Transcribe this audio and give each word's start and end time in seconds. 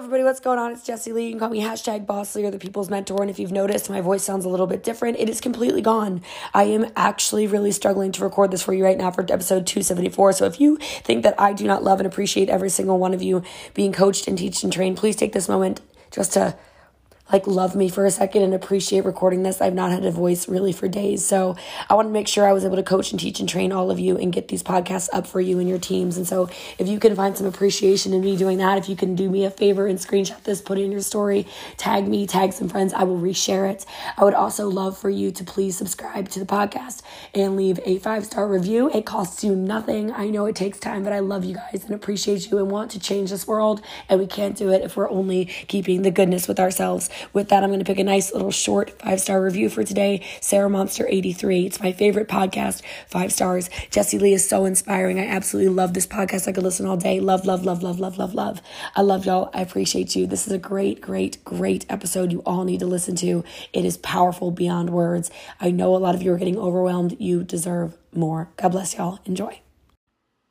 everybody, 0.00 0.24
what's 0.24 0.40
going 0.40 0.58
on? 0.58 0.72
It's 0.72 0.82
Jesse 0.82 1.12
Lee. 1.12 1.26
You 1.26 1.32
can 1.32 1.40
call 1.40 1.50
me 1.50 1.60
hashtag 1.60 2.06
boss 2.06 2.34
Lee 2.34 2.46
or 2.46 2.50
the 2.50 2.58
people's 2.58 2.88
mentor. 2.88 3.20
And 3.20 3.30
if 3.30 3.38
you've 3.38 3.52
noticed, 3.52 3.90
my 3.90 4.00
voice 4.00 4.22
sounds 4.22 4.46
a 4.46 4.48
little 4.48 4.66
bit 4.66 4.82
different. 4.82 5.18
It 5.18 5.28
is 5.28 5.42
completely 5.42 5.82
gone. 5.82 6.22
I 6.54 6.64
am 6.64 6.86
actually 6.96 7.46
really 7.46 7.70
struggling 7.70 8.10
to 8.12 8.24
record 8.24 8.50
this 8.50 8.62
for 8.62 8.72
you 8.72 8.82
right 8.82 8.96
now 8.96 9.10
for 9.10 9.20
episode 9.20 9.66
274. 9.66 10.32
So 10.32 10.46
if 10.46 10.58
you 10.58 10.78
think 10.78 11.22
that 11.24 11.38
I 11.38 11.52
do 11.52 11.66
not 11.66 11.84
love 11.84 12.00
and 12.00 12.06
appreciate 12.06 12.48
every 12.48 12.70
single 12.70 12.98
one 12.98 13.12
of 13.12 13.20
you 13.20 13.42
being 13.74 13.92
coached 13.92 14.26
and 14.26 14.38
teached 14.38 14.64
and 14.64 14.72
trained, 14.72 14.96
please 14.96 15.16
take 15.16 15.34
this 15.34 15.50
moment 15.50 15.82
just 16.10 16.32
to 16.32 16.56
like 17.32 17.46
love 17.46 17.74
me 17.74 17.88
for 17.88 18.06
a 18.06 18.10
second 18.10 18.42
and 18.42 18.54
appreciate 18.54 19.04
recording 19.04 19.42
this. 19.42 19.60
I've 19.60 19.74
not 19.74 19.90
had 19.90 20.04
a 20.04 20.10
voice 20.10 20.48
really 20.48 20.72
for 20.72 20.88
days. 20.88 21.24
So 21.24 21.56
I 21.88 21.94
want 21.94 22.08
to 22.08 22.12
make 22.12 22.28
sure 22.28 22.46
I 22.46 22.52
was 22.52 22.64
able 22.64 22.76
to 22.76 22.82
coach 22.82 23.10
and 23.10 23.20
teach 23.20 23.40
and 23.40 23.48
train 23.48 23.72
all 23.72 23.90
of 23.90 23.98
you 23.98 24.16
and 24.16 24.32
get 24.32 24.48
these 24.48 24.62
podcasts 24.62 25.08
up 25.12 25.26
for 25.26 25.40
you 25.40 25.58
and 25.58 25.68
your 25.68 25.78
teams. 25.78 26.16
And 26.16 26.26
so 26.26 26.48
if 26.78 26.88
you 26.88 26.98
can 26.98 27.14
find 27.14 27.36
some 27.36 27.46
appreciation 27.46 28.12
in 28.12 28.20
me 28.22 28.36
doing 28.36 28.58
that, 28.58 28.78
if 28.78 28.88
you 28.88 28.96
can 28.96 29.14
do 29.14 29.30
me 29.30 29.44
a 29.44 29.50
favor 29.50 29.86
and 29.86 29.98
screenshot 29.98 30.42
this, 30.42 30.60
put 30.60 30.78
it 30.78 30.82
in 30.82 30.92
your 30.92 31.00
story, 31.00 31.46
tag 31.76 32.08
me, 32.08 32.26
tag 32.26 32.52
some 32.52 32.68
friends, 32.68 32.92
I 32.92 33.04
will 33.04 33.18
reshare 33.18 33.70
it. 33.70 33.86
I 34.16 34.24
would 34.24 34.34
also 34.34 34.68
love 34.68 34.98
for 34.98 35.10
you 35.10 35.30
to 35.32 35.44
please 35.44 35.76
subscribe 35.76 36.28
to 36.30 36.40
the 36.40 36.46
podcast 36.46 37.02
and 37.34 37.56
leave 37.56 37.78
a 37.84 37.98
five 37.98 38.24
star 38.24 38.48
review. 38.48 38.90
It 38.92 39.06
costs 39.06 39.44
you 39.44 39.54
nothing. 39.54 40.12
I 40.12 40.28
know 40.28 40.46
it 40.46 40.56
takes 40.56 40.78
time, 40.78 41.04
but 41.04 41.12
I 41.12 41.20
love 41.20 41.44
you 41.44 41.54
guys 41.54 41.84
and 41.84 41.94
appreciate 41.94 42.50
you 42.50 42.58
and 42.58 42.70
want 42.70 42.90
to 42.92 42.98
change 42.98 43.30
this 43.30 43.46
world. 43.46 43.80
And 44.08 44.18
we 44.20 44.26
can't 44.26 44.56
do 44.56 44.70
it 44.70 44.82
if 44.82 44.96
we're 44.96 45.10
only 45.10 45.46
keeping 45.46 46.02
the 46.02 46.10
goodness 46.10 46.48
with 46.48 46.58
ourselves. 46.58 47.08
With 47.32 47.48
that, 47.48 47.62
I'm 47.62 47.70
going 47.70 47.80
to 47.80 47.84
pick 47.84 47.98
a 47.98 48.04
nice 48.04 48.32
little 48.32 48.50
short 48.50 48.90
five 49.00 49.20
star 49.20 49.42
review 49.42 49.68
for 49.68 49.84
today. 49.84 50.22
Sarah 50.40 50.70
Monster 50.70 51.06
83. 51.08 51.66
It's 51.66 51.80
my 51.80 51.92
favorite 51.92 52.28
podcast. 52.28 52.82
Five 53.06 53.32
stars. 53.32 53.70
Jesse 53.90 54.18
Lee 54.18 54.34
is 54.34 54.48
so 54.48 54.64
inspiring. 54.64 55.18
I 55.18 55.26
absolutely 55.26 55.72
love 55.74 55.94
this 55.94 56.06
podcast. 56.06 56.48
I 56.48 56.52
could 56.52 56.64
listen 56.64 56.86
all 56.86 56.96
day. 56.96 57.20
Love, 57.20 57.46
love, 57.46 57.64
love, 57.64 57.82
love, 57.82 58.00
love, 58.00 58.18
love, 58.18 58.34
love. 58.34 58.62
I 58.94 59.02
love 59.02 59.26
y'all. 59.26 59.50
I 59.54 59.62
appreciate 59.62 60.14
you. 60.16 60.26
This 60.26 60.46
is 60.46 60.52
a 60.52 60.58
great, 60.58 61.00
great, 61.00 61.44
great 61.44 61.86
episode 61.88 62.32
you 62.32 62.40
all 62.40 62.64
need 62.64 62.80
to 62.80 62.86
listen 62.86 63.16
to. 63.16 63.44
It 63.72 63.84
is 63.84 63.96
powerful 63.98 64.50
beyond 64.50 64.90
words. 64.90 65.30
I 65.60 65.70
know 65.70 65.94
a 65.94 65.98
lot 65.98 66.14
of 66.14 66.22
you 66.22 66.32
are 66.32 66.38
getting 66.38 66.58
overwhelmed. 66.58 67.16
You 67.18 67.44
deserve 67.44 67.96
more. 68.12 68.48
God 68.56 68.70
bless 68.70 68.94
y'all. 68.94 69.18
Enjoy. 69.24 69.60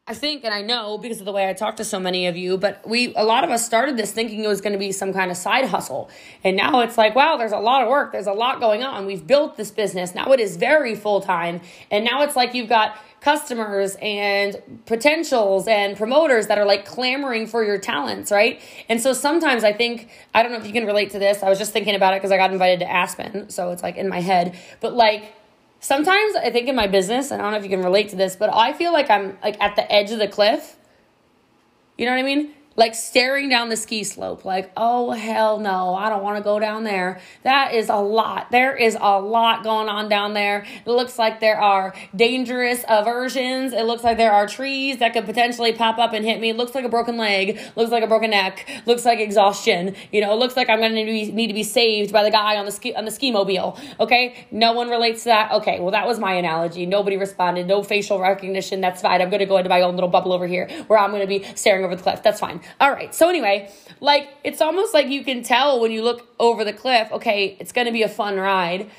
I 0.10 0.16
think 0.16 0.44
and 0.44 0.52
I 0.52 0.64
know 0.64 0.98
because 0.98 1.20
of 1.20 1.26
the 1.26 1.32
way 1.32 1.48
I 1.48 1.54
talk 1.54 1.76
to 1.76 1.86
so 1.86 2.00
many 2.00 2.26
of 2.26 2.36
you, 2.36 2.58
but 2.58 2.82
we 2.88 3.14
a 3.14 3.24
lot 3.24 3.44
of 3.44 3.52
us 3.52 3.64
started 3.64 3.96
this 3.96 4.12
thinking 4.12 4.44
it 4.44 4.48
was 4.48 4.60
going 4.60 4.74
to 4.74 4.80
be 4.80 4.92
some 4.92 5.14
kind 5.14 5.30
of 5.30 5.38
side 5.38 5.66
hustle. 5.66 6.10
And 6.44 6.58
now 6.58 6.80
it's 6.80 6.98
like, 6.98 7.14
wow, 7.14 7.38
there's 7.38 7.52
a 7.52 7.60
lot 7.60 7.84
of 7.84 7.90
work, 7.90 8.12
there's 8.12 8.26
a 8.26 8.34
lot 8.34 8.60
going 8.60 8.84
on. 8.84 9.06
We've 9.06 9.26
built 9.26 9.56
this 9.56 9.70
business. 9.70 10.16
Now 10.16 10.34
it 10.34 10.40
is 10.40 10.58
very 10.58 10.96
full-time. 10.96 11.62
And 11.92 12.04
now 12.04 12.24
it's 12.24 12.36
like 12.36 12.56
you've 12.56 12.70
got 12.70 12.98
customers 13.22 13.98
and 14.02 14.82
potentials 14.88 15.68
and 15.68 15.96
promoters 15.96 16.48
that 16.48 16.58
are 16.58 16.66
like 16.66 16.86
clamoring 16.86 17.46
for 17.46 17.64
your 17.64 17.78
talents, 17.78 18.32
right? 18.32 18.60
And 18.88 19.00
so 19.00 19.14
sometimes 19.14 19.64
I 19.64 19.74
think 19.74 20.10
I 20.34 20.42
don't 20.42 20.52
know 20.52 20.58
if 20.58 20.66
you 20.66 20.74
can 20.74 20.88
relate 20.88 21.12
to 21.12 21.20
this. 21.20 21.44
I 21.44 21.50
was 21.50 21.60
just 21.60 21.72
thinking 21.72 21.94
about 21.94 22.16
it 22.16 22.18
because 22.18 22.32
I 22.32 22.38
got 22.38 22.52
invited 22.52 22.80
to 22.80 22.90
Aspen, 22.90 23.52
so 23.52 23.70
it's 23.70 23.84
like 23.84 23.96
in 23.96 24.10
my 24.10 24.22
head. 24.22 24.58
But 24.80 24.94
like 24.94 25.36
sometimes 25.80 26.36
I 26.36 26.50
think 26.50 26.68
in 26.68 26.76
my 26.76 26.88
business, 26.88 27.32
I 27.32 27.38
don't 27.38 27.52
know 27.52 27.58
if 27.58 27.64
you 27.64 27.70
can 27.70 27.84
relate 27.84 28.10
to 28.10 28.16
this, 28.16 28.36
but 28.36 28.54
I 28.54 28.74
feel 28.74 28.94
like 28.94 29.10
I'm 29.10 29.38
like 29.44 29.60
at 29.62 29.76
the 29.76 29.92
edge 29.92 30.12
of 30.12 30.20
the 30.20 30.28
cliff. 30.28 30.78
You 31.98 32.06
know 32.06 32.12
what 32.12 32.20
I 32.20 32.24
mean? 32.24 32.54
Like 32.80 32.96
staring 32.96 33.50
down 33.50 33.68
the 33.68 33.76
ski 33.76 34.06
slope, 34.06 34.46
like, 34.46 34.72
oh, 34.78 35.12
hell 35.12 35.60
no, 35.60 35.94
I 35.94 36.08
don't 36.08 36.24
want 36.24 36.38
to 36.38 36.44
go 36.44 36.60
down 36.60 36.86
there. 36.86 37.20
That 37.44 37.74
is 37.74 37.90
a 37.90 37.98
lot. 37.98 38.52
There 38.52 38.74
is 38.74 38.96
a 39.00 39.20
lot 39.20 39.66
going 39.66 39.90
on 39.90 40.08
down 40.08 40.34
there. 40.34 40.66
It 40.86 40.90
looks 40.90 41.20
like 41.20 41.42
there 41.42 41.60
are 41.60 41.94
dangerous 42.16 42.86
aversions. 42.88 43.74
It 43.74 43.84
looks 43.84 44.06
like 44.06 44.16
there 44.16 44.32
are 44.32 44.48
trees 44.48 45.00
that 45.00 45.12
could 45.12 45.26
potentially 45.26 45.74
pop 45.74 45.98
up 45.98 46.14
and 46.14 46.24
hit 46.24 46.40
me. 46.40 46.52
It 46.52 46.56
looks 46.56 46.74
like 46.74 46.86
a 46.86 46.90
broken 46.90 47.18
leg. 47.18 47.60
Looks 47.76 47.92
like 47.92 48.02
a 48.02 48.08
broken 48.08 48.30
neck. 48.30 48.66
Looks 48.86 49.04
like 49.04 49.20
exhaustion. 49.20 49.94
You 50.14 50.22
know, 50.22 50.32
it 50.32 50.38
looks 50.38 50.56
like 50.56 50.70
I'm 50.70 50.80
going 50.80 50.96
to 50.96 51.04
need 51.04 51.48
to 51.48 51.54
be 51.54 51.64
saved 51.64 52.14
by 52.14 52.24
the 52.24 52.32
guy 52.32 52.56
on 52.56 52.66
the 52.66 52.72
ski 52.72 52.96
on 52.96 53.04
the 53.04 53.12
ski 53.12 53.30
mobile. 53.30 53.78
Okay, 54.00 54.48
no 54.52 54.72
one 54.72 54.90
relates 54.90 55.24
to 55.24 55.30
that. 55.30 55.52
Okay, 55.52 55.82
well 55.82 55.92
that 55.92 56.08
was 56.08 56.18
my 56.18 56.36
analogy. 56.36 56.86
Nobody 56.86 57.18
responded. 57.18 57.68
No 57.68 57.84
facial 57.84 58.22
recognition. 58.22 58.80
That's 58.80 59.02
fine. 59.02 59.22
I'm 59.22 59.30
going 59.30 59.42
to 59.42 59.46
go 59.46 59.58
into 59.58 59.70
my 59.70 59.82
own 59.82 59.96
little 59.96 60.10
bubble 60.10 60.32
over 60.32 60.48
here 60.48 60.70
where 60.88 60.98
I'm 60.98 61.12
going 61.12 61.24
to 61.24 61.28
be 61.28 61.44
staring 61.56 61.84
over 61.84 61.98
the 61.98 62.02
cliff. 62.02 62.24
That's 62.24 62.40
fine. 62.40 62.62
All 62.80 62.92
right. 62.92 63.14
So 63.14 63.30
anyway, 63.30 63.72
like 64.00 64.30
it's 64.44 64.62
almost 64.62 64.94
like 64.94 65.08
you 65.08 65.24
can 65.24 65.44
tell 65.44 65.80
when 65.80 65.92
you 65.92 66.04
look 66.04 66.28
over 66.40 66.64
the 66.64 66.74
cliff, 66.74 67.12
okay, 67.12 67.58
it's 67.60 67.72
going 67.72 67.88
to 67.88 67.94
be 67.94 68.04
a 68.04 68.10
fun 68.10 68.38
ride. 68.38 68.90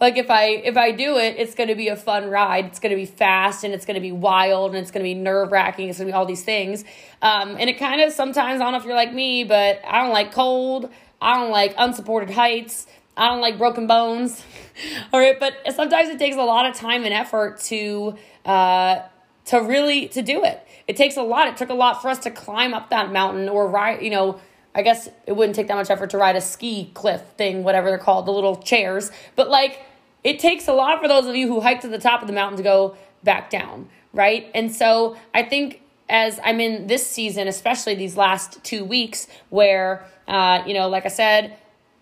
Like 0.00 0.18
if 0.18 0.30
I 0.30 0.48
if 0.48 0.76
I 0.76 0.90
do 0.90 1.16
it, 1.16 1.36
it's 1.38 1.54
going 1.54 1.68
to 1.68 1.74
be 1.74 1.88
a 1.88 1.96
fun 1.96 2.28
ride. 2.28 2.66
It's 2.66 2.78
going 2.78 2.90
to 2.90 2.96
be 2.96 3.06
fast 3.06 3.64
and 3.64 3.72
it's 3.72 3.86
going 3.86 3.94
to 3.94 4.00
be 4.00 4.12
wild 4.12 4.74
and 4.74 4.78
it's 4.78 4.90
going 4.90 5.02
to 5.02 5.08
be 5.08 5.14
nerve 5.14 5.52
wracking. 5.52 5.88
It's 5.88 5.98
going 5.98 6.08
to 6.08 6.12
be 6.12 6.14
all 6.14 6.26
these 6.26 6.44
things. 6.44 6.84
Um, 7.22 7.56
and 7.58 7.70
it 7.70 7.78
kind 7.78 8.02
of 8.02 8.12
sometimes 8.12 8.60
I 8.60 8.64
don't 8.64 8.72
know 8.72 8.78
if 8.78 8.84
you're 8.84 8.94
like 8.94 9.14
me, 9.14 9.44
but 9.44 9.80
I 9.86 10.02
don't 10.02 10.12
like 10.12 10.32
cold. 10.32 10.90
I 11.20 11.38
don't 11.38 11.50
like 11.50 11.74
unsupported 11.78 12.30
heights. 12.30 12.86
I 13.16 13.28
don't 13.28 13.40
like 13.40 13.56
broken 13.56 13.86
bones. 13.86 14.44
all 15.12 15.20
right, 15.20 15.40
but 15.40 15.54
sometimes 15.74 16.10
it 16.10 16.18
takes 16.18 16.36
a 16.36 16.42
lot 16.42 16.66
of 16.66 16.76
time 16.76 17.04
and 17.04 17.14
effort 17.14 17.60
to 17.60 18.16
uh, 18.44 19.00
to 19.46 19.60
really 19.62 20.08
to 20.08 20.22
do 20.22 20.44
it. 20.44 20.65
It 20.88 20.96
takes 20.96 21.16
a 21.16 21.22
lot. 21.22 21.48
It 21.48 21.56
took 21.56 21.70
a 21.70 21.74
lot 21.74 22.00
for 22.00 22.08
us 22.08 22.18
to 22.20 22.30
climb 22.30 22.74
up 22.74 22.90
that 22.90 23.12
mountain 23.12 23.48
or 23.48 23.68
ride, 23.68 24.02
you 24.02 24.10
know, 24.10 24.40
I 24.74 24.82
guess 24.82 25.08
it 25.26 25.32
wouldn't 25.32 25.56
take 25.56 25.68
that 25.68 25.74
much 25.74 25.90
effort 25.90 26.10
to 26.10 26.18
ride 26.18 26.36
a 26.36 26.40
ski 26.40 26.90
cliff 26.92 27.22
thing, 27.38 27.64
whatever 27.64 27.88
they're 27.88 27.98
called, 27.98 28.26
the 28.26 28.32
little 28.32 28.56
chairs. 28.56 29.10
But 29.34 29.48
like 29.48 29.82
it 30.22 30.38
takes 30.38 30.68
a 30.68 30.72
lot 30.72 31.00
for 31.00 31.08
those 31.08 31.26
of 31.26 31.34
you 31.34 31.48
who 31.48 31.60
hike 31.60 31.80
to 31.80 31.88
the 31.88 31.98
top 31.98 32.20
of 32.20 32.26
the 32.26 32.34
mountain 32.34 32.58
to 32.58 32.62
go 32.62 32.96
back 33.22 33.48
down, 33.48 33.88
right? 34.12 34.50
And 34.54 34.74
so 34.74 35.16
I 35.32 35.44
think 35.44 35.80
as 36.08 36.38
I'm 36.44 36.60
in 36.60 36.86
this 36.86 37.06
season, 37.06 37.48
especially 37.48 37.94
these 37.94 38.16
last 38.16 38.62
two 38.62 38.84
weeks, 38.84 39.28
where, 39.50 40.04
uh, 40.28 40.62
you 40.66 40.74
know, 40.74 40.88
like 40.88 41.04
I 41.04 41.10
said, 41.10 41.56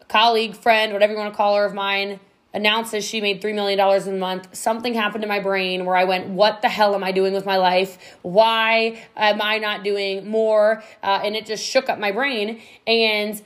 colleague, 0.09 0.57
friend, 0.57 0.93
whatever 0.93 1.13
you 1.13 1.19
want 1.19 1.33
to 1.33 1.37
call 1.37 1.57
her 1.57 1.65
of 1.65 1.75
mine, 1.75 2.21
announces 2.55 3.05
she 3.05 3.21
made 3.21 3.43
$3 3.43 3.55
million 3.55 3.79
a 3.79 4.19
month, 4.19 4.55
something 4.57 4.95
happened 4.95 5.23
to 5.23 5.29
my 5.29 5.41
brain 5.41 5.85
where 5.85 5.97
I 5.97 6.05
went, 6.05 6.29
What 6.29 6.63
the 6.63 6.69
hell 6.69 6.95
am 6.95 7.05
I 7.05 7.13
doing 7.13 7.35
with 7.35 7.45
my 7.45 7.57
life? 7.57 8.17
Why 8.23 9.03
am 9.17 9.43
I 9.43 9.59
not 9.59 9.85
doing 9.85 10.29
more? 10.29 10.83
Uh, 11.03 11.21
and 11.23 11.37
it 11.37 11.45
just 11.45 11.65
shook 11.65 11.89
up 11.89 11.99
my 11.99 12.13
brain. 12.13 12.63
And 12.87 13.43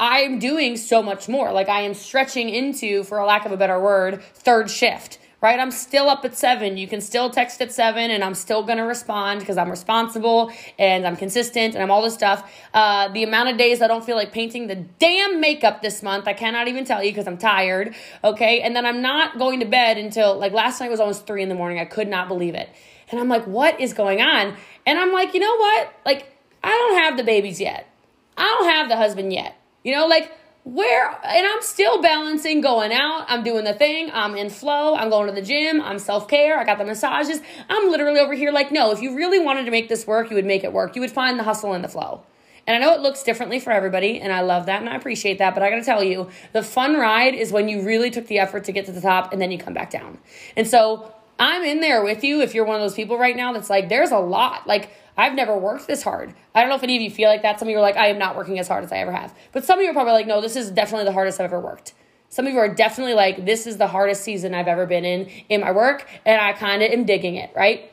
I'm 0.00 0.38
doing 0.38 0.76
so 0.76 1.02
much 1.02 1.28
more. 1.28 1.52
Like 1.52 1.68
I 1.68 1.82
am 1.82 1.94
stretching 1.94 2.48
into, 2.48 3.04
for 3.04 3.18
a 3.18 3.26
lack 3.26 3.44
of 3.44 3.52
a 3.52 3.56
better 3.56 3.78
word, 3.78 4.22
third 4.22 4.70
shift 4.70 5.18
right? 5.42 5.58
I'm 5.58 5.72
still 5.72 6.08
up 6.08 6.24
at 6.24 6.36
seven. 6.36 6.76
You 6.76 6.86
can 6.86 7.00
still 7.00 7.28
text 7.28 7.60
at 7.60 7.72
seven, 7.72 8.10
and 8.10 8.22
I'm 8.24 8.34
still 8.34 8.62
gonna 8.62 8.86
respond 8.86 9.40
because 9.40 9.58
I'm 9.58 9.68
responsible 9.68 10.52
and 10.78 11.06
I'm 11.06 11.16
consistent 11.16 11.74
and 11.74 11.82
I'm 11.82 11.90
all 11.90 12.00
this 12.00 12.14
stuff. 12.14 12.50
Uh, 12.72 13.08
the 13.08 13.24
amount 13.24 13.50
of 13.50 13.58
days 13.58 13.82
I 13.82 13.88
don't 13.88 14.04
feel 14.04 14.16
like 14.16 14.32
painting 14.32 14.68
the 14.68 14.76
damn 14.76 15.40
makeup 15.40 15.82
this 15.82 16.02
month, 16.02 16.28
I 16.28 16.32
cannot 16.32 16.68
even 16.68 16.84
tell 16.84 17.02
you 17.02 17.10
because 17.10 17.26
I'm 17.26 17.38
tired, 17.38 17.94
okay? 18.22 18.60
And 18.60 18.74
then 18.74 18.86
I'm 18.86 19.02
not 19.02 19.38
going 19.38 19.60
to 19.60 19.66
bed 19.66 19.98
until 19.98 20.38
like 20.38 20.52
last 20.52 20.80
night 20.80 20.90
was 20.90 21.00
almost 21.00 21.26
three 21.26 21.42
in 21.42 21.48
the 21.48 21.54
morning. 21.56 21.80
I 21.80 21.84
could 21.84 22.08
not 22.08 22.28
believe 22.28 22.54
it. 22.54 22.70
And 23.10 23.20
I'm 23.20 23.28
like, 23.28 23.46
what 23.46 23.78
is 23.80 23.92
going 23.92 24.22
on? 24.22 24.56
And 24.86 24.98
I'm 24.98 25.12
like, 25.12 25.34
you 25.34 25.40
know 25.40 25.56
what? 25.56 25.92
Like, 26.06 26.34
I 26.64 26.70
don't 26.70 27.02
have 27.02 27.16
the 27.16 27.24
babies 27.24 27.60
yet. 27.60 27.88
I 28.36 28.44
don't 28.44 28.70
have 28.70 28.88
the 28.88 28.96
husband 28.96 29.32
yet. 29.32 29.56
You 29.84 29.94
know, 29.94 30.06
like, 30.06 30.32
where 30.64 31.08
and 31.08 31.46
I'm 31.46 31.62
still 31.62 32.00
balancing 32.00 32.60
going 32.60 32.92
out. 32.92 33.26
I'm 33.28 33.42
doing 33.42 33.64
the 33.64 33.74
thing. 33.74 34.10
I'm 34.12 34.36
in 34.36 34.48
flow. 34.48 34.94
I'm 34.94 35.10
going 35.10 35.26
to 35.26 35.34
the 35.34 35.42
gym. 35.42 35.80
I'm 35.80 35.98
self 35.98 36.28
care. 36.28 36.58
I 36.58 36.64
got 36.64 36.78
the 36.78 36.84
massages. 36.84 37.40
I'm 37.68 37.90
literally 37.90 38.20
over 38.20 38.34
here 38.34 38.52
like, 38.52 38.70
no, 38.70 38.92
if 38.92 39.00
you 39.00 39.16
really 39.16 39.38
wanted 39.38 39.64
to 39.64 39.70
make 39.70 39.88
this 39.88 40.06
work, 40.06 40.30
you 40.30 40.36
would 40.36 40.46
make 40.46 40.64
it 40.64 40.72
work. 40.72 40.94
You 40.94 41.00
would 41.02 41.10
find 41.10 41.38
the 41.38 41.44
hustle 41.44 41.72
and 41.72 41.82
the 41.82 41.88
flow. 41.88 42.24
And 42.64 42.76
I 42.76 42.78
know 42.78 42.94
it 42.94 43.00
looks 43.00 43.24
differently 43.24 43.58
for 43.58 43.72
everybody, 43.72 44.20
and 44.20 44.32
I 44.32 44.42
love 44.42 44.66
that 44.66 44.80
and 44.80 44.88
I 44.88 44.94
appreciate 44.94 45.38
that. 45.38 45.52
But 45.52 45.64
I 45.64 45.70
gotta 45.70 45.84
tell 45.84 46.02
you, 46.02 46.28
the 46.52 46.62
fun 46.62 46.94
ride 46.94 47.34
is 47.34 47.50
when 47.50 47.68
you 47.68 47.82
really 47.82 48.10
took 48.10 48.28
the 48.28 48.38
effort 48.38 48.64
to 48.64 48.72
get 48.72 48.86
to 48.86 48.92
the 48.92 49.00
top 49.00 49.32
and 49.32 49.42
then 49.42 49.50
you 49.50 49.58
come 49.58 49.74
back 49.74 49.90
down. 49.90 50.18
And 50.56 50.68
so 50.68 51.12
I'm 51.40 51.64
in 51.64 51.80
there 51.80 52.04
with 52.04 52.22
you 52.22 52.40
if 52.40 52.54
you're 52.54 52.64
one 52.64 52.76
of 52.76 52.82
those 52.82 52.94
people 52.94 53.18
right 53.18 53.36
now 53.36 53.52
that's 53.52 53.68
like, 53.68 53.88
there's 53.88 54.12
a 54.12 54.18
lot. 54.18 54.68
Like, 54.68 54.90
I've 55.16 55.34
never 55.34 55.56
worked 55.56 55.86
this 55.86 56.02
hard. 56.02 56.34
I 56.54 56.60
don't 56.60 56.70
know 56.70 56.76
if 56.76 56.82
any 56.82 56.96
of 56.96 57.02
you 57.02 57.10
feel 57.10 57.28
like 57.28 57.42
that. 57.42 57.58
Some 57.58 57.68
of 57.68 57.72
you 57.72 57.78
are 57.78 57.82
like, 57.82 57.96
I 57.96 58.06
am 58.06 58.18
not 58.18 58.36
working 58.36 58.58
as 58.58 58.68
hard 58.68 58.84
as 58.84 58.92
I 58.92 58.98
ever 58.98 59.12
have. 59.12 59.34
But 59.52 59.64
some 59.64 59.78
of 59.78 59.84
you 59.84 59.90
are 59.90 59.94
probably 59.94 60.14
like, 60.14 60.26
no, 60.26 60.40
this 60.40 60.56
is 60.56 60.70
definitely 60.70 61.04
the 61.04 61.12
hardest 61.12 61.38
I've 61.38 61.44
ever 61.46 61.60
worked. 61.60 61.92
Some 62.30 62.46
of 62.46 62.52
you 62.54 62.58
are 62.60 62.74
definitely 62.74 63.12
like, 63.12 63.44
this 63.44 63.66
is 63.66 63.76
the 63.76 63.88
hardest 63.88 64.22
season 64.22 64.54
I've 64.54 64.68
ever 64.68 64.86
been 64.86 65.04
in 65.04 65.28
in 65.50 65.60
my 65.60 65.70
work, 65.70 66.08
and 66.24 66.40
I 66.40 66.54
kind 66.54 66.82
of 66.82 66.90
am 66.90 67.04
digging 67.04 67.34
it, 67.34 67.50
right? 67.54 67.92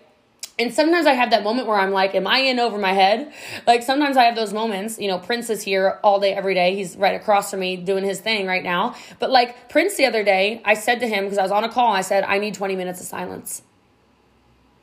And 0.57 0.73
sometimes 0.73 1.07
I 1.07 1.13
have 1.13 1.31
that 1.31 1.43
moment 1.43 1.67
where 1.67 1.77
I'm 1.77 1.91
like, 1.91 2.15
am 2.15 2.25
I 2.25 2.39
in 2.39 2.59
over 2.59 2.77
my 2.77 2.93
head? 2.93 3.33
Like 3.67 3.83
sometimes 3.83 4.17
I 4.17 4.23
have 4.23 4.35
those 4.35 4.53
moments. 4.53 4.99
You 4.99 5.07
know, 5.07 5.17
Prince 5.17 5.49
is 5.49 5.61
here 5.61 5.99
all 6.03 6.19
day, 6.19 6.33
every 6.33 6.53
day. 6.53 6.75
He's 6.75 6.97
right 6.97 7.15
across 7.19 7.51
from 7.51 7.61
me 7.61 7.77
doing 7.77 8.03
his 8.03 8.19
thing 8.19 8.45
right 8.45 8.63
now. 8.63 8.95
But 9.19 9.29
like 9.29 9.69
Prince 9.69 9.95
the 9.95 10.05
other 10.05 10.21
day, 10.23 10.61
I 10.65 10.73
said 10.73 10.99
to 10.99 11.07
him, 11.07 11.23
because 11.25 11.37
I 11.37 11.43
was 11.43 11.51
on 11.51 11.63
a 11.63 11.69
call, 11.69 11.93
I 11.93 12.01
said, 12.01 12.25
I 12.25 12.39
need 12.39 12.55
20 12.55 12.75
minutes 12.75 12.99
of 12.99 13.07
silence. 13.07 13.61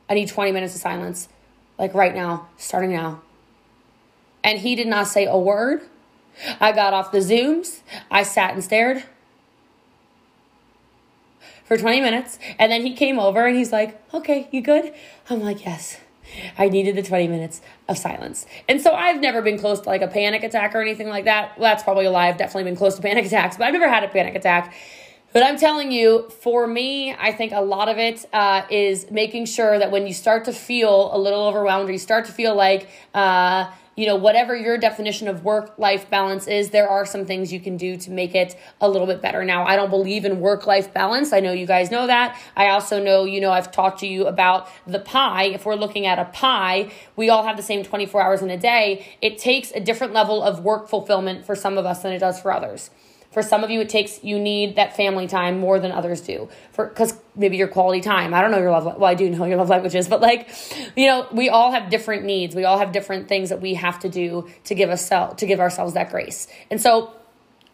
I 0.09 0.15
need 0.15 0.29
20 0.29 0.51
minutes 0.51 0.73
of 0.73 0.81
silence 0.81 1.29
like 1.77 1.93
right 1.93 2.15
now, 2.15 2.47
starting 2.57 2.91
now. 2.91 3.21
And 4.43 4.59
he 4.59 4.75
did 4.75 4.87
not 4.87 5.07
say 5.07 5.25
a 5.25 5.37
word. 5.37 5.81
I 6.59 6.71
got 6.71 6.93
off 6.93 7.11
the 7.11 7.19
Zooms. 7.19 7.81
I 8.09 8.23
sat 8.23 8.53
and 8.53 8.63
stared 8.63 9.03
for 11.65 11.77
20 11.77 11.99
minutes. 12.01 12.39
And 12.57 12.71
then 12.71 12.85
he 12.85 12.93
came 12.93 13.19
over 13.19 13.45
and 13.45 13.57
he's 13.57 13.71
like, 13.71 14.01
okay, 14.13 14.47
you 14.51 14.61
good? 14.61 14.93
I'm 15.29 15.41
like, 15.41 15.65
yes. 15.65 15.97
I 16.57 16.69
needed 16.69 16.95
the 16.95 17.03
20 17.03 17.27
minutes 17.27 17.61
of 17.87 17.97
silence. 17.97 18.45
And 18.67 18.81
so 18.81 18.93
I've 18.93 19.21
never 19.21 19.41
been 19.41 19.57
close 19.57 19.79
to 19.81 19.89
like 19.89 20.01
a 20.01 20.07
panic 20.07 20.43
attack 20.43 20.75
or 20.75 20.81
anything 20.81 21.07
like 21.07 21.25
that. 21.25 21.57
Well, 21.57 21.71
that's 21.71 21.83
probably 21.83 22.05
a 22.05 22.11
lie. 22.11 22.27
I've 22.27 22.37
definitely 22.37 22.65
been 22.65 22.75
close 22.75 22.95
to 22.95 23.01
panic 23.01 23.25
attacks, 23.25 23.57
but 23.57 23.65
I've 23.65 23.73
never 23.73 23.89
had 23.89 24.03
a 24.03 24.07
panic 24.07 24.35
attack. 24.35 24.73
But 25.37 25.45
I'm 25.45 25.59
telling 25.59 25.91
you, 25.91 26.31
for 26.41 26.65
me, 26.65 27.13
I 27.13 27.31
think 27.31 27.51
a 27.51 27.61
lot 27.61 27.89
of 27.89 27.99
it 27.99 28.25
uh, 28.33 28.63
is 28.71 29.11
making 29.11 29.45
sure 29.45 29.77
that 29.77 29.91
when 29.91 30.07
you 30.07 30.13
start 30.15 30.45
to 30.45 30.51
feel 30.51 31.15
a 31.15 31.19
little 31.19 31.45
overwhelmed 31.45 31.87
or 31.87 31.91
you 31.91 31.99
start 31.99 32.25
to 32.25 32.31
feel 32.31 32.55
like, 32.55 32.89
uh, 33.13 33.69
you 33.95 34.07
know, 34.07 34.15
whatever 34.15 34.55
your 34.55 34.79
definition 34.79 35.27
of 35.27 35.43
work 35.43 35.77
life 35.77 36.09
balance 36.09 36.47
is, 36.47 36.71
there 36.71 36.89
are 36.89 37.05
some 37.05 37.23
things 37.23 37.53
you 37.53 37.59
can 37.59 37.77
do 37.77 37.97
to 37.97 38.09
make 38.09 38.33
it 38.33 38.57
a 38.81 38.89
little 38.89 39.05
bit 39.05 39.21
better. 39.21 39.45
Now, 39.45 39.63
I 39.63 39.75
don't 39.75 39.91
believe 39.91 40.25
in 40.25 40.39
work 40.39 40.65
life 40.65 40.91
balance. 40.91 41.31
I 41.31 41.39
know 41.39 41.51
you 41.51 41.67
guys 41.67 41.91
know 41.91 42.07
that. 42.07 42.35
I 42.55 42.69
also 42.69 42.99
know, 42.99 43.25
you 43.25 43.39
know, 43.39 43.51
I've 43.51 43.71
talked 43.71 43.99
to 43.99 44.07
you 44.07 44.25
about 44.25 44.67
the 44.87 44.97
pie. 44.97 45.43
If 45.43 45.67
we're 45.67 45.75
looking 45.75 46.07
at 46.07 46.17
a 46.17 46.25
pie, 46.25 46.91
we 47.15 47.29
all 47.29 47.43
have 47.43 47.57
the 47.57 47.61
same 47.61 47.83
24 47.83 48.23
hours 48.23 48.41
in 48.41 48.49
a 48.49 48.57
day. 48.57 49.05
It 49.21 49.37
takes 49.37 49.69
a 49.69 49.79
different 49.79 50.13
level 50.13 50.41
of 50.41 50.63
work 50.63 50.89
fulfillment 50.89 51.45
for 51.45 51.53
some 51.53 51.77
of 51.77 51.85
us 51.85 52.01
than 52.01 52.11
it 52.11 52.17
does 52.17 52.41
for 52.41 52.51
others. 52.51 52.89
For 53.37 53.43
some 53.43 53.63
of 53.63 53.69
you, 53.69 53.81
it 53.81 53.89
takes 53.89 54.23
you 54.23 54.39
need 54.39 54.77
that 54.77 54.95
family 54.95 55.27
time 55.27 55.59
more 55.59 55.79
than 55.79 55.91
others 55.91 56.21
do. 56.21 56.49
For 56.71 56.87
because 56.87 57.13
maybe 57.35 57.55
your 57.55 57.67
quality 57.67 58.01
time. 58.01 58.33
I 58.33 58.41
don't 58.41 58.49
know 58.49 58.57
your 58.57 58.71
love. 58.71 58.85
Well, 58.85 59.05
I 59.05 59.13
do 59.13 59.29
know 59.29 59.45
your 59.45 59.57
love 59.57 59.69
languages, 59.69 60.07
but 60.07 60.21
like, 60.21 60.49
you 60.95 61.05
know, 61.05 61.27
we 61.31 61.47
all 61.47 61.71
have 61.71 61.91
different 61.91 62.23
needs. 62.23 62.55
We 62.55 62.65
all 62.65 62.79
have 62.79 62.91
different 62.91 63.27
things 63.27 63.49
that 63.49 63.61
we 63.61 63.75
have 63.75 63.99
to 63.99 64.09
do 64.09 64.49
to 64.63 64.73
give 64.73 64.89
us 64.89 65.07
to 65.09 65.45
give 65.45 65.59
ourselves 65.59 65.93
that 65.93 66.09
grace. 66.09 66.47
And 66.71 66.81
so, 66.81 67.13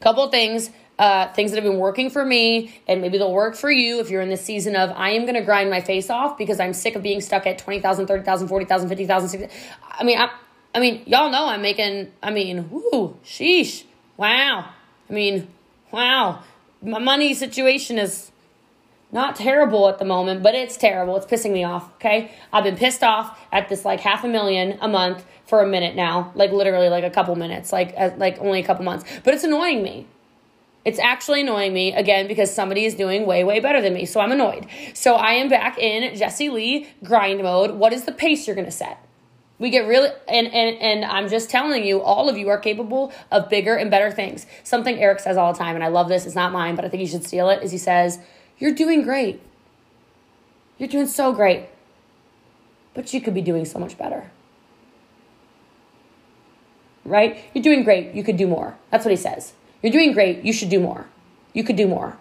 a 0.01 0.04
couple 0.04 0.30
things 0.31 0.69
uh, 1.00 1.31
things 1.31 1.51
that 1.51 1.63
have 1.63 1.63
been 1.63 1.80
working 1.80 2.10
for 2.10 2.25
me, 2.25 2.77
and 2.86 3.00
maybe 3.00 3.18
they'll 3.18 3.31
work 3.31 3.56
for 3.56 3.71
you 3.71 4.01
if 4.01 4.10
you're 4.10 4.21
in 4.21 4.27
this 4.27 4.44
season 4.44 4.75
of 4.75 4.92
I 4.92 5.12
am 5.12 5.21
going 5.21 5.36
to 5.36 5.45
grind 5.45 5.69
my 5.69 5.80
face 5.80 6.10
off 6.10 6.38
because 6.38 6.60
I'm 6.60 6.74
sick 6.74 6.98
of 6.98 7.04
being 7.04 7.21
stuck 7.21 7.48
at 7.48 7.57
20,000, 7.57 8.06
30,000, 8.06 8.50
40,000, 8.50 8.89
50,000, 8.89 9.30
60,000. 9.30 9.63
I 9.89 10.04
mean, 10.04 10.19
I, 10.19 10.30
I 10.75 10.81
mean, 10.81 11.04
y'all 11.06 11.31
know 11.31 11.48
I'm 11.48 11.62
making, 11.62 12.12
I 12.21 12.31
mean, 12.31 12.69
whoo, 12.69 13.18
sheesh, 13.24 13.86
wow. 14.18 14.74
I 15.09 15.13
mean, 15.13 15.47
wow, 15.91 16.44
my 16.81 17.00
money 17.00 17.33
situation 17.33 17.97
is 17.97 18.31
not 19.11 19.35
terrible 19.35 19.88
at 19.88 20.00
the 20.00 20.05
moment, 20.05 20.41
but 20.41 20.55
it's 20.55 20.75
terrible. 20.75 21.15
It's 21.15 21.25
pissing 21.25 21.53
me 21.53 21.63
off, 21.63 21.94
okay? 21.95 22.31
I've 22.51 22.63
been 22.63 22.75
pissed 22.75 23.03
off 23.03 23.39
at 23.51 23.69
this 23.69 23.85
like 23.85 24.00
half 24.00 24.23
a 24.23 24.27
million 24.27 24.77
a 24.81 24.88
month 24.88 25.23
for 25.45 25.61
a 25.61 25.67
minute 25.67 25.95
now, 25.95 26.31
like 26.35 26.51
literally 26.51 26.89
like 26.89 27.03
a 27.03 27.11
couple 27.11 27.35
minutes, 27.35 27.71
like 27.71 27.94
uh, 27.95 28.09
like 28.17 28.39
only 28.39 28.59
a 28.59 28.63
couple 28.63 28.83
months. 28.83 29.05
But 29.23 29.35
it's 29.35 29.44
annoying 29.44 29.83
me. 29.83 30.07
It's 30.83 31.00
actually 31.00 31.41
annoying 31.41 31.73
me 31.73 31.94
again 31.94 32.27
because 32.27 32.53
somebody 32.53 32.85
is 32.85 32.95
doing 32.95 33.25
way 33.25 33.44
way 33.44 33.59
better 33.59 33.81
than 33.81 33.94
me. 33.94 34.05
So 34.05 34.19
I'm 34.19 34.31
annoyed. 34.31 34.65
So 34.94 35.15
I 35.15 35.33
am 35.33 35.47
back 35.47 35.77
in 35.77 36.15
Jesse 36.15 36.50
Lee 36.50 36.89
grind 37.03 37.41
mode. 37.44 37.71
What 37.71 37.94
is 37.94 38.05
the 38.05 38.11
pace 38.11 38.47
you're 38.47 38.55
going 38.55 38.65
to 38.65 38.71
set? 38.71 39.00
We 39.59 39.69
get 39.69 39.88
really 39.88 40.09
and, 40.27 40.47
and 40.47 40.77
and 40.81 41.05
I'm 41.05 41.29
just 41.29 41.50
telling 41.50 41.85
you, 41.85 42.01
all 42.01 42.27
of 42.27 42.38
you 42.38 42.50
are 42.50 42.57
capable 42.57 43.13
of 43.31 43.50
bigger 43.50 43.75
and 43.75 43.89
better 43.91 44.11
things. 44.11 44.45
Something 44.63 45.00
Eric 45.00 45.19
says 45.19 45.38
all 45.38 45.53
the 45.53 45.59
time, 45.59 45.75
and 45.75 45.83
I 45.83 45.88
love 45.88 46.09
this, 46.09 46.25
it's 46.25 46.35
not 46.35 46.51
mine, 46.51 46.75
but 46.75 46.85
I 46.85 46.89
think 46.89 47.01
you 47.01 47.07
should 47.07 47.23
steal 47.23 47.50
it, 47.50 47.63
is 47.63 47.71
he 47.71 47.77
says, 47.77 48.19
You're 48.57 48.73
doing 48.73 49.03
great. 49.03 49.41
You're 50.77 50.89
doing 50.89 51.07
so 51.07 51.31
great. 51.33 51.69
But 52.94 53.13
you 53.13 53.21
could 53.21 53.33
be 53.33 53.41
doing 53.41 53.65
so 53.65 53.79
much 53.79 53.97
better. 53.97 54.31
Right? 57.05 57.44
You're 57.53 57.63
doing 57.63 57.83
great. 57.83 58.13
You 58.13 58.23
could 58.23 58.38
do 58.38 58.47
more. 58.47 58.77
That's 58.89 59.05
what 59.05 59.11
he 59.11 59.17
says. 59.17 59.53
You're 59.81 59.91
doing 59.91 60.13
great. 60.13 60.44
You 60.44 60.53
should 60.53 60.69
do 60.69 60.79
more. 60.79 61.07
You 61.53 61.63
could 61.63 61.75
do 61.75 61.88
more. 61.88 62.17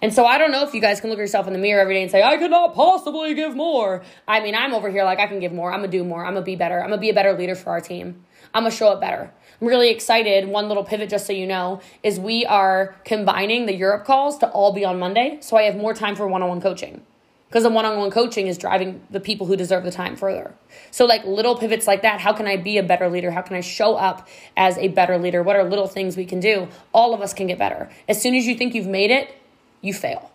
And 0.00 0.12
so 0.12 0.24
I 0.24 0.38
don't 0.38 0.52
know 0.52 0.62
if 0.66 0.74
you 0.74 0.80
guys 0.80 1.00
can 1.00 1.10
look 1.10 1.18
yourself 1.18 1.46
in 1.46 1.52
the 1.52 1.58
mirror 1.58 1.80
every 1.80 1.94
day 1.94 2.02
and 2.02 2.10
say, 2.10 2.22
I 2.22 2.36
could 2.36 2.50
not 2.50 2.74
possibly 2.74 3.34
give 3.34 3.56
more. 3.56 4.02
I 4.26 4.40
mean, 4.40 4.54
I'm 4.54 4.74
over 4.74 4.90
here 4.90 5.04
like 5.04 5.18
I 5.18 5.26
can 5.26 5.40
give 5.40 5.52
more. 5.52 5.72
I'm 5.72 5.82
to 5.82 5.88
do 5.88 6.04
more. 6.04 6.24
I'm 6.24 6.34
to 6.34 6.42
be 6.42 6.56
better. 6.56 6.82
I'm 6.82 6.90
to 6.90 6.98
be 6.98 7.10
a 7.10 7.14
better 7.14 7.32
leader 7.32 7.54
for 7.54 7.70
our 7.70 7.80
team. 7.80 8.24
I'm 8.54 8.64
to 8.64 8.70
show 8.70 8.88
up 8.88 9.00
better. 9.00 9.32
I'm 9.60 9.66
really 9.66 9.90
excited. 9.90 10.48
One 10.48 10.68
little 10.68 10.84
pivot, 10.84 11.10
just 11.10 11.26
so 11.26 11.32
you 11.32 11.46
know, 11.46 11.80
is 12.02 12.20
we 12.20 12.46
are 12.46 12.94
combining 13.04 13.66
the 13.66 13.74
Europe 13.74 14.04
calls 14.04 14.38
to 14.38 14.48
all 14.50 14.72
be 14.72 14.84
on 14.84 14.98
Monday. 14.98 15.38
So 15.40 15.56
I 15.56 15.62
have 15.62 15.76
more 15.76 15.94
time 15.94 16.14
for 16.14 16.28
one 16.28 16.42
on 16.42 16.48
one 16.48 16.60
coaching 16.60 17.02
because 17.48 17.62
the 17.62 17.70
one 17.70 17.84
on 17.84 17.98
one 17.98 18.10
coaching 18.10 18.46
is 18.46 18.58
driving 18.58 19.00
the 19.10 19.20
people 19.20 19.46
who 19.46 19.56
deserve 19.56 19.82
the 19.82 19.90
time 19.90 20.16
further. 20.16 20.54
So, 20.90 21.06
like 21.06 21.24
little 21.24 21.56
pivots 21.56 21.86
like 21.86 22.02
that, 22.02 22.20
how 22.20 22.32
can 22.32 22.46
I 22.46 22.56
be 22.56 22.78
a 22.78 22.82
better 22.82 23.08
leader? 23.08 23.30
How 23.30 23.42
can 23.42 23.56
I 23.56 23.60
show 23.60 23.96
up 23.96 24.28
as 24.56 24.76
a 24.78 24.88
better 24.88 25.18
leader? 25.18 25.42
What 25.42 25.56
are 25.56 25.64
little 25.64 25.88
things 25.88 26.16
we 26.16 26.26
can 26.26 26.40
do? 26.40 26.68
All 26.92 27.14
of 27.14 27.20
us 27.20 27.32
can 27.32 27.46
get 27.46 27.58
better. 27.58 27.90
As 28.08 28.20
soon 28.20 28.34
as 28.34 28.46
you 28.46 28.54
think 28.54 28.74
you've 28.74 28.86
made 28.86 29.10
it, 29.10 29.34
you 29.80 29.94
fail. 29.94 30.30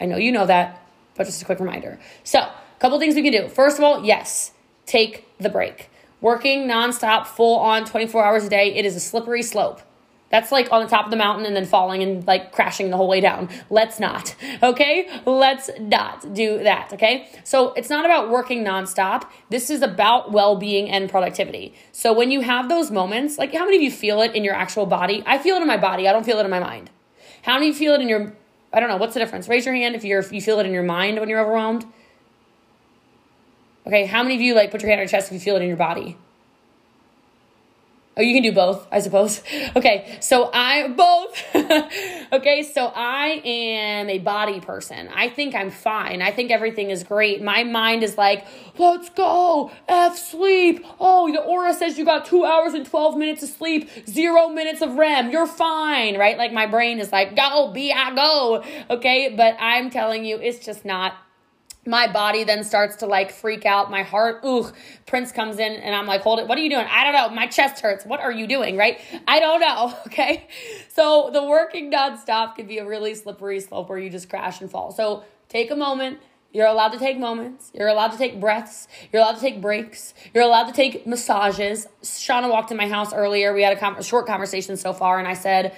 I 0.00 0.06
know 0.06 0.16
you 0.16 0.32
know 0.32 0.46
that, 0.46 0.82
but 1.14 1.24
just 1.24 1.42
a 1.42 1.44
quick 1.44 1.60
reminder. 1.60 1.98
So, 2.24 2.40
a 2.40 2.52
couple 2.80 2.98
things 2.98 3.14
we 3.14 3.22
can 3.22 3.32
do. 3.32 3.48
First 3.48 3.78
of 3.78 3.84
all, 3.84 4.04
yes, 4.04 4.52
take 4.86 5.26
the 5.38 5.48
break. 5.48 5.90
Working 6.20 6.68
nonstop, 6.68 7.26
full 7.26 7.58
on, 7.58 7.84
24 7.84 8.24
hours 8.24 8.44
a 8.44 8.48
day, 8.48 8.74
it 8.74 8.84
is 8.84 8.96
a 8.96 9.00
slippery 9.00 9.42
slope. 9.42 9.80
That's 10.32 10.50
like 10.50 10.72
on 10.72 10.82
the 10.82 10.88
top 10.88 11.04
of 11.04 11.10
the 11.10 11.16
mountain 11.16 11.44
and 11.44 11.54
then 11.54 11.66
falling 11.66 12.02
and 12.02 12.26
like 12.26 12.52
crashing 12.52 12.88
the 12.88 12.96
whole 12.96 13.06
way 13.06 13.20
down. 13.20 13.50
Let's 13.68 14.00
not, 14.00 14.34
okay? 14.62 15.06
Let's 15.26 15.68
not 15.78 16.32
do 16.32 16.62
that, 16.62 16.90
okay? 16.94 17.28
So 17.44 17.74
it's 17.74 17.90
not 17.90 18.06
about 18.06 18.30
working 18.30 18.64
nonstop. 18.64 19.28
This 19.50 19.68
is 19.68 19.82
about 19.82 20.32
well 20.32 20.56
being 20.56 20.88
and 20.88 21.10
productivity. 21.10 21.74
So 21.92 22.14
when 22.14 22.30
you 22.30 22.40
have 22.40 22.70
those 22.70 22.90
moments, 22.90 23.36
like 23.36 23.52
how 23.52 23.66
many 23.66 23.76
of 23.76 23.82
you 23.82 23.90
feel 23.90 24.22
it 24.22 24.34
in 24.34 24.42
your 24.42 24.54
actual 24.54 24.86
body? 24.86 25.22
I 25.26 25.36
feel 25.36 25.56
it 25.56 25.60
in 25.60 25.68
my 25.68 25.76
body, 25.76 26.08
I 26.08 26.12
don't 26.12 26.24
feel 26.24 26.38
it 26.38 26.44
in 26.44 26.50
my 26.50 26.60
mind. 26.60 26.88
How 27.42 27.58
many 27.58 27.74
feel 27.74 27.92
it 27.92 28.00
in 28.00 28.08
your 28.08 28.32
I 28.72 28.80
don't 28.80 28.88
know. 28.88 28.96
What's 28.96 29.14
the 29.14 29.20
difference? 29.20 29.48
Raise 29.48 29.66
your 29.66 29.74
hand 29.74 29.94
if 29.94 30.04
you're 30.04 30.20
if 30.20 30.32
you 30.32 30.40
feel 30.40 30.58
it 30.58 30.66
in 30.66 30.72
your 30.72 30.82
mind 30.82 31.20
when 31.20 31.28
you're 31.28 31.40
overwhelmed. 31.40 31.84
Okay, 33.86 34.06
how 34.06 34.22
many 34.22 34.34
of 34.36 34.40
you 34.40 34.54
like 34.54 34.70
put 34.70 34.80
your 34.80 34.88
hand 34.88 35.00
on 35.00 35.02
your 35.02 35.08
chest 35.08 35.28
if 35.28 35.34
you 35.34 35.40
feel 35.40 35.56
it 35.56 35.62
in 35.62 35.68
your 35.68 35.76
body? 35.76 36.16
Oh, 38.14 38.20
you 38.20 38.34
can 38.34 38.42
do 38.42 38.52
both, 38.52 38.86
I 38.92 39.00
suppose. 39.00 39.42
Okay, 39.74 40.18
so 40.20 40.50
I 40.52 40.88
both. 40.88 41.54
okay, 42.32 42.62
so 42.62 42.92
I 42.94 43.40
am 43.42 44.10
a 44.10 44.18
body 44.18 44.60
person. 44.60 45.08
I 45.14 45.30
think 45.30 45.54
I'm 45.54 45.70
fine. 45.70 46.20
I 46.20 46.30
think 46.30 46.50
everything 46.50 46.90
is 46.90 47.04
great. 47.04 47.42
My 47.42 47.64
mind 47.64 48.02
is 48.02 48.18
like, 48.18 48.46
let's 48.76 49.08
go, 49.08 49.70
F 49.88 50.18
sleep. 50.18 50.84
Oh, 51.00 51.32
the 51.32 51.38
Oura 51.38 51.74
says 51.74 51.96
you 51.96 52.04
got 52.04 52.26
two 52.26 52.44
hours 52.44 52.74
and 52.74 52.84
12 52.84 53.16
minutes 53.16 53.42
of 53.42 53.48
sleep, 53.48 53.88
zero 54.06 54.48
minutes 54.48 54.82
of 54.82 54.96
REM. 54.96 55.30
You're 55.30 55.46
fine, 55.46 56.18
right? 56.18 56.36
Like 56.36 56.52
my 56.52 56.66
brain 56.66 56.98
is 56.98 57.12
like, 57.12 57.34
go, 57.34 57.72
be 57.72 57.92
I 57.92 58.14
go. 58.14 58.62
Okay, 58.90 59.34
but 59.34 59.56
I'm 59.58 59.88
telling 59.88 60.26
you, 60.26 60.36
it's 60.36 60.64
just 60.64 60.84
not 60.84 61.14
my 61.84 62.10
body 62.10 62.44
then 62.44 62.62
starts 62.62 62.96
to 62.96 63.06
like 63.06 63.32
freak 63.32 63.66
out. 63.66 63.90
My 63.90 64.02
heart, 64.02 64.44
ooh, 64.44 64.70
Prince 65.06 65.32
comes 65.32 65.58
in 65.58 65.72
and 65.72 65.94
I'm 65.94 66.06
like, 66.06 66.22
hold 66.22 66.38
it. 66.38 66.46
What 66.46 66.56
are 66.56 66.60
you 66.60 66.70
doing? 66.70 66.86
I 66.88 67.02
don't 67.04 67.12
know. 67.12 67.34
My 67.34 67.46
chest 67.46 67.82
hurts. 67.82 68.04
What 68.04 68.20
are 68.20 68.30
you 68.30 68.46
doing? 68.46 68.76
Right? 68.76 69.00
I 69.26 69.40
don't 69.40 69.60
know. 69.60 69.96
Okay. 70.12 70.46
So 70.88 71.30
the 71.32 71.42
working 71.42 71.90
nonstop 71.90 72.56
can 72.56 72.66
be 72.66 72.76
a 72.76 72.84
really 72.86 73.14
slippery 73.14 73.60
slope 73.60 73.88
where 73.88 73.98
you 73.98 74.10
just 74.10 74.28
crash 74.28 74.60
and 74.60 74.70
fall. 74.70 74.92
So 74.92 75.24
take 75.48 75.70
a 75.70 75.76
moment. 75.76 76.18
You're 76.52 76.66
allowed 76.66 76.90
to 76.90 76.98
take 76.98 77.18
moments. 77.18 77.70
You're 77.72 77.88
allowed 77.88 78.12
to 78.12 78.18
take 78.18 78.38
breaths. 78.38 78.88
You're 79.10 79.22
allowed 79.22 79.36
to 79.36 79.40
take 79.40 79.62
breaks. 79.62 80.12
You're 80.34 80.44
allowed 80.44 80.66
to 80.66 80.72
take 80.72 81.06
massages. 81.06 81.86
Shauna 82.02 82.50
walked 82.50 82.70
in 82.70 82.76
my 82.76 82.88
house 82.88 83.14
earlier. 83.14 83.54
We 83.54 83.62
had 83.62 83.78
a, 83.78 83.98
a 83.98 84.04
short 84.04 84.26
conversation 84.26 84.76
so 84.76 84.92
far, 84.92 85.18
and 85.18 85.26
I 85.26 85.32
said, 85.32 85.74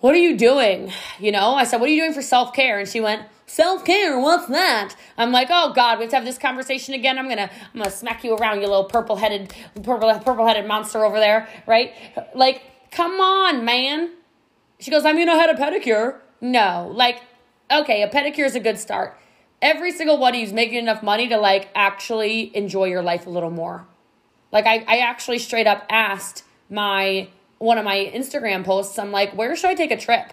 What 0.00 0.14
are 0.14 0.18
you 0.18 0.36
doing? 0.36 0.92
You 1.18 1.30
know, 1.32 1.54
I 1.54 1.64
said, 1.64 1.80
What 1.80 1.88
are 1.88 1.92
you 1.92 2.00
doing 2.00 2.14
for 2.14 2.22
self 2.22 2.52
care? 2.52 2.78
And 2.78 2.88
she 2.88 3.00
went, 3.00 3.22
Self 3.50 3.84
care, 3.84 4.16
what's 4.16 4.46
that? 4.46 4.94
I'm 5.18 5.32
like, 5.32 5.48
oh 5.50 5.72
God, 5.72 5.98
we 5.98 6.04
have 6.04 6.10
to 6.10 6.16
have 6.16 6.24
this 6.24 6.38
conversation 6.38 6.94
again. 6.94 7.18
I'm 7.18 7.28
gonna, 7.28 7.50
I'm 7.74 7.80
gonna 7.80 7.90
smack 7.90 8.22
you 8.22 8.36
around, 8.36 8.60
you 8.60 8.68
little 8.68 8.84
purple 8.84 9.16
headed, 9.16 9.52
purple, 9.82 10.08
purple 10.20 10.46
headed 10.46 10.68
monster 10.68 11.04
over 11.04 11.18
there, 11.18 11.48
right? 11.66 11.92
Like, 12.32 12.62
come 12.92 13.20
on, 13.20 13.64
man. 13.64 14.12
She 14.78 14.92
goes, 14.92 15.04
I 15.04 15.12
mean, 15.12 15.28
I 15.28 15.34
had 15.34 15.50
a 15.50 15.54
pedicure. 15.54 16.20
No, 16.40 16.92
like, 16.94 17.22
okay, 17.72 18.02
a 18.02 18.08
pedicure 18.08 18.46
is 18.46 18.54
a 18.54 18.60
good 18.60 18.78
start. 18.78 19.18
Every 19.60 19.90
single 19.90 20.16
one 20.16 20.34
of 20.34 20.40
you's 20.40 20.52
making 20.52 20.78
enough 20.78 21.02
money 21.02 21.28
to 21.28 21.36
like 21.36 21.70
actually 21.74 22.56
enjoy 22.56 22.84
your 22.84 23.02
life 23.02 23.26
a 23.26 23.30
little 23.30 23.50
more. 23.50 23.84
Like, 24.52 24.66
I, 24.66 24.84
I 24.86 24.98
actually 24.98 25.40
straight 25.40 25.66
up 25.66 25.84
asked 25.90 26.44
my 26.70 27.30
one 27.60 27.76
of 27.76 27.84
my 27.84 28.10
Instagram 28.14 28.64
posts. 28.64 28.98
I'm 28.98 29.12
like, 29.12 29.36
where 29.36 29.54
should 29.54 29.70
I 29.70 29.74
take 29.74 29.90
a 29.90 29.96
trip? 29.96 30.32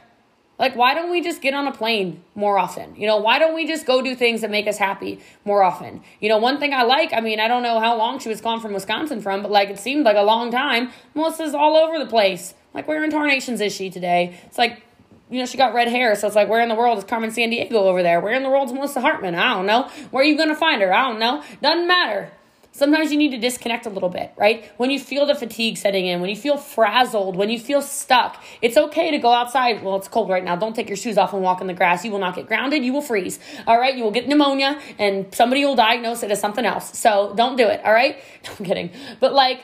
Like, 0.57 0.75
why 0.75 0.95
don't 0.95 1.11
we 1.11 1.21
just 1.21 1.41
get 1.41 1.53
on 1.53 1.67
a 1.67 1.73
plane 1.73 2.23
more 2.33 2.57
often? 2.57 2.95
You 2.95 3.05
know, 3.05 3.17
why 3.17 3.37
don't 3.37 3.53
we 3.53 3.67
just 3.67 3.85
go 3.85 4.01
do 4.01 4.15
things 4.15 4.41
that 4.41 4.49
make 4.49 4.65
us 4.65 4.77
happy 4.77 5.19
more 5.45 5.61
often? 5.61 6.01
You 6.19 6.29
know, 6.29 6.37
one 6.37 6.57
thing 6.57 6.73
I 6.73 6.83
like, 6.83 7.11
I 7.13 7.19
mean, 7.19 7.39
I 7.39 7.47
don't 7.47 7.61
know 7.61 7.79
how 7.79 7.95
long 7.97 8.17
she 8.19 8.29
was 8.29 8.39
gone 8.41 8.61
from 8.61 8.73
Wisconsin 8.73 9.21
from, 9.21 9.43
but 9.43 9.51
like 9.51 9.69
it 9.69 9.77
seemed 9.77 10.05
like 10.05 10.15
a 10.15 10.23
long 10.23 10.49
time. 10.49 10.89
Melissa's 11.13 11.53
all 11.53 11.75
over 11.75 11.99
the 11.99 12.09
place. 12.09 12.55
Like, 12.73 12.87
where 12.87 13.03
in 13.03 13.11
tarnations 13.11 13.59
is 13.59 13.75
she 13.75 13.89
today? 13.89 14.39
It's 14.45 14.57
like, 14.57 14.81
you 15.29 15.39
know, 15.39 15.45
she 15.45 15.57
got 15.57 15.73
red 15.73 15.89
hair, 15.89 16.15
so 16.15 16.27
it's 16.27 16.35
like, 16.35 16.47
where 16.47 16.61
in 16.61 16.69
the 16.69 16.75
world 16.75 16.97
is 16.97 17.03
Carmen 17.03 17.31
Sandiego 17.31 17.73
over 17.73 18.01
there? 18.01 18.21
Where 18.21 18.33
in 18.33 18.43
the 18.43 18.49
world 18.49 18.69
is 18.69 18.73
Melissa 18.73 19.01
Hartman? 19.01 19.35
I 19.35 19.53
don't 19.53 19.65
know. 19.65 19.89
Where 20.11 20.23
are 20.23 20.25
you 20.25 20.37
to 20.37 20.55
find 20.55 20.81
her? 20.81 20.93
I 20.93 21.09
don't 21.09 21.19
know. 21.19 21.43
Doesn't 21.61 21.87
matter. 21.87 22.31
Sometimes 22.77 23.11
you 23.11 23.17
need 23.17 23.31
to 23.31 23.39
disconnect 23.39 23.87
a 23.87 23.89
little 23.89 24.07
bit, 24.07 24.31
right? 24.37 24.71
When 24.77 24.91
you 24.91 24.99
feel 24.99 25.25
the 25.25 25.33
fatigue 25.33 25.77
setting 25.77 26.05
in, 26.05 26.21
when 26.21 26.29
you 26.29 26.35
feel 26.35 26.57
frazzled, 26.57 27.35
when 27.35 27.49
you 27.49 27.57
feel 27.57 27.81
stuck, 27.81 28.43
it's 28.61 28.77
okay 28.77 29.09
to 29.09 29.17
go 29.17 29.31
outside. 29.33 29.83
Well, 29.83 29.95
it's 29.95 30.07
cold 30.07 30.29
right 30.29 30.43
now. 30.43 30.55
Don't 30.55 30.75
take 30.75 30.87
your 30.87 30.95
shoes 30.95 31.17
off 31.17 31.33
and 31.33 31.41
walk 31.41 31.59
in 31.59 31.65
the 31.65 31.73
grass. 31.73 32.05
You 32.05 32.11
will 32.11 32.19
not 32.19 32.35
get 32.35 32.45
grounded. 32.45 32.85
You 32.85 32.93
will 32.93 33.01
freeze. 33.01 33.39
All 33.65 33.79
right. 33.79 33.97
You 33.97 34.03
will 34.03 34.11
get 34.11 34.27
pneumonia 34.27 34.79
and 34.99 35.33
somebody 35.33 35.65
will 35.65 35.75
diagnose 35.75 36.21
it 36.21 36.29
as 36.29 36.39
something 36.39 36.65
else. 36.65 36.95
So 36.95 37.33
don't 37.35 37.55
do 37.55 37.67
it. 37.67 37.83
All 37.83 37.93
right. 37.93 38.21
I'm 38.59 38.63
kidding. 38.63 38.91
But 39.19 39.33
like, 39.33 39.63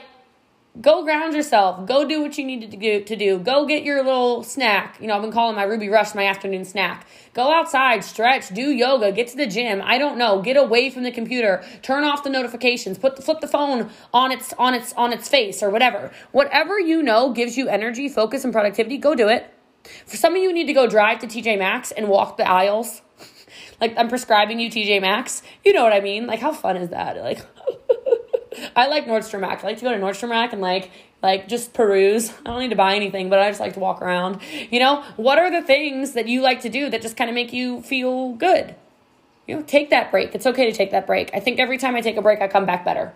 go 0.81 1.03
ground 1.03 1.35
yourself. 1.35 1.87
Go 1.87 2.07
do 2.07 2.21
what 2.21 2.37
you 2.37 2.45
need 2.45 2.69
to 2.71 2.77
do, 2.77 3.03
to 3.03 3.15
do. 3.15 3.37
Go 3.37 3.65
get 3.65 3.83
your 3.83 4.03
little 4.03 4.43
snack. 4.43 4.97
You 4.99 5.07
know, 5.07 5.15
I've 5.15 5.21
been 5.21 5.31
calling 5.31 5.55
my 5.55 5.63
Ruby 5.63 5.89
Rush 5.89 6.15
my 6.15 6.25
afternoon 6.25 6.65
snack. 6.65 7.05
Go 7.33 7.53
outside, 7.53 8.03
stretch, 8.03 8.49
do 8.49 8.71
yoga, 8.71 9.11
get 9.11 9.27
to 9.29 9.37
the 9.37 9.45
gym. 9.47 9.81
I 9.83 9.97
don't 9.97 10.17
know. 10.17 10.41
Get 10.41 10.57
away 10.57 10.89
from 10.89 11.03
the 11.03 11.11
computer. 11.11 11.63
Turn 11.81 12.03
off 12.03 12.23
the 12.23 12.29
notifications. 12.29 12.97
Put 12.97 13.15
the, 13.15 13.21
flip 13.21 13.39
the 13.39 13.47
phone 13.47 13.89
on 14.13 14.31
its 14.31 14.53
on 14.57 14.73
its 14.73 14.93
on 14.93 15.13
its 15.13 15.27
face 15.27 15.61
or 15.61 15.69
whatever. 15.69 16.11
Whatever 16.31 16.79
you 16.79 17.03
know 17.03 17.31
gives 17.31 17.57
you 17.57 17.67
energy, 17.67 18.09
focus, 18.09 18.43
and 18.43 18.53
productivity. 18.53 18.97
Go 18.97 19.15
do 19.15 19.27
it. 19.29 19.53
For 20.05 20.15
some 20.15 20.35
of 20.35 20.41
you, 20.41 20.53
need 20.53 20.67
to 20.67 20.73
go 20.73 20.87
drive 20.87 21.19
to 21.19 21.27
TJ 21.27 21.59
Maxx 21.59 21.91
and 21.91 22.07
walk 22.07 22.37
the 22.37 22.49
aisles. 22.49 23.01
like 23.81 23.93
I'm 23.97 24.07
prescribing 24.07 24.59
you 24.59 24.69
TJ 24.69 25.01
Maxx. 25.01 25.43
You 25.63 25.73
know 25.73 25.83
what 25.83 25.93
I 25.93 25.99
mean? 25.99 26.25
Like 26.25 26.39
how 26.39 26.51
fun 26.51 26.77
is 26.77 26.89
that? 26.89 27.17
Like. 27.17 27.39
I 28.75 28.87
like 28.87 29.05
Nordstrom 29.05 29.41
Rack. 29.41 29.63
I 29.63 29.67
like 29.67 29.77
to 29.77 29.83
go 29.83 29.91
to 29.91 29.99
Nordstrom 29.99 30.29
Rack 30.29 30.53
and 30.53 30.61
like 30.61 30.91
like 31.21 31.47
just 31.47 31.73
peruse. 31.73 32.31
I 32.45 32.49
don't 32.49 32.59
need 32.59 32.69
to 32.69 32.75
buy 32.75 32.95
anything, 32.95 33.29
but 33.29 33.39
I 33.39 33.49
just 33.49 33.59
like 33.59 33.73
to 33.73 33.79
walk 33.79 34.01
around. 34.01 34.41
You 34.69 34.79
know, 34.79 35.03
what 35.15 35.39
are 35.39 35.49
the 35.49 35.65
things 35.65 36.13
that 36.13 36.27
you 36.27 36.41
like 36.41 36.61
to 36.61 36.69
do 36.69 36.89
that 36.89 37.01
just 37.01 37.17
kind 37.17 37.29
of 37.29 37.33
make 37.33 37.53
you 37.53 37.81
feel 37.81 38.33
good? 38.33 38.75
You 39.47 39.55
know, 39.55 39.61
take 39.63 39.89
that 39.89 40.11
break. 40.11 40.35
It's 40.35 40.45
okay 40.45 40.69
to 40.69 40.75
take 40.75 40.91
that 40.91 41.07
break. 41.07 41.31
I 41.33 41.39
think 41.39 41.59
every 41.59 41.77
time 41.77 41.95
I 41.95 42.01
take 42.01 42.17
a 42.17 42.21
break, 42.21 42.41
I 42.41 42.47
come 42.47 42.65
back 42.65 42.85
better. 42.85 43.13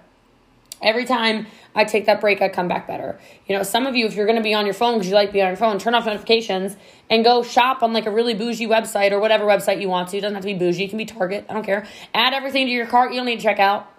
Every 0.82 1.06
time 1.06 1.48
I 1.74 1.86
take 1.86 2.06
that 2.06 2.22
break, 2.22 2.42
I 2.42 2.50
come 2.50 2.68
back 2.68 2.86
better. 2.86 3.20
You 3.48 3.58
know, 3.58 3.64
some 3.64 3.88
of 3.88 3.96
you, 3.96 4.06
if 4.06 4.14
you're 4.14 4.28
going 4.28 4.38
to 4.38 4.44
be 4.44 4.54
on 4.54 4.66
your 4.66 4.76
phone 4.76 4.96
because 4.96 5.08
you 5.08 5.16
like 5.16 5.32
being 5.32 5.44
on 5.44 5.50
your 5.50 5.58
phone, 5.58 5.80
turn 5.80 5.96
off 5.96 6.06
notifications 6.06 6.78
and 7.10 7.24
go 7.24 7.42
shop 7.42 7.82
on 7.82 7.94
like 7.94 8.06
a 8.06 8.12
really 8.12 8.36
bougie 8.36 8.68
website 8.68 9.12
or 9.12 9.20
whatever 9.20 9.46
website 9.46 9.82
you 9.82 9.90
want 9.90 10.10
to. 10.10 10.18
It 10.18 10.22
doesn't 10.22 10.36
have 10.36 10.44
to 10.44 10.54
be 10.54 10.58
bougie, 10.58 10.86
it 10.86 10.90
can 10.90 10.98
be 10.98 11.06
Target. 11.06 11.46
I 11.50 11.54
don't 11.54 11.64
care. 11.64 11.88
Add 12.14 12.34
everything 12.34 12.68
to 12.68 12.72
your 12.72 12.86
cart 12.86 13.12
you 13.12 13.18
don't 13.18 13.26
need 13.26 13.38
to 13.38 13.44
check 13.44 13.60
out. 13.60 13.92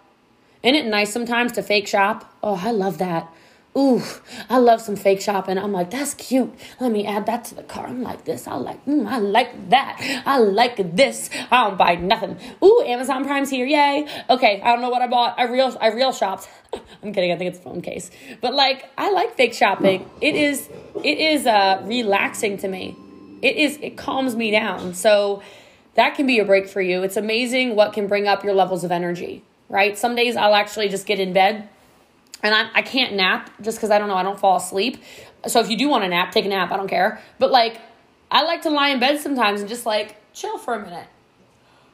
Isn't 0.63 0.75
it 0.75 0.87
nice 0.87 1.13
sometimes 1.13 1.53
to 1.53 1.63
fake 1.63 1.87
shop? 1.87 2.35
Oh, 2.43 2.61
I 2.63 2.73
love 2.73 2.99
that. 2.99 3.33
Ooh, 3.77 4.03
I 4.51 4.59
love 4.59 4.81
some 4.81 4.97
fake 4.97 5.21
shopping. 5.21 5.57
I'm 5.57 5.71
like, 5.71 5.91
that's 5.91 6.15
cute. 6.15 6.53
Let 6.81 6.91
me 6.91 7.07
add 7.07 7.27
that 7.27 7.45
to 7.47 7.55
the 7.55 7.63
cart. 7.63 7.89
I'm 7.89 8.03
like 8.03 8.25
this. 8.25 8.49
I 8.49 8.55
like, 8.55 8.85
mm, 8.87 9.07
I 9.07 9.19
like 9.19 9.71
that. 9.71 10.23
I 10.27 10.39
like 10.39 10.97
this. 10.97 11.31
I 11.53 11.69
don't 11.69 11.79
buy 11.79 11.95
nothing. 11.95 12.39
Ooh, 12.61 12.83
Amazon 12.85 13.25
Prime's 13.25 13.51
here. 13.51 13.67
Yay. 13.67 14.09
Okay, 14.29 14.61
I 14.61 14.73
don't 14.73 14.81
know 14.81 14.91
what 14.91 15.03
I 15.03 15.07
bought. 15.07 15.39
I 15.39 15.45
real, 15.45 15.77
I 15.81 15.93
real 15.93 16.11
shopped. 16.11 16.49
I'm 17.03 17.13
kidding. 17.13 17.31
I 17.31 17.37
think 17.37 17.51
it's 17.51 17.61
a 17.61 17.63
phone 17.63 17.81
case. 17.81 18.11
But 18.41 18.53
like, 18.53 18.91
I 18.99 19.13
like 19.13 19.37
fake 19.37 19.55
shopping. 19.55 20.11
It 20.21 20.35
is, 20.35 20.69
it 21.05 21.19
is 21.19 21.47
uh, 21.47 21.81
relaxing 21.85 22.57
to 22.59 22.69
me. 22.69 22.97
It 23.43 23.57
is, 23.57 23.79
it 23.81 23.97
calms 23.97 24.35
me 24.35 24.51
down. 24.51 24.95
So 24.95 25.41
that 25.95 26.17
can 26.17 26.27
be 26.27 26.41
a 26.41 26.45
break 26.45 26.69
for 26.69 26.81
you. 26.81 27.05
It's 27.05 27.17
amazing 27.17 27.77
what 27.77 27.93
can 27.93 28.09
bring 28.09 28.27
up 28.27 28.43
your 28.43 28.55
levels 28.55 28.83
of 28.83 28.91
energy 28.91 29.45
right? 29.69 29.97
Some 29.97 30.15
days 30.15 30.37
I'll 30.37 30.55
actually 30.55 30.89
just 30.89 31.07
get 31.07 31.21
in 31.21 31.33
bed 31.33 31.69
and 32.43 32.55
I, 32.55 32.71
I 32.75 32.83
can't 32.83 33.15
nap 33.15 33.51
just 33.61 33.79
because 33.79 33.91
I 33.91 33.99
don't 33.99 34.09
know, 34.09 34.15
I 34.15 34.23
don't 34.23 34.39
fall 34.39 34.57
asleep. 34.57 35.03
So 35.47 35.61
if 35.61 35.71
you 35.71 35.77
do 35.77 35.89
want 35.89 36.05
to 36.05 36.09
nap, 36.09 36.33
take 36.33 36.45
a 36.45 36.49
nap, 36.49 36.71
I 36.71 36.77
don't 36.77 36.89
care. 36.89 37.21
But 37.39 37.51
like, 37.51 37.81
I 38.31 38.43
like 38.43 38.63
to 38.63 38.71
lie 38.71 38.91
in 38.91 39.01
bed 39.01 39.21
sometimes 39.21 39.61
and 39.61 39.69
just 39.69 39.87
like 39.87 40.17
chill 40.33 40.59
for 40.59 40.75
a 40.75 40.81
minute. 40.81 41.07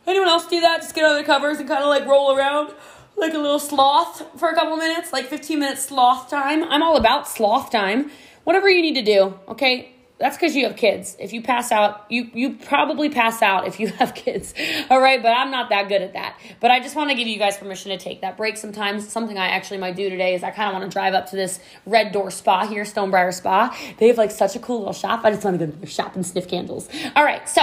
Anyone 0.07 0.29
else 0.29 0.47
do 0.47 0.61
that? 0.61 0.83
Just 0.83 0.95
get 0.95 1.05
under 1.05 1.21
the 1.21 1.27
covers 1.27 1.59
and 1.59 1.69
kind 1.69 1.83
of 1.83 1.89
like 1.89 2.07
roll 2.07 2.37
around 2.37 2.75
like 3.17 3.33
a 3.33 3.39
little 3.39 3.59
sloth 3.59 4.39
for 4.39 4.51
a 4.51 4.55
couple 4.55 4.77
minutes, 4.77 5.13
like 5.13 5.27
15 5.27 5.59
minutes 5.59 5.87
sloth 5.87 6.29
time. 6.29 6.65
I'm 6.65 6.83
all 6.83 6.97
about 6.97 7.29
sloth 7.29 7.71
time. 7.71 8.11
Whatever 8.43 8.69
you 8.69 8.83
need 8.83 8.95
to 8.95 9.03
do, 9.03 9.39
okay? 9.49 9.94
That's 10.19 10.37
because 10.37 10.55
you 10.55 10.65
have 10.67 10.77
kids. 10.77 11.17
If 11.19 11.33
you 11.33 11.43
pass 11.43 11.73
out, 11.73 12.07
you 12.09 12.31
you 12.33 12.55
probably 12.55 13.11
pass 13.11 13.43
out 13.43 13.67
if 13.67 13.81
you 13.81 13.89
have 13.99 14.15
kids. 14.15 14.55
All 14.89 15.01
right, 15.01 15.21
but 15.21 15.31
I'm 15.31 15.51
not 15.51 15.71
that 15.71 15.89
good 15.89 16.03
at 16.03 16.13
that. 16.13 16.39
But 16.61 16.71
I 16.71 16.81
just 16.81 16.95
want 16.95 17.11
to 17.11 17.17
give 17.17 17.27
you 17.27 17.39
guys 17.39 17.57
permission 17.57 17.91
to 17.91 17.99
take 17.99 18.21
that 18.21 18.37
break 18.37 18.57
sometimes. 18.57 19.09
Something 19.09 19.39
I 19.39 19.49
actually 19.49 19.79
might 19.79 19.97
do 19.97 20.09
today 20.09 20.35
is 20.35 20.45
I 20.45 20.51
kind 20.51 20.69
of 20.69 20.81
want 20.81 20.91
to 20.91 20.95
drive 20.95 21.15
up 21.15 21.31
to 21.31 21.37
this 21.37 21.59
Red 21.85 22.13
Door 22.13 22.31
Spa 22.31 22.67
here, 22.67 22.85
Stonebriar 22.85 23.35
Spa. 23.35 23.77
They 23.99 24.07
have 24.09 24.19
like 24.19 24.31
such 24.31 24.55
a 24.55 24.61
cool 24.61 24.79
little 24.79 24.93
shop. 24.93 25.25
I 25.25 25.31
just 25.31 25.45
want 25.45 25.59
to 25.59 25.67
go 25.67 25.73
to 25.73 25.87
shop 25.87 26.15
and 26.15 26.25
sniff 26.25 26.49
candles. 26.49 26.89
All 27.17 27.25
right, 27.25 27.49
so 27.49 27.63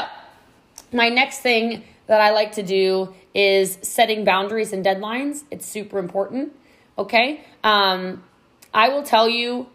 my 0.91 1.07
next 1.07 1.39
thing 1.39 1.83
that 2.07 2.19
I 2.19 2.31
like 2.31 2.53
to 2.53 2.63
do 2.63 3.13
is 3.33 3.77
setting 3.81 4.25
boundaries 4.25 4.73
and 4.73 4.85
deadlines. 4.85 5.45
It's 5.51 5.65
super 5.65 5.99
important. 5.99 6.53
Okay, 6.97 7.45
um, 7.63 8.21
I 8.73 8.89
will 8.89 9.03
tell 9.03 9.29
you 9.29 9.67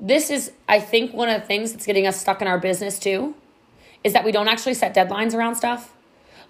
this 0.00 0.30
is, 0.30 0.52
I 0.68 0.80
think, 0.80 1.12
one 1.12 1.28
of 1.28 1.40
the 1.40 1.46
things 1.46 1.72
that's 1.72 1.86
getting 1.86 2.06
us 2.06 2.20
stuck 2.20 2.40
in 2.40 2.48
our 2.48 2.58
business 2.58 2.98
too, 2.98 3.34
is 4.02 4.14
that 4.14 4.24
we 4.24 4.32
don't 4.32 4.48
actually 4.48 4.74
set 4.74 4.94
deadlines 4.94 5.34
around 5.34 5.56
stuff. 5.56 5.92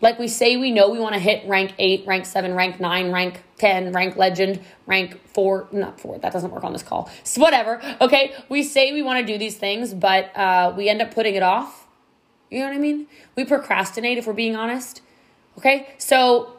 Like 0.01 0.19
we 0.19 0.29
say 0.29 0.57
we 0.57 0.71
know 0.71 0.89
we 0.89 0.99
want 0.99 1.15
to 1.15 1.21
hit 1.21 1.47
rank 1.47 1.75
eight, 1.79 2.07
rank 2.07 2.25
seven, 2.25 2.55
rank 2.55 2.81
nine, 2.81 3.13
rank 3.13 3.43
10, 3.59 3.93
rank 3.93 4.17
legend, 4.17 4.61
rank 4.87 5.21
four, 5.29 5.69
not 5.73 6.01
four, 6.01 6.19
that 6.19 6.33
doesn't 6.33 6.51
work 6.51 6.65
on 6.65 6.73
this 6.73 6.83
call. 6.83 7.11
So 7.23 7.41
whatever. 7.41 7.81
Okay. 8.01 8.33
We 8.49 8.63
say 8.63 8.93
we 8.93 9.03
want 9.03 9.25
to 9.27 9.33
do 9.33 9.39
these 9.39 9.57
things, 9.57 9.93
but 9.93 10.35
uh, 10.37 10.73
we 10.75 10.89
end 10.89 11.03
up 11.03 11.13
putting 11.13 11.35
it 11.35 11.43
off. 11.43 11.87
You 12.51 12.61
know 12.61 12.67
what 12.67 12.75
I 12.75 12.79
mean? 12.79 13.07
We 13.37 13.45
procrastinate 13.45 14.17
if 14.17 14.27
we're 14.27 14.33
being 14.33 14.57
honest. 14.57 15.03
Okay. 15.59 15.93
So 15.99 16.55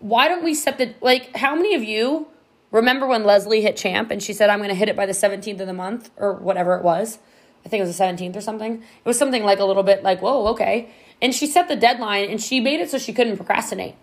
why 0.00 0.26
don't 0.26 0.42
we 0.42 0.54
set 0.54 0.78
the, 0.78 0.94
like, 1.00 1.36
how 1.36 1.54
many 1.54 1.74
of 1.74 1.84
you 1.84 2.26
Remember 2.72 3.06
when 3.06 3.24
Leslie 3.24 3.60
hit 3.60 3.76
champ 3.76 4.10
and 4.10 4.22
she 4.22 4.32
said, 4.32 4.50
I'm 4.50 4.58
going 4.58 4.70
to 4.70 4.74
hit 4.74 4.88
it 4.88 4.96
by 4.96 5.06
the 5.06 5.12
17th 5.12 5.60
of 5.60 5.66
the 5.66 5.74
month 5.74 6.10
or 6.16 6.32
whatever 6.32 6.74
it 6.74 6.82
was? 6.82 7.18
I 7.64 7.68
think 7.68 7.80
it 7.80 7.86
was 7.86 7.96
the 7.96 8.04
17th 8.04 8.34
or 8.34 8.40
something. 8.40 8.82
It 8.82 9.08
was 9.08 9.18
something 9.18 9.44
like 9.44 9.60
a 9.60 9.64
little 9.64 9.82
bit 9.82 10.02
like, 10.02 10.20
whoa, 10.20 10.48
okay. 10.48 10.90
And 11.20 11.34
she 11.34 11.46
set 11.46 11.68
the 11.68 11.76
deadline 11.76 12.28
and 12.30 12.42
she 12.42 12.60
made 12.60 12.80
it 12.80 12.90
so 12.90 12.98
she 12.98 13.12
couldn't 13.12 13.36
procrastinate. 13.36 13.94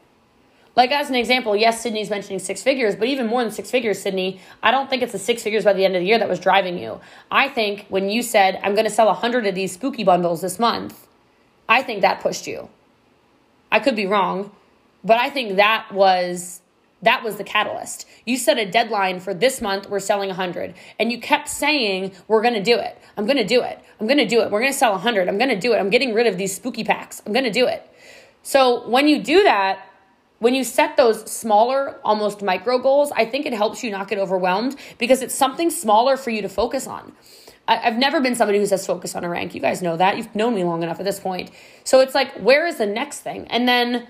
Like, 0.75 0.91
as 0.91 1.09
an 1.09 1.15
example, 1.15 1.57
yes, 1.57 1.81
Sydney's 1.81 2.09
mentioning 2.09 2.39
six 2.39 2.61
figures, 2.61 2.95
but 2.95 3.07
even 3.07 3.27
more 3.27 3.43
than 3.43 3.51
six 3.51 3.69
figures, 3.71 4.01
Sydney, 4.01 4.39
I 4.63 4.71
don't 4.71 4.89
think 4.89 5.01
it's 5.01 5.11
the 5.11 5.19
six 5.19 5.43
figures 5.43 5.65
by 5.65 5.73
the 5.73 5.83
end 5.83 5.95
of 5.95 6.01
the 6.01 6.07
year 6.07 6.19
that 6.19 6.29
was 6.29 6.39
driving 6.39 6.77
you. 6.77 7.01
I 7.29 7.49
think 7.49 7.87
when 7.89 8.09
you 8.09 8.21
said, 8.21 8.59
I'm 8.63 8.75
going 8.75 8.85
to 8.85 8.91
sell 8.91 9.07
100 9.07 9.45
of 9.47 9.55
these 9.55 9.73
spooky 9.73 10.03
bundles 10.03 10.41
this 10.41 10.59
month, 10.59 11.07
I 11.67 11.81
think 11.81 12.01
that 12.01 12.21
pushed 12.21 12.47
you. 12.47 12.69
I 13.71 13.79
could 13.79 13.95
be 13.95 14.05
wrong, 14.05 14.51
but 15.03 15.17
I 15.17 15.29
think 15.29 15.57
that 15.57 15.91
was 15.91 16.61
that 17.01 17.23
was 17.23 17.37
the 17.37 17.43
catalyst. 17.43 18.05
You 18.25 18.37
set 18.37 18.57
a 18.57 18.69
deadline 18.69 19.19
for 19.19 19.33
this 19.33 19.61
month, 19.61 19.89
we're 19.89 19.99
selling 19.99 20.29
100. 20.29 20.73
And 20.99 21.11
you 21.11 21.19
kept 21.19 21.47
saying, 21.47 22.11
we're 22.27 22.41
to 22.43 22.61
do 22.61 22.77
it. 22.77 22.97
I'm 23.17 23.25
to 23.25 23.43
do 23.43 23.61
it. 23.61 23.79
I'm 23.99 24.07
to 24.07 24.27
do 24.27 24.41
it. 24.41 24.51
We're 24.51 24.65
to 24.65 24.73
sell 24.73 24.91
100. 24.91 25.29
I'm 25.29 25.39
to 25.39 25.59
do 25.59 25.73
it. 25.73 25.77
I'm 25.77 25.89
getting 25.89 26.13
rid 26.13 26.27
of 26.27 26.37
these 26.37 26.55
spooky 26.55 26.83
packs. 26.83 27.21
I'm 27.25 27.33
to 27.33 27.49
do 27.49 27.67
it. 27.67 27.89
So 28.43 28.87
when 28.89 29.07
you 29.07 29.21
do 29.21 29.43
that, 29.43 29.85
when 30.39 30.55
you 30.55 30.63
set 30.63 30.95
those 30.95 31.29
smaller, 31.29 31.99
almost 32.03 32.41
micro 32.41 32.79
goals, 32.79 33.11
I 33.15 33.25
think 33.25 33.45
it 33.45 33.53
helps 33.53 33.83
you 33.83 33.91
not 33.91 34.07
get 34.07 34.19
overwhelmed 34.19 34.75
because 34.97 35.21
it's 35.21 35.35
something 35.35 35.69
smaller 35.69 36.15
for 36.15 36.29
you 36.29 36.41
to 36.41 36.49
focus 36.49 36.87
on. 36.87 37.13
I've 37.67 37.97
never 37.97 38.19
been 38.19 38.35
somebody 38.35 38.57
who 38.57 38.65
says 38.65 38.87
focus 38.87 39.15
on 39.15 39.23
a 39.23 39.29
rank. 39.29 39.53
You 39.53 39.61
guys 39.61 39.81
know 39.81 39.95
that. 39.97 40.17
You've 40.17 40.33
known 40.33 40.55
me 40.55 40.63
long 40.63 40.81
enough 40.81 40.99
at 40.99 41.05
this 41.05 41.19
point. 41.19 41.51
So 41.83 41.99
it's 41.99 42.15
like, 42.15 42.33
where 42.37 42.65
is 42.65 42.77
the 42.77 42.87
next 42.87 43.19
thing? 43.19 43.45
And 43.47 43.67
then 43.67 44.07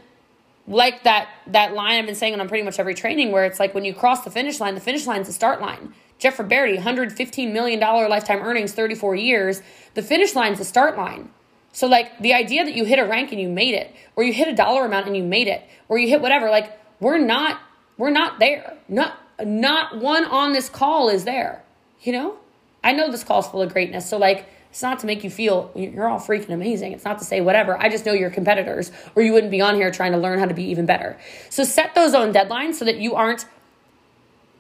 like 0.70 1.04
that 1.04 1.28
that 1.48 1.74
line 1.74 2.00
I've 2.00 2.06
been 2.06 2.16
saying 2.16 2.40
on 2.40 2.48
pretty 2.48 2.64
much 2.64 2.80
every 2.80 2.94
training 2.94 3.32
where 3.32 3.44
it's 3.44 3.60
like 3.60 3.74
when 3.74 3.84
you 3.84 3.94
cross 3.94 4.24
the 4.24 4.32
finish 4.32 4.60
line, 4.60 4.76
the 4.76 4.82
finish 4.82 5.06
line's 5.06 5.28
the 5.28 5.34
start 5.34 5.60
line. 5.60 5.94
Jeff 6.20 6.38
Roberti, 6.38 6.78
$115 6.78 7.52
million 7.52 7.80
lifetime 7.80 8.40
earnings, 8.40 8.74
34 8.74 9.16
years. 9.16 9.62
The 9.96 10.04
finish 10.04 10.36
line's 10.36 10.60
the 10.60 10.66
start 10.66 10.98
line. 10.98 11.30
So, 11.72 11.88
like, 11.88 12.20
the 12.20 12.34
idea 12.34 12.66
that 12.66 12.74
you 12.74 12.84
hit 12.84 13.00
a 13.00 13.06
rank 13.06 13.32
and 13.32 13.40
you 13.40 13.48
made 13.48 13.74
it, 13.74 13.94
or 14.16 14.24
you 14.24 14.34
hit 14.34 14.48
a 14.48 14.56
dollar 14.56 14.86
amount 14.86 15.08
and 15.08 15.16
you 15.16 15.24
made 15.24 15.48
it, 15.48 15.64
or 15.88 15.98
you 15.98 16.10
hit 16.10 16.20
whatever, 16.20 16.50
like, 16.50 16.78
we're 17.00 17.20
not, 17.20 17.62
we're 17.98 18.10
not 18.10 18.40
there. 18.40 18.76
Not, 18.90 19.18
not 19.44 19.98
one 19.98 20.26
on 20.26 20.52
this 20.52 20.68
call 20.68 21.10
is 21.10 21.24
there, 21.24 21.64
you 22.02 22.12
know? 22.12 22.38
I 22.84 22.92
know 22.92 23.12
this 23.12 23.24
call's 23.24 23.48
full 23.48 23.62
of 23.62 23.72
greatness. 23.72 24.10
So, 24.10 24.18
like, 24.18 24.46
it's 24.70 24.82
not 24.84 25.00
to 25.00 25.08
make 25.08 25.24
you 25.24 25.30
feel 25.30 25.72
you're 25.76 26.08
all 26.08 26.20
freaking 26.20 26.50
amazing. 26.50 26.94
It's 26.94 27.04
not 27.04 27.20
to 27.20 27.26
say 27.26 27.42
whatever. 27.42 27.78
I 27.82 27.90
just 27.90 28.06
know 28.06 28.14
you're 28.14 28.30
competitors 28.30 28.92
or 29.16 29.24
you 29.24 29.34
wouldn't 29.34 29.52
be 29.52 29.62
on 29.62 29.76
here 29.76 29.90
trying 29.90 30.12
to 30.12 30.18
learn 30.18 30.38
how 30.38 30.46
to 30.46 30.54
be 30.54 30.64
even 30.66 30.86
better. 30.86 31.18
So 31.50 31.64
set 31.64 31.96
those 31.96 32.14
own 32.14 32.32
deadlines 32.32 32.76
so 32.76 32.86
that 32.86 32.98
you 32.98 33.16
aren't 33.16 33.46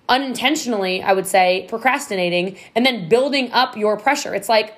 unintentionally, 0.07 1.03
I 1.03 1.13
would 1.13 1.27
say, 1.27 1.67
procrastinating 1.69 2.57
and 2.75 2.85
then 2.85 3.07
building 3.07 3.51
up 3.51 3.77
your 3.77 3.97
pressure. 3.97 4.33
It's 4.33 4.49
like 4.49 4.75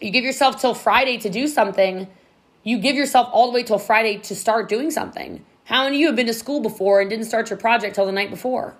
you 0.00 0.10
give 0.10 0.24
yourself 0.24 0.58
till 0.60 0.72
Friday 0.72 1.18
to 1.18 1.28
do 1.28 1.46
something, 1.46 2.08
you 2.62 2.78
give 2.78 2.96
yourself 2.96 3.28
all 3.32 3.48
the 3.48 3.54
way 3.54 3.62
till 3.62 3.78
Friday 3.78 4.18
to 4.18 4.34
start 4.34 4.70
doing 4.70 4.90
something. 4.90 5.44
How 5.64 5.84
many 5.84 5.96
of 5.96 6.00
you 6.00 6.06
have 6.06 6.16
been 6.16 6.26
to 6.26 6.34
school 6.34 6.60
before 6.60 7.00
and 7.00 7.10
didn't 7.10 7.26
start 7.26 7.50
your 7.50 7.58
project 7.58 7.94
till 7.94 8.06
the 8.06 8.12
night 8.12 8.30
before? 8.30 8.74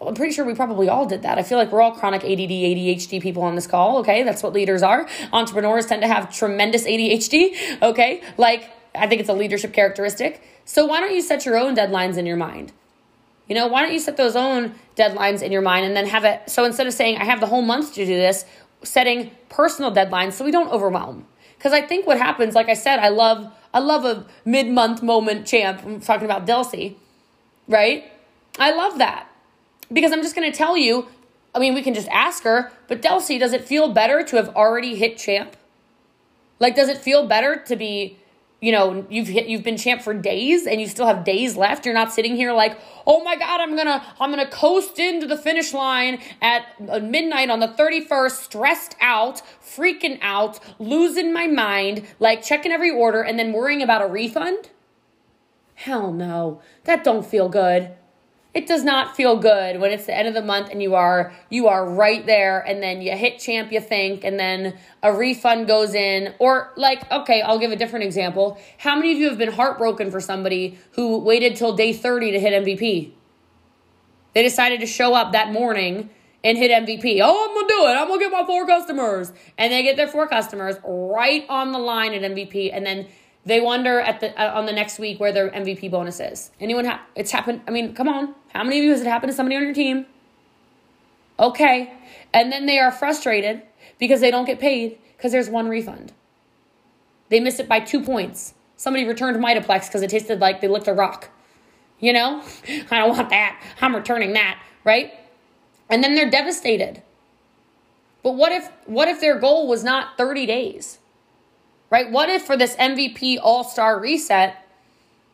I'm 0.00 0.14
pretty 0.14 0.32
sure 0.32 0.44
we 0.44 0.54
probably 0.54 0.88
all 0.88 1.06
did 1.06 1.22
that. 1.22 1.38
I 1.38 1.42
feel 1.42 1.58
like 1.58 1.70
we're 1.70 1.82
all 1.82 1.92
chronic 1.92 2.22
ADD, 2.24 2.50
ADHD 2.50 3.20
people 3.20 3.42
on 3.42 3.54
this 3.54 3.66
call. 3.66 3.98
Okay. 3.98 4.22
That's 4.22 4.42
what 4.42 4.52
leaders 4.52 4.82
are. 4.82 5.08
Entrepreneurs 5.32 5.86
tend 5.86 6.02
to 6.02 6.08
have 6.08 6.34
tremendous 6.34 6.84
ADHD. 6.84 7.82
Okay. 7.82 8.22
Like, 8.38 8.70
I 8.94 9.06
think 9.06 9.20
it's 9.20 9.28
a 9.28 9.34
leadership 9.34 9.72
characteristic. 9.72 10.42
So 10.64 10.86
why 10.86 11.00
don't 11.00 11.14
you 11.14 11.22
set 11.22 11.44
your 11.44 11.58
own 11.58 11.76
deadlines 11.76 12.16
in 12.16 12.26
your 12.26 12.36
mind? 12.36 12.72
You 13.48 13.56
know, 13.56 13.66
why 13.66 13.82
don't 13.82 13.92
you 13.92 13.98
set 13.98 14.16
those 14.16 14.36
own 14.36 14.74
deadlines 14.96 15.42
in 15.42 15.50
your 15.50 15.62
mind 15.62 15.84
and 15.84 15.96
then 15.96 16.06
have 16.06 16.24
it 16.24 16.48
so 16.48 16.64
instead 16.64 16.86
of 16.86 16.92
saying 16.92 17.18
I 17.18 17.24
have 17.24 17.40
the 17.40 17.46
whole 17.46 17.62
month 17.62 17.94
to 17.94 18.06
do 18.06 18.14
this, 18.14 18.44
setting 18.84 19.32
personal 19.48 19.92
deadlines 19.92 20.34
so 20.34 20.44
we 20.44 20.52
don't 20.52 20.70
overwhelm. 20.70 21.26
Because 21.58 21.72
I 21.72 21.82
think 21.82 22.06
what 22.06 22.16
happens, 22.16 22.54
like 22.54 22.68
I 22.68 22.74
said, 22.74 23.00
I 23.00 23.08
love 23.08 23.52
I 23.72 23.78
love 23.80 24.04
a 24.04 24.26
mid-month 24.44 25.02
moment 25.02 25.46
champ. 25.46 25.82
I'm 25.84 26.00
talking 26.00 26.24
about 26.24 26.46
Delsey, 26.46 26.96
right? 27.68 28.10
I 28.58 28.72
love 28.72 28.98
that. 28.98 29.29
Because 29.92 30.12
I'm 30.12 30.22
just 30.22 30.34
gonna 30.34 30.52
tell 30.52 30.76
you, 30.76 31.08
I 31.54 31.58
mean, 31.58 31.74
we 31.74 31.82
can 31.82 31.94
just 31.94 32.08
ask 32.08 32.44
her, 32.44 32.70
but 32.88 33.02
Delsey, 33.02 33.38
does 33.38 33.52
it 33.52 33.64
feel 33.64 33.92
better 33.92 34.22
to 34.22 34.36
have 34.36 34.50
already 34.50 34.94
hit 34.96 35.18
champ? 35.18 35.56
Like, 36.60 36.76
does 36.76 36.88
it 36.88 36.98
feel 36.98 37.26
better 37.26 37.56
to 37.56 37.76
be 37.76 38.16
you 38.60 38.72
know 38.72 39.06
you've 39.08 39.28
hit 39.28 39.46
you've 39.46 39.62
been 39.62 39.78
champ 39.78 40.02
for 40.02 40.12
days 40.12 40.66
and 40.66 40.82
you 40.82 40.86
still 40.86 41.06
have 41.06 41.24
days 41.24 41.56
left? 41.56 41.86
You're 41.86 41.94
not 41.94 42.12
sitting 42.12 42.36
here 42.36 42.52
like 42.52 42.78
oh 43.06 43.24
my 43.24 43.34
god 43.34 43.58
i'm 43.60 43.74
gonna 43.74 44.04
i'm 44.20 44.30
gonna 44.30 44.50
coast 44.50 44.98
into 44.98 45.26
the 45.26 45.36
finish 45.36 45.72
line 45.72 46.20
at 46.42 46.66
uh, 46.86 46.98
midnight 46.98 47.48
on 47.48 47.60
the 47.60 47.68
31st 47.68 48.32
stressed 48.32 48.96
out 49.00 49.40
freaking 49.62 50.18
out 50.20 50.60
losing 50.78 51.32
my 51.32 51.46
mind 51.46 52.06
like 52.18 52.42
checking 52.42 52.70
every 52.70 52.90
order 52.90 53.22
and 53.22 53.38
then 53.38 53.54
worrying 53.54 53.80
about 53.80 54.02
a 54.02 54.06
refund? 54.06 54.68
Hell 55.74 56.12
no. 56.12 56.60
That 56.84 57.02
don't 57.02 57.24
feel 57.24 57.48
good 57.48 57.96
it 58.52 58.66
does 58.66 58.82
not 58.82 59.16
feel 59.16 59.36
good 59.36 59.80
when 59.80 59.92
it's 59.92 60.06
the 60.06 60.16
end 60.16 60.26
of 60.26 60.34
the 60.34 60.42
month 60.42 60.70
and 60.70 60.82
you 60.82 60.94
are 60.94 61.32
you 61.50 61.68
are 61.68 61.88
right 61.88 62.26
there 62.26 62.60
and 62.60 62.82
then 62.82 63.00
you 63.00 63.12
hit 63.12 63.38
champ 63.38 63.70
you 63.70 63.80
think 63.80 64.24
and 64.24 64.40
then 64.40 64.76
a 65.02 65.12
refund 65.12 65.66
goes 65.66 65.94
in. 65.94 66.34
Or 66.38 66.72
like 66.76 67.10
okay 67.12 67.42
i'll 67.42 67.58
give 67.58 67.70
a 67.70 67.76
different 67.76 68.04
example. 68.04 68.58
How 68.78 68.96
many 68.96 69.12
of 69.12 69.18
you 69.18 69.28
have 69.28 69.38
been 69.38 69.52
heartbroken 69.52 70.10
for 70.10 70.20
somebody 70.20 70.78
who 70.92 71.18
waited 71.18 71.56
till 71.56 71.74
day 71.74 71.92
30 71.92 72.32
to 72.32 72.40
hit 72.40 72.64
mvp 72.64 73.12
they 74.32 74.42
decided 74.42 74.80
to 74.80 74.86
show 74.86 75.14
up 75.14 75.32
that 75.32 75.52
morning 75.52 76.10
and 76.42 76.58
hit 76.58 76.70
mvp 76.70 77.20
oh 77.22 77.48
i'm 77.48 77.54
gonna 77.54 77.68
do 77.68 77.86
it. 77.88 78.00
I'm 78.00 78.08
gonna 78.08 78.20
get 78.20 78.32
my 78.32 78.44
four 78.44 78.66
customers. 78.66 79.32
And 79.58 79.72
they 79.72 79.84
get 79.84 79.96
their 79.96 80.08
four 80.08 80.26
customers 80.26 80.76
right 80.84 81.46
on 81.48 81.70
the 81.70 81.78
line 81.78 82.14
at 82.14 82.22
mvp 82.22 82.70
and 82.72 82.84
then 82.84 83.06
they 83.44 83.60
wonder 83.60 84.00
at 84.00 84.20
the 84.20 84.38
uh, 84.40 84.58
on 84.58 84.66
the 84.66 84.72
next 84.72 84.98
week 84.98 85.18
where 85.18 85.32
their 85.32 85.50
MVP 85.50 85.90
bonus 85.90 86.20
is. 86.20 86.50
Anyone? 86.60 86.84
Ha- 86.84 87.02
it's 87.14 87.30
happened. 87.30 87.62
I 87.66 87.70
mean, 87.70 87.94
come 87.94 88.08
on. 88.08 88.34
How 88.52 88.62
many 88.64 88.78
of 88.78 88.84
you 88.84 88.90
has 88.90 89.00
it 89.00 89.06
happened 89.06 89.32
to 89.32 89.36
somebody 89.36 89.56
on 89.56 89.62
your 89.62 89.74
team? 89.74 90.06
Okay, 91.38 91.92
and 92.34 92.52
then 92.52 92.66
they 92.66 92.78
are 92.78 92.90
frustrated 92.90 93.62
because 93.98 94.20
they 94.20 94.30
don't 94.30 94.44
get 94.44 94.60
paid 94.60 94.98
because 95.16 95.32
there's 95.32 95.48
one 95.48 95.68
refund. 95.68 96.12
They 97.30 97.40
missed 97.40 97.60
it 97.60 97.68
by 97.68 97.80
two 97.80 98.02
points. 98.02 98.54
Somebody 98.76 99.06
returned 99.06 99.42
Mitoplex 99.42 99.86
because 99.86 100.02
it 100.02 100.10
tasted 100.10 100.40
like 100.40 100.60
they 100.60 100.68
licked 100.68 100.88
a 100.88 100.92
rock. 100.92 101.30
You 101.98 102.12
know, 102.12 102.42
I 102.90 102.98
don't 102.98 103.10
want 103.10 103.30
that. 103.30 103.62
I'm 103.80 103.94
returning 103.94 104.32
that, 104.34 104.62
right? 104.84 105.12
And 105.88 106.04
then 106.04 106.14
they're 106.14 106.30
devastated. 106.30 107.02
But 108.22 108.36
what 108.36 108.52
if 108.52 108.70
what 108.86 109.08
if 109.08 109.20
their 109.20 109.38
goal 109.38 109.66
was 109.66 109.82
not 109.82 110.16
30 110.16 110.46
days? 110.46 110.99
Right? 111.90 112.10
What 112.10 112.30
if 112.30 112.42
for 112.42 112.56
this 112.56 112.76
MVP 112.76 113.38
All 113.42 113.64
Star 113.64 114.00
reset, 114.00 114.64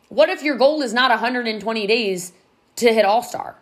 what 0.09 0.29
if 0.29 0.43
your 0.43 0.57
goal 0.57 0.81
is 0.81 0.93
not 0.93 1.11
120 1.11 1.87
days 1.87 2.33
to 2.77 2.93
hit 2.93 3.05
All 3.05 3.21
Star? 3.21 3.55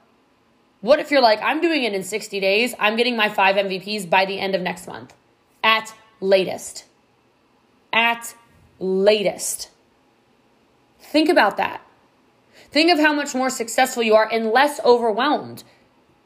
What 0.82 1.00
if 1.00 1.12
you're 1.12 1.22
like, 1.22 1.40
I'm 1.44 1.62
doing 1.62 1.84
it 1.84 1.94
in 1.94 2.04
60 2.04 2.40
days, 2.40 2.74
I'm 2.80 2.96
getting 2.96 3.18
my 3.18 3.30
five 3.30 3.56
MVPs 3.56 4.10
by 4.10 4.25
the 4.25 4.40
end 4.40 4.56
of 4.56 4.62
next 4.62 4.88
month 4.88 5.14
at 5.64 5.94
latest? 6.22 6.86
At 7.92 8.36
latest. 8.80 9.70
Think 11.00 11.30
about 11.30 11.58
that. 11.58 11.82
Think 12.72 12.92
of 12.92 13.00
how 13.00 13.14
much 13.14 13.34
more 13.34 13.50
successful 13.50 14.04
you 14.04 14.16
are 14.16 14.30
and 14.32 14.48
less 14.48 14.80
overwhelmed. 14.84 15.64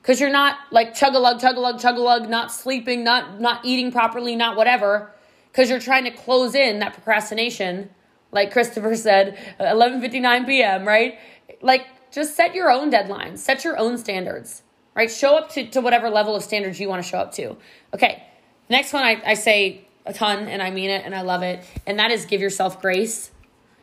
Because 0.02 0.20
you're 0.20 0.32
not 0.32 0.58
like 0.72 0.96
chug 0.96 1.14
a 1.14 1.20
lug, 1.20 1.40
chug 1.40 1.58
a 1.58 1.60
lug, 1.60 1.80
chug 1.80 1.98
a 1.98 2.02
lug, 2.02 2.28
not 2.30 2.52
sleeping, 2.52 3.04
not 3.04 3.40
not 3.40 3.64
eating 3.64 3.92
properly, 3.92 4.36
not 4.36 4.56
whatever 4.56 5.12
because 5.60 5.70
you're 5.70 5.82
trying 5.82 6.06
to 6.06 6.12
close 6.12 6.56
in 6.56 6.80
that 6.80 6.94
procrastination 6.94 7.89
like 8.32 8.50
christopher 8.50 8.96
said 9.10 9.38
11.59 9.60 10.46
p.m 10.46 10.88
right? 10.88 11.20
Like 11.62 11.86
just 12.13 12.38
set 12.38 12.56
your 12.56 12.72
own 12.72 12.89
deadlines 12.89 13.39
set 13.39 13.66
your 13.66 13.78
own 13.78 13.98
standards 13.98 14.63
right? 14.96 15.12
Show 15.12 15.38
up 15.38 15.50
to, 15.51 15.70
to 15.72 15.82
whatever 15.82 16.10
level 16.10 16.34
of 16.34 16.44
standards 16.44 16.80
you 16.80 16.88
want 16.88 17.04
to 17.04 17.10
show 17.10 17.18
up 17.20 17.34
to. 17.34 17.58
Okay 17.94 18.24
next 18.70 18.94
one 18.94 19.04
I, 19.04 19.22
I 19.25 19.34
say 19.34 19.86
a 20.06 20.13
ton 20.13 20.48
and 20.48 20.62
i 20.62 20.72
mean 20.72 20.90
it 20.90 21.03
and 21.03 21.14
i 21.14 21.22
love 21.22 21.44
it 21.44 21.62
and 21.86 22.00
that 22.00 22.10
is 22.10 22.25
give 22.25 22.40
yourself 22.40 22.81
grace. 22.81 23.31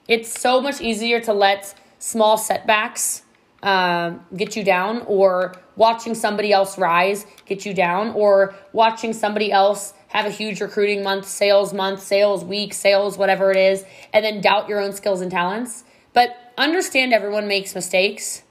It's 0.09 0.41
so 0.41 0.63
much 0.63 0.81
easier 0.81 1.21
to 1.21 1.35
let 1.35 1.75
small 1.99 2.39
setbacks 2.39 3.23
um, 3.63 4.25
get 4.35 4.57
you 4.57 4.65
down 4.65 5.03
or 5.07 5.55
watching 5.77 6.15
somebody 6.15 6.55
else 6.55 6.79
rise 6.79 7.27
get 7.45 7.67
you 7.67 7.75
down 7.75 8.13
or 8.13 8.55
watching 8.73 9.13
somebody 9.13 9.53
else 9.53 9.93
have 10.09 10.27
a 10.27 10.31
huge 10.31 10.61
recruiting 10.61 11.03
month, 11.03 11.27
sales 11.27 11.73
month, 11.73 12.03
sales 12.03 12.45
week, 12.45 12.73
sales, 12.73 13.19
whatever 13.19 13.51
it 13.51 13.57
is, 13.57 13.85
and 14.13 14.25
then 14.25 14.41
doubt 14.41 14.69
your 14.69 14.81
own 14.81 14.93
skills 14.93 15.21
and 15.21 15.31
talents. 15.31 15.85
But 16.13 16.37
understand 16.57 17.13
everyone 17.13 17.49
makes 17.49 17.75
mistakes. 17.75 18.43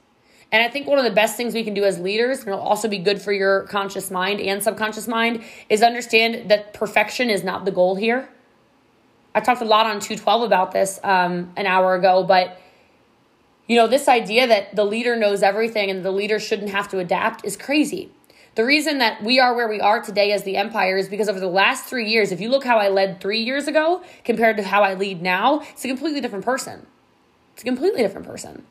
And 0.52 0.62
I 0.62 0.68
think 0.68 0.86
one 0.86 0.98
of 0.98 1.04
the 1.04 1.10
best 1.10 1.36
things 1.36 1.54
we 1.54 1.64
can 1.64 1.74
do 1.74 1.84
as 1.84 1.98
leaders, 1.98 2.40
and 2.40 2.48
it'll 2.48 2.60
also 2.60 2.88
be 2.88 2.98
good 2.98 3.20
for 3.20 3.32
your 3.32 3.62
conscious 3.62 4.10
mind 4.10 4.40
and 4.40 4.62
subconscious 4.62 5.08
mind, 5.08 5.42
is 5.68 5.82
understand 5.82 6.50
that 6.50 6.72
perfection 6.72 7.30
is 7.30 7.42
not 7.42 7.64
the 7.64 7.72
goal 7.72 7.96
here. 7.96 8.28
I 9.34 9.40
talked 9.40 9.60
a 9.60 9.66
lot 9.66 9.86
on 9.86 10.00
212 10.00 10.42
about 10.42 10.72
this 10.72 11.00
um, 11.02 11.52
an 11.56 11.66
hour 11.66 11.94
ago, 11.94 12.22
but 12.22 12.60
you 13.66 13.76
know, 13.76 13.88
this 13.88 14.08
idea 14.08 14.46
that 14.46 14.76
the 14.76 14.84
leader 14.84 15.16
knows 15.16 15.42
everything 15.42 15.90
and 15.90 16.04
the 16.04 16.12
leader 16.12 16.38
shouldn't 16.38 16.70
have 16.70 16.88
to 16.88 17.00
adapt 17.00 17.44
is 17.44 17.56
crazy. 17.56 18.10
The 18.56 18.64
reason 18.64 18.98
that 18.98 19.22
we 19.22 19.38
are 19.38 19.54
where 19.54 19.68
we 19.68 19.82
are 19.82 20.00
today 20.00 20.32
as 20.32 20.42
the 20.44 20.56
Empire 20.56 20.96
is 20.96 21.10
because 21.10 21.28
over 21.28 21.38
the 21.38 21.46
last 21.46 21.84
three 21.84 22.08
years, 22.08 22.32
if 22.32 22.40
you 22.40 22.48
look 22.48 22.64
how 22.64 22.78
I 22.78 22.88
led 22.88 23.20
three 23.20 23.40
years 23.40 23.68
ago 23.68 24.02
compared 24.24 24.56
to 24.56 24.62
how 24.62 24.82
I 24.82 24.94
lead 24.94 25.20
now, 25.20 25.60
it's 25.60 25.84
a 25.84 25.88
completely 25.88 26.22
different 26.22 26.42
person. 26.42 26.86
It's 27.52 27.62
a 27.62 27.66
completely 27.66 28.00
different 28.00 28.26
person. 28.26 28.64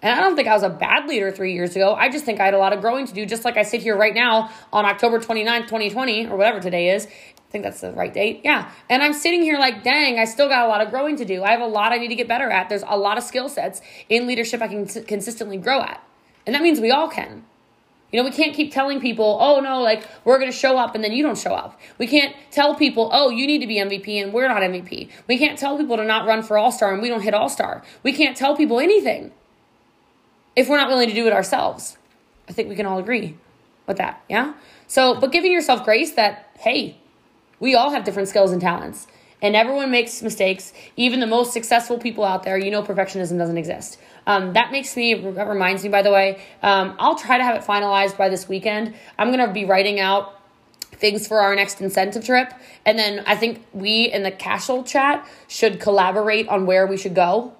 And 0.00 0.16
I 0.16 0.22
don't 0.22 0.36
think 0.36 0.46
I 0.46 0.54
was 0.54 0.62
a 0.62 0.68
bad 0.68 1.08
leader 1.08 1.32
three 1.32 1.54
years 1.54 1.74
ago. 1.74 1.92
I 1.94 2.08
just 2.08 2.24
think 2.24 2.38
I 2.38 2.44
had 2.44 2.54
a 2.54 2.58
lot 2.58 2.72
of 2.72 2.80
growing 2.80 3.04
to 3.04 3.12
do, 3.12 3.26
just 3.26 3.44
like 3.44 3.56
I 3.56 3.64
sit 3.64 3.82
here 3.82 3.96
right 3.96 4.14
now 4.14 4.48
on 4.72 4.84
October 4.84 5.18
29th, 5.18 5.62
2020, 5.62 6.28
or 6.28 6.36
whatever 6.36 6.60
today 6.60 6.90
is. 6.90 7.06
I 7.06 7.50
think 7.50 7.64
that's 7.64 7.80
the 7.80 7.90
right 7.90 8.14
date. 8.14 8.42
Yeah. 8.44 8.70
And 8.88 9.02
I'm 9.02 9.12
sitting 9.12 9.42
here 9.42 9.58
like, 9.58 9.82
dang, 9.82 10.20
I 10.20 10.24
still 10.26 10.48
got 10.48 10.66
a 10.66 10.68
lot 10.68 10.82
of 10.82 10.90
growing 10.90 11.16
to 11.16 11.24
do. 11.24 11.42
I 11.42 11.50
have 11.50 11.62
a 11.62 11.66
lot 11.66 11.90
I 11.90 11.96
need 11.96 12.08
to 12.08 12.14
get 12.14 12.28
better 12.28 12.48
at. 12.48 12.68
There's 12.68 12.84
a 12.86 12.96
lot 12.96 13.18
of 13.18 13.24
skill 13.24 13.48
sets 13.48 13.80
in 14.08 14.28
leadership 14.28 14.62
I 14.62 14.68
can 14.68 14.86
consistently 14.86 15.56
grow 15.56 15.80
at. 15.80 16.00
And 16.46 16.54
that 16.54 16.62
means 16.62 16.78
we 16.78 16.92
all 16.92 17.08
can. 17.08 17.44
You 18.12 18.22
know, 18.22 18.28
we 18.28 18.34
can't 18.34 18.54
keep 18.54 18.72
telling 18.72 19.00
people, 19.00 19.38
oh 19.40 19.60
no, 19.60 19.82
like 19.82 20.06
we're 20.24 20.38
going 20.38 20.50
to 20.50 20.56
show 20.56 20.78
up 20.78 20.94
and 20.94 21.02
then 21.02 21.12
you 21.12 21.22
don't 21.22 21.38
show 21.38 21.54
up. 21.54 21.78
We 21.98 22.06
can't 22.06 22.34
tell 22.50 22.74
people, 22.74 23.10
oh, 23.12 23.30
you 23.30 23.46
need 23.46 23.58
to 23.58 23.66
be 23.66 23.76
MVP 23.76 24.22
and 24.22 24.32
we're 24.32 24.48
not 24.48 24.62
MVP. 24.62 25.10
We 25.26 25.38
can't 25.38 25.58
tell 25.58 25.76
people 25.76 25.96
to 25.96 26.04
not 26.04 26.26
run 26.26 26.42
for 26.42 26.56
All 26.56 26.70
Star 26.70 26.92
and 26.92 27.02
we 27.02 27.08
don't 27.08 27.22
hit 27.22 27.34
All 27.34 27.48
Star. 27.48 27.82
We 28.02 28.12
can't 28.12 28.36
tell 28.36 28.56
people 28.56 28.78
anything 28.78 29.32
if 30.54 30.68
we're 30.68 30.76
not 30.76 30.88
willing 30.88 31.08
to 31.08 31.14
do 31.14 31.26
it 31.26 31.32
ourselves. 31.32 31.98
I 32.48 32.52
think 32.52 32.68
we 32.68 32.76
can 32.76 32.86
all 32.86 32.98
agree 32.98 33.36
with 33.86 33.96
that. 33.96 34.22
Yeah. 34.28 34.54
So, 34.86 35.18
but 35.18 35.32
giving 35.32 35.50
yourself 35.50 35.84
grace 35.84 36.12
that, 36.12 36.50
hey, 36.60 36.98
we 37.58 37.74
all 37.74 37.90
have 37.90 38.04
different 38.04 38.28
skills 38.28 38.52
and 38.52 38.60
talents 38.60 39.08
and 39.42 39.54
everyone 39.54 39.90
makes 39.90 40.22
mistakes. 40.22 40.72
Even 40.96 41.20
the 41.20 41.26
most 41.26 41.52
successful 41.52 41.98
people 41.98 42.24
out 42.24 42.42
there, 42.42 42.58
you 42.58 42.70
know, 42.70 42.82
perfectionism 42.82 43.38
doesn't 43.38 43.58
exist. 43.58 43.98
Um, 44.26 44.52
that 44.54 44.72
makes 44.72 44.96
me, 44.96 45.14
that 45.14 45.48
reminds 45.48 45.82
me, 45.82 45.88
by 45.88 46.02
the 46.02 46.10
way, 46.10 46.42
um, 46.62 46.96
I'll 46.98 47.14
try 47.16 47.38
to 47.38 47.44
have 47.44 47.56
it 47.56 47.62
finalized 47.62 48.16
by 48.16 48.28
this 48.28 48.48
weekend. 48.48 48.94
I'm 49.18 49.32
going 49.32 49.46
to 49.46 49.52
be 49.52 49.64
writing 49.64 50.00
out 50.00 50.40
things 50.80 51.28
for 51.28 51.40
our 51.40 51.54
next 51.54 51.80
incentive 51.80 52.24
trip. 52.24 52.52
And 52.84 52.98
then 52.98 53.22
I 53.26 53.36
think 53.36 53.64
we 53.72 54.10
in 54.12 54.22
the 54.22 54.30
Cashel 54.30 54.82
chat 54.82 55.26
should 55.46 55.78
collaborate 55.80 56.48
on 56.48 56.66
where 56.66 56.86
we 56.86 56.96
should 56.96 57.14
go 57.14 57.54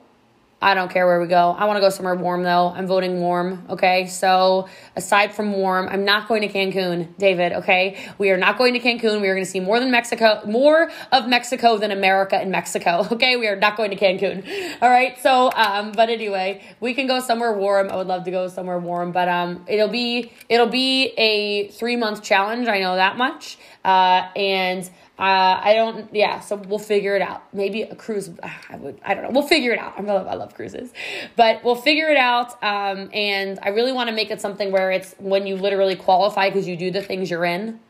I 0.60 0.72
don't 0.72 0.90
care 0.90 1.06
where 1.06 1.20
we 1.20 1.26
go. 1.26 1.50
I 1.50 1.66
want 1.66 1.76
to 1.76 1.80
go 1.82 1.90
somewhere 1.90 2.14
warm 2.14 2.42
though. 2.42 2.72
I'm 2.74 2.86
voting 2.86 3.20
warm. 3.20 3.66
Okay. 3.68 4.06
So 4.06 4.68
aside 4.96 5.34
from 5.34 5.52
warm, 5.52 5.86
I'm 5.86 6.06
not 6.06 6.28
going 6.28 6.40
to 6.40 6.48
Cancun, 6.48 7.16
David. 7.18 7.52
Okay. 7.52 7.98
We 8.16 8.30
are 8.30 8.38
not 8.38 8.56
going 8.56 8.72
to 8.72 8.80
Cancun. 8.80 9.20
We 9.20 9.28
are 9.28 9.34
going 9.34 9.44
to 9.44 9.50
see 9.50 9.60
more 9.60 9.78
than 9.78 9.90
Mexico, 9.90 10.40
more 10.46 10.90
of 11.12 11.28
Mexico 11.28 11.76
than 11.76 11.90
America 11.90 12.40
in 12.40 12.50
Mexico. 12.50 13.06
Okay. 13.16 13.36
We 13.36 13.48
are 13.48 13.56
not 13.56 13.76
going 13.78 13.90
to 13.90 13.96
Cancun. 13.96 14.46
All 14.82 14.90
right. 14.90 15.18
So, 15.22 15.50
um, 15.52 15.92
but 15.92 16.10
anyway, 16.10 16.62
we 16.80 16.92
can 16.92 17.06
go 17.06 17.20
somewhere 17.20 17.52
warm. 17.52 17.88
I 17.90 17.96
would 17.96 18.06
love 18.06 18.24
to 18.24 18.30
go 18.30 18.48
somewhere 18.48 18.78
warm, 18.78 19.10
but, 19.12 19.28
um, 19.28 19.64
it'll 19.66 19.88
be, 19.88 20.32
it'll 20.50 20.66
be 20.66 21.06
a 21.16 21.68
three 21.68 21.96
month 21.96 22.22
challenge. 22.22 22.68
I 22.68 22.80
know 22.80 22.96
that 22.96 23.16
much. 23.16 23.56
Uh, 23.84 24.28
and, 24.36 24.90
uh, 25.18 25.60
I 25.62 25.72
don't, 25.74 26.14
yeah, 26.14 26.40
so 26.40 26.56
we'll 26.56 26.78
figure 26.78 27.16
it 27.16 27.22
out. 27.22 27.42
Maybe 27.54 27.82
a 27.82 27.94
cruise, 27.94 28.30
I 28.42 28.76
would, 28.76 29.00
I 29.02 29.14
don't 29.14 29.24
know. 29.24 29.30
We'll 29.30 29.48
figure 29.48 29.72
it 29.72 29.78
out. 29.78 29.94
I 29.96 30.02
love, 30.02 30.26
I 30.26 30.34
love 30.34 30.54
cruises, 30.54 30.92
but 31.36 31.64
we'll 31.64 31.74
figure 31.74 32.08
it 32.10 32.18
out. 32.18 32.62
Um, 32.62 33.08
and 33.14 33.58
I 33.62 33.70
really 33.70 33.92
want 33.92 34.10
to 34.10 34.14
make 34.14 34.30
it 34.30 34.42
something 34.42 34.70
where 34.70 34.90
it's 34.90 35.14
when 35.18 35.46
you 35.46 35.56
literally 35.56 35.96
qualify 35.96 36.50
because 36.50 36.68
you 36.68 36.76
do 36.76 36.90
the 36.90 37.00
things 37.00 37.30
you're 37.30 37.46
in, 37.46 37.80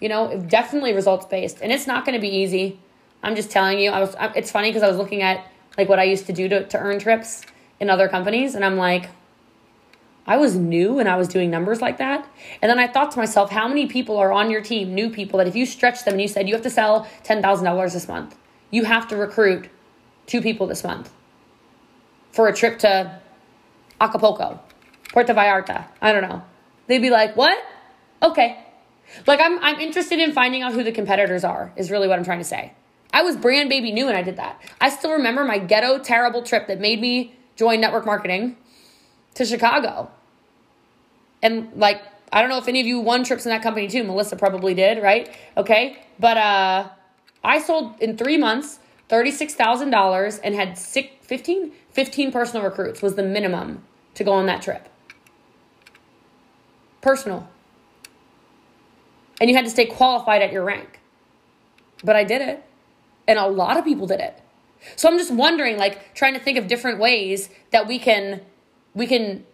you 0.00 0.08
know, 0.08 0.36
definitely 0.48 0.94
results 0.94 1.26
based. 1.26 1.58
And 1.62 1.70
it's 1.70 1.86
not 1.86 2.04
going 2.04 2.16
to 2.16 2.20
be 2.20 2.34
easy. 2.34 2.80
I'm 3.22 3.36
just 3.36 3.52
telling 3.52 3.78
you, 3.78 3.90
I 3.90 4.00
was, 4.00 4.16
it's 4.34 4.50
funny 4.50 4.70
because 4.70 4.82
I 4.82 4.88
was 4.88 4.96
looking 4.96 5.22
at 5.22 5.46
like 5.76 5.88
what 5.88 6.00
I 6.00 6.04
used 6.04 6.26
to 6.26 6.32
do 6.32 6.48
to, 6.48 6.64
to 6.64 6.78
earn 6.78 6.98
trips 6.98 7.42
in 7.78 7.88
other 7.88 8.08
companies 8.08 8.56
and 8.56 8.64
I'm 8.64 8.76
like, 8.76 9.10
I 10.28 10.36
was 10.36 10.54
new 10.54 10.98
and 10.98 11.08
I 11.08 11.16
was 11.16 11.26
doing 11.26 11.50
numbers 11.50 11.80
like 11.80 11.96
that. 11.98 12.28
And 12.60 12.68
then 12.70 12.78
I 12.78 12.86
thought 12.86 13.10
to 13.12 13.18
myself, 13.18 13.50
how 13.50 13.66
many 13.66 13.86
people 13.86 14.18
are 14.18 14.30
on 14.30 14.50
your 14.50 14.60
team, 14.60 14.94
new 14.94 15.08
people, 15.08 15.38
that 15.38 15.48
if 15.48 15.56
you 15.56 15.64
stretch 15.64 16.04
them 16.04 16.14
and 16.14 16.20
you 16.20 16.28
said 16.28 16.46
you 16.46 16.54
have 16.54 16.62
to 16.64 16.70
sell 16.70 17.08
$10,000 17.24 17.92
this 17.92 18.06
month, 18.06 18.36
you 18.70 18.84
have 18.84 19.08
to 19.08 19.16
recruit 19.16 19.70
two 20.26 20.42
people 20.42 20.66
this 20.66 20.84
month 20.84 21.10
for 22.30 22.46
a 22.46 22.54
trip 22.54 22.78
to 22.80 23.18
Acapulco, 24.00 24.60
Puerto 25.12 25.32
Vallarta. 25.32 25.86
I 26.02 26.12
don't 26.12 26.22
know. 26.22 26.42
They'd 26.86 26.98
be 26.98 27.10
like, 27.10 27.34
what? 27.34 27.58
Okay. 28.22 28.62
Like 29.26 29.40
I'm 29.40 29.58
I'm 29.60 29.80
interested 29.80 30.18
in 30.18 30.32
finding 30.32 30.62
out 30.62 30.74
who 30.74 30.84
the 30.84 30.92
competitors 30.92 31.42
are, 31.42 31.72
is 31.76 31.90
really 31.90 32.06
what 32.08 32.18
I'm 32.18 32.24
trying 32.24 32.40
to 32.40 32.44
say. 32.44 32.74
I 33.12 33.22
was 33.22 33.36
brand 33.36 33.70
baby 33.70 33.90
new 33.90 34.06
when 34.06 34.14
I 34.14 34.22
did 34.22 34.36
that. 34.36 34.60
I 34.80 34.90
still 34.90 35.12
remember 35.12 35.44
my 35.44 35.58
ghetto 35.58 35.98
terrible 35.98 36.42
trip 36.42 36.66
that 36.68 36.78
made 36.78 37.00
me 37.00 37.34
join 37.56 37.80
network 37.80 38.04
marketing 38.04 38.58
to 39.34 39.46
Chicago. 39.46 40.10
And 41.42 41.70
like, 41.74 42.02
I 42.32 42.40
don't 42.40 42.50
know 42.50 42.58
if 42.58 42.68
any 42.68 42.80
of 42.80 42.86
you 42.86 43.00
won 43.00 43.24
trips 43.24 43.46
in 43.46 43.50
that 43.50 43.62
company 43.62 43.88
too. 43.88 44.04
Melissa 44.04 44.36
probably 44.36 44.74
did, 44.74 45.02
right? 45.02 45.34
Okay. 45.56 45.98
But 46.18 46.36
uh 46.36 46.88
I 47.44 47.60
sold 47.60 48.00
in 48.00 48.16
three 48.16 48.36
months 48.36 48.80
$36,000 49.08 50.40
and 50.44 50.54
had 50.54 50.76
six, 50.76 51.08
15, 51.22 51.72
15 51.92 52.32
personal 52.32 52.64
recruits 52.64 53.00
was 53.00 53.14
the 53.14 53.22
minimum 53.22 53.84
to 54.14 54.24
go 54.24 54.32
on 54.32 54.46
that 54.46 54.62
trip. 54.62 54.88
Personal. 57.00 57.48
And 59.40 59.48
you 59.48 59.56
had 59.56 59.64
to 59.64 59.70
stay 59.70 59.86
qualified 59.86 60.42
at 60.42 60.52
your 60.52 60.64
rank. 60.64 61.00
But 62.04 62.16
I 62.16 62.24
did 62.24 62.42
it. 62.42 62.64
And 63.26 63.38
a 63.38 63.46
lot 63.46 63.76
of 63.76 63.84
people 63.84 64.06
did 64.06 64.20
it. 64.20 64.40
So 64.96 65.08
I'm 65.08 65.18
just 65.18 65.32
wondering, 65.32 65.76
like, 65.76 66.14
trying 66.14 66.34
to 66.34 66.40
think 66.40 66.58
of 66.58 66.66
different 66.66 66.98
ways 66.98 67.48
that 67.70 67.86
we 67.86 67.98
can 67.98 68.40
we 68.94 69.06
can 69.06 69.44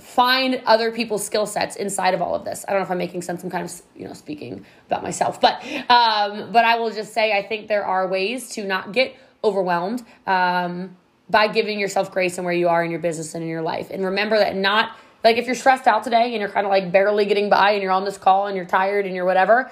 find 0.00 0.62
other 0.66 0.90
people's 0.90 1.24
skill 1.24 1.46
sets 1.46 1.76
inside 1.76 2.14
of 2.14 2.22
all 2.22 2.34
of 2.34 2.44
this. 2.44 2.64
I 2.66 2.72
don't 2.72 2.80
know 2.80 2.84
if 2.84 2.90
I'm 2.90 2.98
making 2.98 3.22
sense. 3.22 3.42
I'm 3.42 3.50
kind 3.50 3.64
of 3.64 3.82
you 3.94 4.06
know 4.06 4.14
speaking 4.14 4.64
about 4.86 5.02
myself, 5.02 5.40
but 5.40 5.62
um, 5.88 6.52
but 6.52 6.64
I 6.64 6.78
will 6.78 6.90
just 6.90 7.12
say 7.12 7.36
I 7.36 7.42
think 7.42 7.68
there 7.68 7.84
are 7.84 8.08
ways 8.08 8.50
to 8.50 8.64
not 8.64 8.92
get 8.92 9.14
overwhelmed 9.42 10.04
um, 10.26 10.96
by 11.28 11.48
giving 11.48 11.78
yourself 11.78 12.10
grace 12.10 12.38
and 12.38 12.44
where 12.44 12.54
you 12.54 12.68
are 12.68 12.84
in 12.84 12.90
your 12.90 13.00
business 13.00 13.34
and 13.34 13.42
in 13.42 13.48
your 13.48 13.62
life, 13.62 13.90
and 13.90 14.04
remember 14.04 14.38
that 14.38 14.56
not 14.56 14.96
like 15.22 15.36
if 15.36 15.46
you're 15.46 15.54
stressed 15.54 15.86
out 15.86 16.04
today 16.04 16.32
and 16.32 16.40
you're 16.40 16.48
kind 16.48 16.66
of 16.66 16.70
like 16.70 16.90
barely 16.92 17.26
getting 17.26 17.50
by 17.50 17.72
and 17.72 17.82
you're 17.82 17.92
on 17.92 18.04
this 18.04 18.18
call 18.18 18.46
and 18.46 18.56
you're 18.56 18.64
tired 18.66 19.06
and 19.06 19.14
you're 19.14 19.26
whatever. 19.26 19.70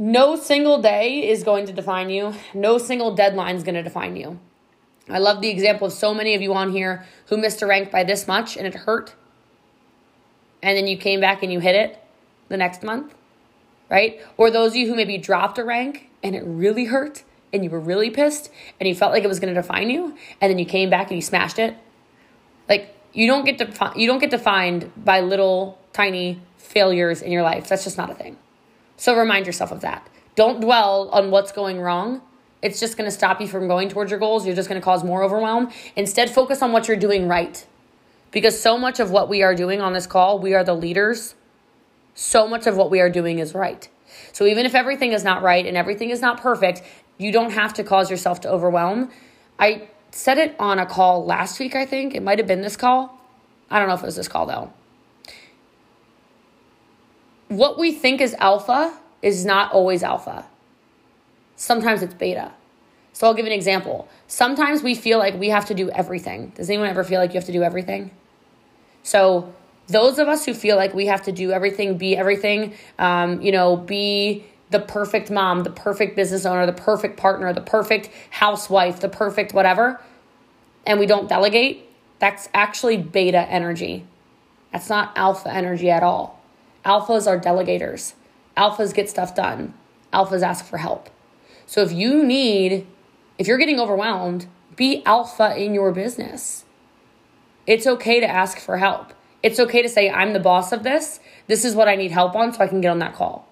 No 0.00 0.36
single 0.36 0.80
day 0.80 1.28
is 1.28 1.42
going 1.42 1.66
to 1.66 1.72
define 1.72 2.08
you. 2.08 2.34
No 2.54 2.78
single 2.78 3.16
deadline 3.16 3.56
is 3.56 3.64
going 3.64 3.74
to 3.74 3.82
define 3.82 4.14
you. 4.14 4.38
I 5.10 5.18
love 5.18 5.40
the 5.40 5.48
example 5.48 5.86
of 5.86 5.92
so 5.92 6.14
many 6.14 6.34
of 6.34 6.42
you 6.42 6.54
on 6.54 6.70
here 6.70 7.06
who 7.26 7.36
missed 7.36 7.62
a 7.62 7.66
rank 7.66 7.90
by 7.90 8.04
this 8.04 8.28
much 8.28 8.56
and 8.56 8.66
it 8.66 8.74
hurt 8.74 9.14
and 10.62 10.76
then 10.76 10.86
you 10.86 10.96
came 10.96 11.20
back 11.20 11.42
and 11.42 11.52
you 11.52 11.60
hit 11.60 11.74
it 11.74 12.02
the 12.48 12.56
next 12.56 12.82
month, 12.82 13.14
right? 13.90 14.20
Or 14.36 14.50
those 14.50 14.72
of 14.72 14.76
you 14.76 14.86
who 14.86 14.94
maybe 14.94 15.18
dropped 15.18 15.58
a 15.58 15.64
rank 15.64 16.10
and 16.22 16.34
it 16.34 16.42
really 16.44 16.86
hurt 16.86 17.24
and 17.52 17.64
you 17.64 17.70
were 17.70 17.80
really 17.80 18.10
pissed 18.10 18.50
and 18.78 18.88
you 18.88 18.94
felt 18.94 19.12
like 19.12 19.24
it 19.24 19.28
was 19.28 19.40
going 19.40 19.54
to 19.54 19.60
define 19.60 19.90
you 19.90 20.16
and 20.40 20.50
then 20.50 20.58
you 20.58 20.66
came 20.66 20.90
back 20.90 21.08
and 21.08 21.16
you 21.16 21.22
smashed 21.22 21.58
it. 21.58 21.76
Like 22.68 22.94
you 23.12 23.26
don't 23.26 23.44
get 23.44 23.58
to 23.58 23.92
you 23.96 24.06
don't 24.06 24.18
get 24.18 24.30
defined 24.30 24.92
by 24.96 25.20
little 25.20 25.78
tiny 25.92 26.40
failures 26.56 27.22
in 27.22 27.32
your 27.32 27.42
life. 27.42 27.68
That's 27.68 27.84
just 27.84 27.96
not 27.96 28.10
a 28.10 28.14
thing. 28.14 28.36
So 28.96 29.16
remind 29.16 29.46
yourself 29.46 29.72
of 29.72 29.80
that. 29.80 30.08
Don't 30.34 30.60
dwell 30.60 31.08
on 31.10 31.30
what's 31.30 31.52
going 31.52 31.80
wrong. 31.80 32.20
It's 32.60 32.80
just 32.80 32.96
going 32.96 33.08
to 33.08 33.14
stop 33.14 33.40
you 33.40 33.46
from 33.46 33.68
going 33.68 33.88
towards 33.88 34.10
your 34.10 34.20
goals. 34.20 34.44
You're 34.44 34.56
just 34.56 34.68
going 34.68 34.80
to 34.80 34.84
cause 34.84 35.04
more 35.04 35.22
overwhelm. 35.22 35.70
Instead, 35.94 36.30
focus 36.30 36.60
on 36.60 36.72
what 36.72 36.88
you're 36.88 36.96
doing 36.96 37.28
right 37.28 37.64
because 38.30 38.60
so 38.60 38.78
much 38.78 39.00
of 39.00 39.10
what 39.10 39.28
we 39.28 39.42
are 39.42 39.54
doing 39.54 39.80
on 39.80 39.92
this 39.92 40.06
call, 40.06 40.38
we 40.38 40.54
are 40.54 40.64
the 40.64 40.74
leaders. 40.74 41.34
So 42.14 42.46
much 42.48 42.66
of 42.66 42.76
what 42.76 42.90
we 42.90 43.00
are 43.00 43.10
doing 43.10 43.38
is 43.38 43.54
right. 43.54 43.88
So 44.32 44.46
even 44.46 44.66
if 44.66 44.74
everything 44.74 45.12
is 45.12 45.24
not 45.24 45.42
right 45.42 45.64
and 45.64 45.76
everything 45.76 46.10
is 46.10 46.20
not 46.20 46.40
perfect, 46.40 46.82
you 47.16 47.32
don't 47.32 47.52
have 47.52 47.74
to 47.74 47.84
cause 47.84 48.10
yourself 48.10 48.40
to 48.42 48.50
overwhelm. 48.50 49.10
I 49.58 49.88
said 50.10 50.38
it 50.38 50.56
on 50.58 50.78
a 50.78 50.86
call 50.86 51.24
last 51.24 51.58
week, 51.58 51.74
I 51.74 51.86
think. 51.86 52.14
It 52.14 52.22
might 52.22 52.38
have 52.38 52.48
been 52.48 52.62
this 52.62 52.76
call. 52.76 53.18
I 53.70 53.78
don't 53.78 53.88
know 53.88 53.94
if 53.94 54.02
it 54.02 54.06
was 54.06 54.16
this 54.16 54.28
call 54.28 54.46
though. 54.46 54.72
What 57.48 57.78
we 57.78 57.92
think 57.92 58.20
is 58.20 58.34
alpha 58.38 58.98
is 59.22 59.44
not 59.44 59.72
always 59.72 60.02
alpha. 60.02 60.46
Sometimes 61.56 62.02
it's 62.02 62.14
beta. 62.14 62.52
So 63.18 63.26
I'll 63.26 63.34
give 63.34 63.46
an 63.46 63.52
example. 63.52 64.06
Sometimes 64.28 64.80
we 64.80 64.94
feel 64.94 65.18
like 65.18 65.34
we 65.34 65.48
have 65.48 65.66
to 65.66 65.74
do 65.74 65.90
everything. 65.90 66.52
Does 66.54 66.70
anyone 66.70 66.88
ever 66.88 67.02
feel 67.02 67.18
like 67.18 67.30
you 67.30 67.34
have 67.34 67.46
to 67.46 67.52
do 67.52 67.64
everything? 67.64 68.12
So 69.02 69.52
those 69.88 70.20
of 70.20 70.28
us 70.28 70.46
who 70.46 70.54
feel 70.54 70.76
like 70.76 70.94
we 70.94 71.06
have 71.06 71.24
to 71.24 71.32
do 71.32 71.50
everything, 71.50 71.98
be 71.98 72.16
everything, 72.16 72.74
um, 72.96 73.42
you 73.42 73.50
know, 73.50 73.76
be 73.76 74.44
the 74.70 74.78
perfect 74.78 75.32
mom, 75.32 75.64
the 75.64 75.70
perfect 75.70 76.14
business 76.14 76.46
owner, 76.46 76.64
the 76.64 76.72
perfect 76.72 77.16
partner, 77.16 77.52
the 77.52 77.60
perfect 77.60 78.08
housewife, 78.30 79.00
the 79.00 79.08
perfect 79.08 79.52
whatever, 79.52 80.00
and 80.86 81.00
we 81.00 81.06
don't 81.06 81.28
delegate, 81.28 81.90
that's 82.20 82.48
actually 82.54 82.98
beta 82.98 83.40
energy. 83.50 84.06
That's 84.70 84.88
not 84.88 85.10
alpha 85.16 85.52
energy 85.52 85.90
at 85.90 86.04
all. 86.04 86.40
Alphas 86.84 87.26
are 87.26 87.40
delegators. 87.40 88.14
Alphas 88.56 88.94
get 88.94 89.10
stuff 89.10 89.34
done. 89.34 89.74
Alphas 90.12 90.42
ask 90.42 90.64
for 90.64 90.78
help. 90.78 91.10
So 91.66 91.82
if 91.82 91.90
you 91.90 92.24
need 92.24 92.86
if 93.38 93.46
you're 93.46 93.58
getting 93.58 93.80
overwhelmed, 93.80 94.46
be 94.76 95.02
alpha 95.06 95.56
in 95.56 95.72
your 95.72 95.92
business. 95.92 96.64
It's 97.66 97.86
okay 97.86 98.20
to 98.20 98.26
ask 98.26 98.58
for 98.58 98.78
help. 98.78 99.12
It's 99.42 99.60
okay 99.60 99.82
to 99.82 99.88
say, 99.88 100.10
I'm 100.10 100.32
the 100.32 100.40
boss 100.40 100.72
of 100.72 100.82
this. 100.82 101.20
This 101.46 101.64
is 101.64 101.74
what 101.74 101.88
I 101.88 101.94
need 101.94 102.10
help 102.10 102.34
on 102.34 102.52
so 102.52 102.60
I 102.60 102.66
can 102.66 102.80
get 102.80 102.90
on 102.90 102.98
that 102.98 103.14
call. 103.14 103.48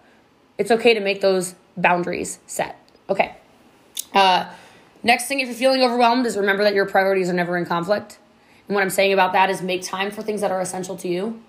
It's 0.59 0.71
okay 0.71 0.95
to 0.95 1.01
make 1.01 1.21
those 1.21 1.55
boundaries 1.77 2.39
set. 2.47 2.81
Okay. 3.09 3.37
Uh, 4.13 4.51
next 5.03 5.27
thing, 5.27 5.41
if 5.41 5.49
you're 5.49 5.57
feeling 5.57 5.83
overwhelmed, 5.83 6.27
is 6.27 6.37
remember 6.37 6.65
that 6.65 6.75
your 6.75 6.87
priorities 6.87 7.29
are 7.29 7.35
never 7.35 7.57
in 7.57 7.67
conflict. 7.67 8.19
And 8.67 8.75
what 8.75 8.83
I'm 8.83 8.91
saying 8.91 9.13
about 9.13 9.33
that 9.35 9.51
is 9.51 9.63
make 9.63 9.83
time 9.83 10.11
for 10.11 10.23
things 10.23 10.41
that 10.41 10.51
are 10.51 10.61
essential 10.61 10.97
to 10.97 11.09
you. 11.09 11.41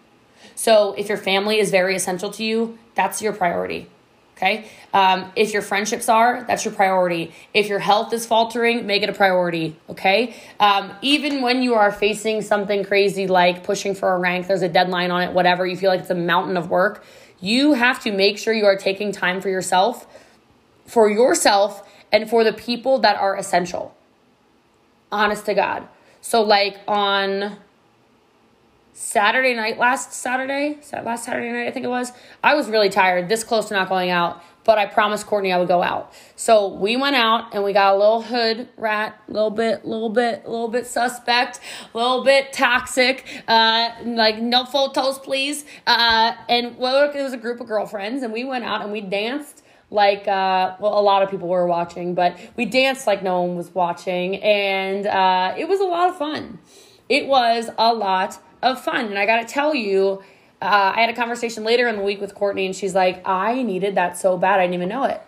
So 0.53 0.93
if 0.93 1.09
your 1.09 1.17
family 1.17 1.59
is 1.59 1.71
very 1.71 1.95
essential 1.95 2.29
to 2.31 2.43
you, 2.43 2.77
that's 2.95 3.21
your 3.21 3.33
priority. 3.33 3.89
Okay. 4.37 4.69
Um, 4.93 5.31
if 5.35 5.51
your 5.51 5.63
friendships 5.63 6.07
are, 6.09 6.43
that's 6.47 6.63
your 6.63 6.73
priority. 6.75 7.33
If 7.55 7.69
your 7.69 7.79
health 7.79 8.13
is 8.13 8.27
faltering, 8.27 8.85
make 8.85 9.01
it 9.01 9.09
a 9.09 9.13
priority. 9.13 9.75
Okay. 9.89 10.35
Um, 10.59 10.93
even 11.01 11.41
when 11.41 11.63
you 11.63 11.73
are 11.73 11.91
facing 11.91 12.43
something 12.43 12.85
crazy 12.85 13.25
like 13.25 13.63
pushing 13.63 13.95
for 13.95 14.13
a 14.13 14.19
rank, 14.19 14.45
there's 14.45 14.61
a 14.61 14.69
deadline 14.69 15.09
on 15.09 15.23
it, 15.23 15.33
whatever, 15.33 15.65
you 15.65 15.75
feel 15.75 15.89
like 15.89 16.01
it's 16.01 16.11
a 16.11 16.15
mountain 16.15 16.55
of 16.55 16.69
work, 16.69 17.03
you 17.39 17.73
have 17.73 17.99
to 18.03 18.11
make 18.11 18.37
sure 18.37 18.53
you 18.53 18.65
are 18.65 18.77
taking 18.77 19.11
time 19.11 19.41
for 19.41 19.49
yourself, 19.49 20.05
for 20.85 21.09
yourself, 21.09 21.89
and 22.11 22.29
for 22.29 22.43
the 22.43 22.53
people 22.53 22.99
that 22.99 23.17
are 23.17 23.35
essential. 23.35 23.95
Honest 25.11 25.47
to 25.47 25.55
God. 25.55 25.87
So, 26.21 26.43
like 26.43 26.77
on 26.87 27.57
Saturday 28.99 29.53
night, 29.53 29.77
last 29.77 30.11
Saturday, 30.11 30.79
last 30.91 31.25
Saturday 31.25 31.51
night, 31.51 31.67
I 31.67 31.71
think 31.71 31.85
it 31.85 31.89
was, 31.89 32.11
I 32.43 32.55
was 32.55 32.67
really 32.67 32.89
tired, 32.89 33.29
this 33.29 33.43
close 33.43 33.67
to 33.67 33.75
not 33.75 33.89
going 33.89 34.09
out, 34.09 34.41
but 34.63 34.79
I 34.79 34.87
promised 34.87 35.27
Courtney 35.27 35.53
I 35.53 35.59
would 35.59 35.67
go 35.67 35.83
out. 35.83 36.11
So 36.35 36.69
we 36.69 36.97
went 36.97 37.15
out 37.15 37.53
and 37.53 37.63
we 37.63 37.73
got 37.73 37.93
a 37.93 37.97
little 37.97 38.23
hood 38.23 38.67
rat, 38.75 39.21
little 39.27 39.51
bit, 39.51 39.85
little 39.85 40.09
bit, 40.09 40.47
little 40.47 40.67
bit 40.67 40.87
suspect, 40.87 41.59
little 41.93 42.23
bit 42.23 42.51
toxic, 42.53 43.23
uh, 43.47 43.91
like 44.03 44.39
no 44.39 44.65
photos, 44.65 45.19
please. 45.19 45.63
Uh, 45.85 46.33
and 46.49 46.75
well, 46.79 47.11
it 47.11 47.21
was 47.21 47.33
a 47.33 47.37
group 47.37 47.61
of 47.61 47.67
girlfriends 47.67 48.23
and 48.23 48.33
we 48.33 48.45
went 48.45 48.63
out 48.63 48.81
and 48.81 48.91
we 48.91 49.01
danced 49.01 49.63
like 49.91 50.27
uh, 50.27 50.75
well 50.79 50.99
a 50.99 51.01
lot 51.01 51.21
of 51.21 51.29
people 51.29 51.47
were 51.47 51.65
watching 51.67 52.13
but 52.13 52.37
we 52.57 52.65
danced 52.65 53.07
like 53.07 53.23
no 53.23 53.43
one 53.43 53.55
was 53.55 53.73
watching 53.73 54.35
and 54.43 55.05
uh, 55.05 55.53
it 55.55 55.65
was 55.69 55.79
a 55.79 55.85
lot 55.85 56.09
of 56.09 56.17
fun 56.17 56.59
it 57.07 57.25
was 57.27 57.69
a 57.77 57.93
lot 57.93 58.37
of 58.61 58.81
fun. 58.81 59.05
And 59.05 59.17
I 59.17 59.25
got 59.25 59.47
to 59.47 59.53
tell 59.53 59.75
you, 59.75 60.23
uh, 60.61 60.93
I 60.95 61.01
had 61.01 61.09
a 61.09 61.15
conversation 61.15 61.63
later 61.63 61.87
in 61.87 61.97
the 61.97 62.01
week 62.01 62.19
with 62.19 62.33
Courtney, 62.33 62.65
and 62.65 62.75
she's 62.75 62.95
like, 62.95 63.21
I 63.27 63.63
needed 63.63 63.95
that 63.95 64.17
so 64.17 64.37
bad, 64.37 64.59
I 64.59 64.63
didn't 64.63 64.75
even 64.75 64.89
know 64.89 65.03
it. 65.03 65.21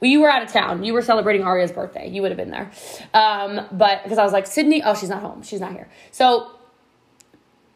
Well, 0.00 0.10
you 0.10 0.20
were 0.20 0.30
out 0.30 0.42
of 0.42 0.52
town. 0.52 0.84
You 0.84 0.92
were 0.92 1.02
celebrating 1.02 1.42
Aria's 1.42 1.72
birthday. 1.72 2.08
You 2.08 2.22
would 2.22 2.30
have 2.30 2.36
been 2.36 2.50
there. 2.50 2.70
Um, 3.12 3.66
but 3.72 4.02
because 4.04 4.18
I 4.18 4.22
was 4.22 4.32
like, 4.32 4.46
Sydney, 4.46 4.82
oh, 4.82 4.94
she's 4.94 5.08
not 5.08 5.22
home. 5.22 5.42
She's 5.42 5.60
not 5.60 5.72
here. 5.72 5.88
So 6.12 6.52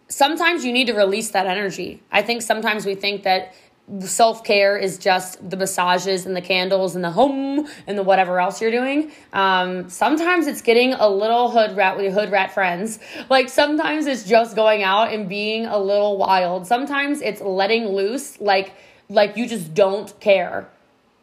sometimes 0.08 0.64
you 0.64 0.72
need 0.72 0.86
to 0.86 0.92
release 0.92 1.30
that 1.30 1.46
energy. 1.46 2.02
I 2.12 2.22
think 2.22 2.42
sometimes 2.42 2.86
we 2.86 2.94
think 2.94 3.24
that 3.24 3.54
self 4.00 4.44
care 4.44 4.76
is 4.76 4.98
just 4.98 5.48
the 5.48 5.56
massages 5.56 6.26
and 6.26 6.34
the 6.34 6.40
candles 6.40 6.94
and 6.94 7.04
the 7.04 7.10
home 7.10 7.68
and 7.86 7.98
the 7.98 8.02
whatever 8.02 8.40
else 8.40 8.60
you're 8.60 8.70
doing. 8.70 9.12
Um, 9.32 9.88
sometimes 9.90 10.46
it's 10.46 10.62
getting 10.62 10.94
a 10.94 11.08
little 11.08 11.50
hood 11.50 11.76
rat 11.76 11.96
with 11.96 12.12
hood 12.12 12.30
rat 12.30 12.52
friends. 12.52 12.98
Like 13.28 13.48
sometimes 13.48 14.06
it's 14.06 14.24
just 14.24 14.56
going 14.56 14.82
out 14.82 15.12
and 15.12 15.28
being 15.28 15.66
a 15.66 15.78
little 15.78 16.16
wild. 16.16 16.66
Sometimes 16.66 17.20
it's 17.20 17.40
letting 17.40 17.88
loose, 17.88 18.40
like 18.40 18.72
like 19.08 19.36
you 19.36 19.46
just 19.46 19.74
don't 19.74 20.18
care. 20.20 20.68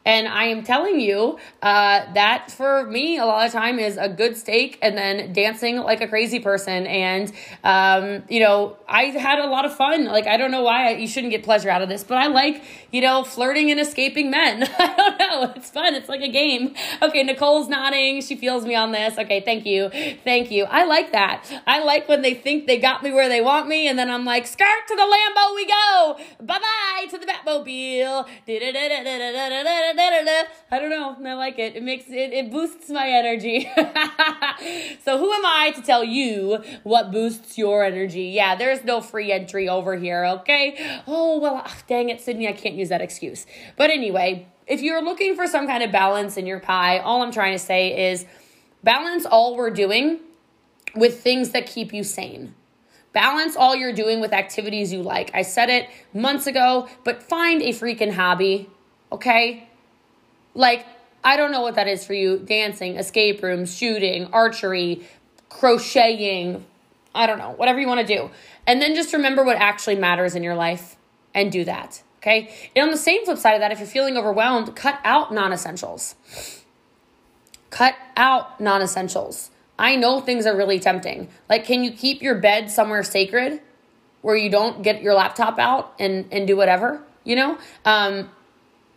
And 0.05 0.27
I 0.27 0.45
am 0.45 0.63
telling 0.63 0.99
you 0.99 1.38
uh, 1.62 2.13
that 2.13 2.51
for 2.51 2.85
me, 2.85 3.17
a 3.17 3.25
lot 3.25 3.45
of 3.45 3.51
time 3.51 3.79
is 3.79 3.97
a 3.97 4.07
good 4.07 4.38
steak 4.38 4.79
and 4.81 4.97
then 4.97 5.33
dancing 5.33 5.77
like 5.77 6.01
a 6.01 6.07
crazy 6.07 6.39
person. 6.39 6.88
And, 6.88 7.31
um, 7.63 8.23
you 8.29 8.39
know, 8.39 8.77
I 8.88 9.05
had 9.05 9.39
a 9.39 9.47
lot 9.47 9.65
of 9.65 9.75
fun. 9.75 10.05
Like, 10.05 10.25
I 10.25 10.38
don't 10.38 10.51
know 10.51 10.63
why 10.63 10.89
I, 10.89 10.91
you 10.97 11.07
shouldn't 11.07 11.31
get 11.31 11.43
pleasure 11.43 11.69
out 11.69 11.81
of 11.81 11.89
this, 11.89 12.03
but 12.03 12.17
I 12.17 12.27
like, 12.27 12.63
you 12.91 13.01
know, 13.01 13.23
flirting 13.23 13.69
and 13.71 13.79
escaping 13.79 14.31
men. 14.31 14.63
I 14.79 14.95
don't 14.97 15.19
know. 15.19 15.53
It's 15.55 15.69
fun. 15.69 15.93
It's 15.93 16.09
like 16.09 16.21
a 16.21 16.29
game. 16.29 16.73
Okay, 17.01 17.21
Nicole's 17.23 17.67
nodding. 17.67 18.21
She 18.21 18.35
feels 18.35 18.65
me 18.65 18.75
on 18.75 18.91
this. 18.91 19.17
Okay, 19.17 19.41
thank 19.41 19.65
you. 19.65 19.89
Thank 20.23 20.49
you. 20.49 20.63
I 20.65 20.85
like 20.85 21.12
that. 21.12 21.45
I 21.67 21.83
like 21.83 22.07
when 22.07 22.21
they 22.21 22.33
think 22.33 22.67
they 22.67 22.79
got 22.79 23.03
me 23.03 23.12
where 23.12 23.29
they 23.29 23.41
want 23.41 23.67
me. 23.67 23.88
And 23.88 23.99
then 23.99 24.09
I'm 24.09 24.25
like, 24.25 24.47
skirt 24.47 24.88
to 24.88 24.95
the 24.95 25.01
Lambo 25.01 25.55
we 25.55 25.65
go. 25.67 26.17
Bye 26.41 26.59
bye 26.59 27.05
to 27.09 27.17
the 27.17 27.25
Batmobile. 27.25 28.27
I 30.71 30.80
don't 30.80 30.89
know. 30.89 31.15
I 31.25 31.34
like 31.34 31.58
it. 31.60 31.75
It 31.75 31.84
makes 31.84 32.06
it, 32.08 32.34
it 32.34 32.52
boosts 32.52 32.89
my 32.89 33.10
energy. 33.10 33.69
so 35.04 35.17
who 35.17 35.32
am 35.32 35.45
I 35.45 35.71
to 35.75 35.82
tell 35.82 36.04
you 36.04 36.63
what 36.84 37.12
boosts 37.12 37.58
your 37.58 37.84
energy? 37.84 38.25
Yeah, 38.25 38.56
there's 38.56 38.84
no 38.84 39.02
free 39.02 39.32
entry 39.32 39.67
over 39.67 39.95
here, 39.95 40.25
okay? 40.25 41.02
Oh, 41.08 41.39
well, 41.39 41.63
ugh, 41.65 41.84
dang 41.88 42.10
it, 42.10 42.21
Sydney, 42.21 42.47
I 42.47 42.54
can't 42.54 42.75
use 42.75 42.89
that 42.89 43.02
excuse. 43.02 43.45
But 43.78 43.89
anyway, 43.89 44.47
if 44.67 44.82
you're 44.82 45.04
looking 45.04 45.36
for 45.36 45.47
some 45.47 45.65
kind 45.67 45.84
of 45.84 45.91
balance 45.91 46.38
in 46.38 46.45
your 46.45 46.60
pie, 46.60 46.99
all 46.99 47.21
I'm 47.23 47.32
trying 47.32 47.54
to 47.54 47.60
say 47.60 48.12
is 48.12 48.25
balance 48.84 49.25
all 49.25 49.56
we're 49.56 49.71
doing 49.71 50.19
with 50.95 51.21
things 51.21 51.52
that 51.52 51.65
keep 51.65 51.93
you 51.93 52.04
sane. 52.04 52.54
Balance 53.13 53.56
all 53.56 53.75
you're 53.75 53.93
doing 53.93 54.21
with 54.21 54.34
activities 54.34 54.93
you 54.93 55.02
like. 55.02 55.32
I 55.34 55.41
said 55.41 55.69
it 55.69 55.89
months 56.13 56.45
ago, 56.45 56.88
but 57.04 57.23
find 57.23 57.62
a 57.62 57.69
freaking 57.69 58.13
hobby, 58.13 58.69
okay? 59.12 59.68
Like, 60.53 60.85
I 61.23 61.38
don't 61.38 61.51
know 61.51 61.62
what 61.62 61.75
that 61.75 61.88
is 61.88 62.05
for 62.05 62.13
you 62.13 62.39
dancing, 62.39 62.97
escape 62.97 63.43
rooms, 63.43 63.75
shooting, 63.75 64.29
archery, 64.33 65.03
crocheting, 65.49 66.65
I 67.13 67.27
don't 67.27 67.38
know, 67.38 67.51
whatever 67.51 67.79
you 67.79 67.88
want 67.88 68.05
to 68.05 68.15
do. 68.15 68.29
And 68.67 68.81
then 68.81 68.95
just 68.95 69.13
remember 69.13 69.43
what 69.43 69.57
actually 69.57 69.95
matters 69.95 70.35
in 70.35 70.43
your 70.43 70.55
life 70.55 70.95
and 71.33 71.51
do 71.51 71.65
that. 71.65 72.03
Okay. 72.17 72.53
And 72.75 72.83
on 72.83 72.91
the 72.91 72.97
same 72.97 73.23
flip 73.25 73.38
side 73.38 73.53
of 73.53 73.62
that, 73.62 73.71
if 73.71 73.79
you're 73.79 73.88
feeling 73.88 74.17
overwhelmed, 74.17 74.75
cut 74.75 74.99
out 75.03 75.33
non 75.33 75.53
essentials. 75.53 76.15
Cut 77.69 77.95
out 78.17 78.59
non 78.59 78.81
essentials. 78.81 79.51
I 79.77 79.95
know 79.95 80.19
things 80.19 80.45
are 80.45 80.55
really 80.55 80.79
tempting. 80.79 81.29
Like, 81.47 81.65
can 81.65 81.83
you 81.83 81.91
keep 81.91 82.21
your 82.21 82.35
bed 82.35 82.69
somewhere 82.69 83.03
sacred 83.03 83.62
where 84.21 84.35
you 84.35 84.49
don't 84.49 84.83
get 84.83 85.01
your 85.01 85.13
laptop 85.13 85.57
out 85.57 85.93
and, 85.97 86.25
and 86.31 86.45
do 86.45 86.57
whatever? 86.57 87.01
You 87.23 87.38
know? 87.38 87.57
Um, 87.85 88.29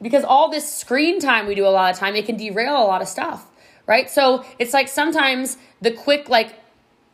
because 0.02 0.24
all 0.24 0.50
this 0.50 0.70
screen 0.70 1.20
time 1.20 1.46
we 1.46 1.54
do 1.54 1.66
a 1.66 1.70
lot 1.70 1.92
of 1.92 1.98
time, 1.98 2.14
it 2.16 2.26
can 2.26 2.36
derail 2.36 2.76
a 2.76 2.84
lot 2.84 3.00
of 3.00 3.08
stuff, 3.08 3.46
right? 3.86 4.10
So 4.10 4.44
it's 4.58 4.74
like 4.74 4.88
sometimes 4.88 5.56
the 5.80 5.92
quick, 5.92 6.28
like, 6.28 6.58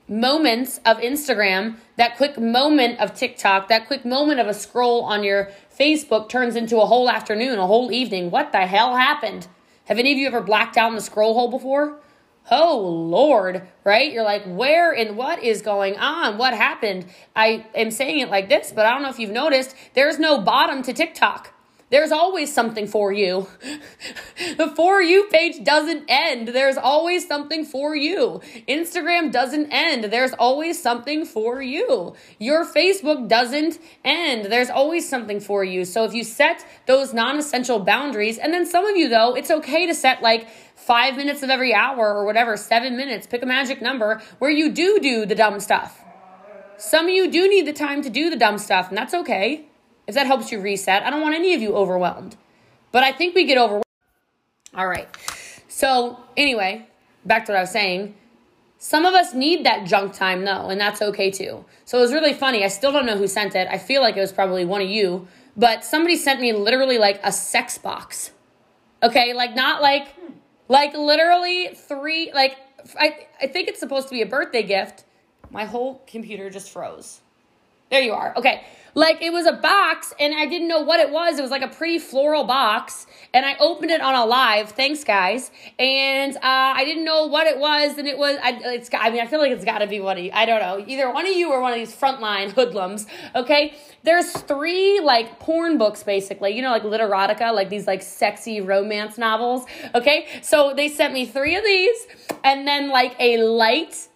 moments 0.08 0.80
of 0.86 0.96
Instagram, 0.98 1.76
that 1.96 2.16
quick 2.16 2.38
moment 2.38 2.98
of 2.98 3.14
TikTok, 3.14 3.68
that 3.68 3.86
quick 3.86 4.04
moment 4.04 4.40
of 4.40 4.46
a 4.46 4.54
scroll 4.54 5.02
on 5.02 5.22
your 5.22 5.50
Facebook 5.78 6.28
turns 6.28 6.56
into 6.56 6.80
a 6.80 6.86
whole 6.86 7.10
afternoon, 7.10 7.58
a 7.58 7.66
whole 7.66 7.92
evening. 7.92 8.30
What 8.30 8.52
the 8.52 8.66
hell 8.66 8.96
happened? 8.96 9.46
Have 9.84 9.98
any 9.98 10.12
of 10.12 10.18
you 10.18 10.26
ever 10.26 10.40
blacked 10.40 10.76
out 10.76 10.88
in 10.88 10.94
the 10.94 11.02
scroll 11.02 11.34
hole 11.34 11.50
before? 11.50 12.00
Oh 12.50 12.78
Lord, 12.78 13.68
right? 13.84 14.10
You're 14.10 14.24
like, 14.24 14.44
where 14.46 14.92
and 14.92 15.16
what 15.16 15.42
is 15.42 15.60
going 15.60 15.98
on? 15.98 16.38
What 16.38 16.54
happened? 16.54 17.06
I 17.36 17.66
am 17.74 17.90
saying 17.90 18.20
it 18.20 18.30
like 18.30 18.48
this, 18.48 18.72
but 18.72 18.86
I 18.86 18.92
don't 18.92 19.02
know 19.02 19.10
if 19.10 19.18
you've 19.18 19.30
noticed, 19.30 19.76
there's 19.92 20.18
no 20.18 20.40
bottom 20.40 20.82
to 20.84 20.94
TikTok. 20.94 21.52
There's 21.90 22.12
always 22.12 22.52
something 22.52 22.86
for 22.86 23.12
you. 23.12 23.48
the 24.58 24.68
For 24.76 25.00
You 25.00 25.26
page 25.30 25.64
doesn't 25.64 26.04
end. 26.06 26.48
There's 26.48 26.76
always 26.76 27.26
something 27.26 27.64
for 27.64 27.96
you. 27.96 28.42
Instagram 28.68 29.32
doesn't 29.32 29.70
end. 29.70 30.04
There's 30.04 30.32
always 30.34 30.80
something 30.82 31.24
for 31.24 31.62
you. 31.62 32.14
Your 32.38 32.66
Facebook 32.66 33.26
doesn't 33.26 33.78
end. 34.04 34.46
There's 34.46 34.68
always 34.68 35.08
something 35.08 35.40
for 35.40 35.64
you. 35.64 35.86
So 35.86 36.04
if 36.04 36.12
you 36.12 36.24
set 36.24 36.64
those 36.86 37.14
non 37.14 37.38
essential 37.38 37.78
boundaries, 37.78 38.36
and 38.36 38.52
then 38.52 38.66
some 38.66 38.84
of 38.84 38.96
you, 38.96 39.08
though, 39.08 39.34
it's 39.34 39.50
okay 39.50 39.86
to 39.86 39.94
set 39.94 40.20
like 40.20 40.48
five 40.76 41.16
minutes 41.16 41.42
of 41.42 41.48
every 41.48 41.72
hour 41.72 42.14
or 42.14 42.26
whatever, 42.26 42.58
seven 42.58 42.98
minutes, 42.98 43.26
pick 43.26 43.42
a 43.42 43.46
magic 43.46 43.80
number 43.80 44.20
where 44.40 44.50
you 44.50 44.70
do 44.70 44.98
do 45.00 45.24
the 45.24 45.34
dumb 45.34 45.58
stuff. 45.58 46.04
Some 46.76 47.06
of 47.06 47.10
you 47.10 47.30
do 47.30 47.48
need 47.48 47.66
the 47.66 47.72
time 47.72 48.02
to 48.02 48.10
do 48.10 48.28
the 48.28 48.36
dumb 48.36 48.58
stuff, 48.58 48.90
and 48.90 48.96
that's 48.96 49.14
okay 49.14 49.68
if 50.08 50.14
that 50.14 50.26
helps 50.26 50.50
you 50.50 50.58
reset. 50.58 51.04
I 51.04 51.10
don't 51.10 51.20
want 51.20 51.36
any 51.36 51.54
of 51.54 51.62
you 51.62 51.76
overwhelmed. 51.76 52.36
But 52.90 53.04
I 53.04 53.12
think 53.12 53.34
we 53.34 53.44
get 53.44 53.58
overwhelmed. 53.58 53.84
All 54.74 54.88
right. 54.88 55.08
So, 55.68 56.18
anyway, 56.36 56.88
back 57.26 57.44
to 57.46 57.52
what 57.52 57.58
I 57.58 57.60
was 57.60 57.70
saying. 57.70 58.14
Some 58.78 59.04
of 59.04 59.12
us 59.12 59.34
need 59.34 59.66
that 59.66 59.86
junk 59.86 60.14
time 60.14 60.44
though, 60.44 60.68
and 60.70 60.80
that's 60.80 61.02
okay 61.02 61.30
too. 61.30 61.64
So 61.84 61.98
it 61.98 62.00
was 62.00 62.12
really 62.12 62.32
funny. 62.32 62.64
I 62.64 62.68
still 62.68 62.92
don't 62.92 63.06
know 63.06 63.18
who 63.18 63.26
sent 63.26 63.54
it. 63.54 63.68
I 63.70 63.76
feel 63.76 64.00
like 64.00 64.16
it 64.16 64.20
was 64.20 64.32
probably 64.32 64.64
one 64.64 64.80
of 64.80 64.88
you, 64.88 65.26
but 65.56 65.84
somebody 65.84 66.16
sent 66.16 66.40
me 66.40 66.52
literally 66.52 66.96
like 66.96 67.20
a 67.24 67.32
sex 67.32 67.76
box. 67.76 68.30
Okay, 69.02 69.34
like 69.34 69.56
not 69.56 69.82
like 69.82 70.14
like 70.68 70.94
literally 70.94 71.74
three 71.74 72.30
like 72.32 72.56
I 72.98 73.26
I 73.42 73.48
think 73.48 73.66
it's 73.68 73.80
supposed 73.80 74.08
to 74.08 74.14
be 74.14 74.22
a 74.22 74.26
birthday 74.26 74.62
gift. 74.62 75.04
My 75.50 75.64
whole 75.64 76.00
computer 76.06 76.48
just 76.48 76.70
froze. 76.70 77.20
There 77.90 78.00
you 78.00 78.12
are. 78.12 78.32
Okay. 78.36 78.64
Like 78.94 79.22
it 79.22 79.32
was 79.32 79.46
a 79.46 79.52
box 79.52 80.14
and 80.18 80.34
I 80.34 80.46
didn't 80.46 80.68
know 80.68 80.80
what 80.80 81.00
it 81.00 81.10
was. 81.10 81.38
It 81.38 81.42
was 81.42 81.50
like 81.50 81.62
a 81.62 81.68
pretty 81.68 81.98
floral 81.98 82.44
box 82.44 83.06
and 83.34 83.44
I 83.44 83.56
opened 83.58 83.90
it 83.90 84.00
on 84.00 84.14
a 84.14 84.24
live. 84.24 84.70
Thanks 84.70 85.04
guys. 85.04 85.50
And 85.78 86.36
uh, 86.36 86.40
I 86.42 86.84
didn't 86.84 87.04
know 87.04 87.26
what 87.26 87.46
it 87.46 87.58
was 87.58 87.98
and 87.98 88.08
it 88.08 88.18
was 88.18 88.36
I 88.42 88.58
it's 88.74 88.88
I 88.92 89.10
mean 89.10 89.20
I 89.20 89.26
feel 89.26 89.38
like 89.38 89.52
it's 89.52 89.64
got 89.64 89.78
to 89.78 89.86
be 89.86 90.00
one 90.00 90.18
of 90.18 90.24
you. 90.24 90.30
I 90.32 90.46
don't 90.46 90.60
know. 90.60 90.84
Either 90.86 91.12
one 91.12 91.26
of 91.26 91.32
you 91.32 91.50
or 91.50 91.60
one 91.60 91.72
of 91.72 91.78
these 91.78 91.94
frontline 91.94 92.50
hoodlums. 92.54 93.06
Okay? 93.34 93.74
There's 94.02 94.32
three 94.32 95.00
like 95.00 95.38
porn 95.40 95.78
books 95.78 96.02
basically. 96.02 96.56
You 96.56 96.62
know 96.62 96.70
like 96.70 96.82
literotica, 96.84 97.54
like 97.54 97.68
these 97.68 97.86
like 97.86 98.02
sexy 98.02 98.60
romance 98.60 99.18
novels. 99.18 99.64
Okay? 99.94 100.26
So 100.42 100.72
they 100.74 100.88
sent 100.88 101.14
me 101.14 101.26
3 101.26 101.56
of 101.56 101.64
these 101.64 102.06
and 102.44 102.66
then 102.66 102.90
like 102.90 103.14
a 103.18 103.38
light 103.38 104.08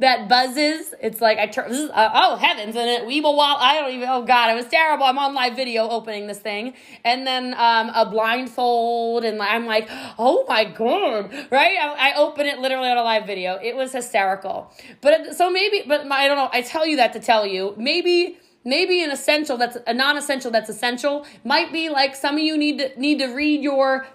that 0.00 0.28
buzzes. 0.28 0.94
It's 1.00 1.20
like 1.20 1.38
I 1.38 1.46
turn. 1.46 1.72
Uh, 1.72 2.10
oh 2.14 2.36
heavens! 2.36 2.74
And 2.74 2.88
it 2.88 3.02
weeble. 3.06 3.38
I 3.38 3.80
don't 3.80 3.92
even. 3.92 4.08
Oh 4.08 4.22
god, 4.22 4.50
it 4.50 4.54
was 4.54 4.66
terrible. 4.66 5.04
I'm 5.04 5.18
on 5.18 5.34
live 5.34 5.54
video 5.54 5.88
opening 5.88 6.26
this 6.26 6.38
thing, 6.38 6.74
and 7.04 7.26
then 7.26 7.54
um, 7.54 7.90
a 7.94 8.08
blindfold, 8.10 9.24
and 9.24 9.40
I'm 9.40 9.66
like, 9.66 9.88
oh 10.18 10.44
my 10.48 10.64
god, 10.64 11.32
right? 11.50 11.78
I, 11.78 12.10
I 12.10 12.14
open 12.16 12.46
it 12.46 12.58
literally 12.58 12.88
on 12.88 12.96
a 12.96 13.02
live 13.02 13.26
video. 13.26 13.58
It 13.62 13.76
was 13.76 13.92
hysterical. 13.92 14.72
But 15.00 15.36
so 15.36 15.50
maybe, 15.50 15.84
but 15.86 16.10
I 16.10 16.26
don't 16.26 16.36
know. 16.36 16.50
I 16.52 16.62
tell 16.62 16.86
you 16.86 16.96
that 16.96 17.12
to 17.12 17.20
tell 17.20 17.46
you 17.46 17.74
maybe 17.76 18.38
maybe 18.64 19.02
an 19.02 19.10
essential 19.10 19.56
that's 19.56 19.78
a 19.86 19.94
non-essential 19.94 20.50
that's 20.50 20.68
essential 20.68 21.26
might 21.44 21.72
be 21.72 21.88
like 21.88 22.14
some 22.14 22.34
of 22.36 22.42
you 22.42 22.58
need 22.58 22.78
to 22.78 23.00
need 23.00 23.18
to 23.18 23.26
read 23.28 23.62
your 23.62 24.06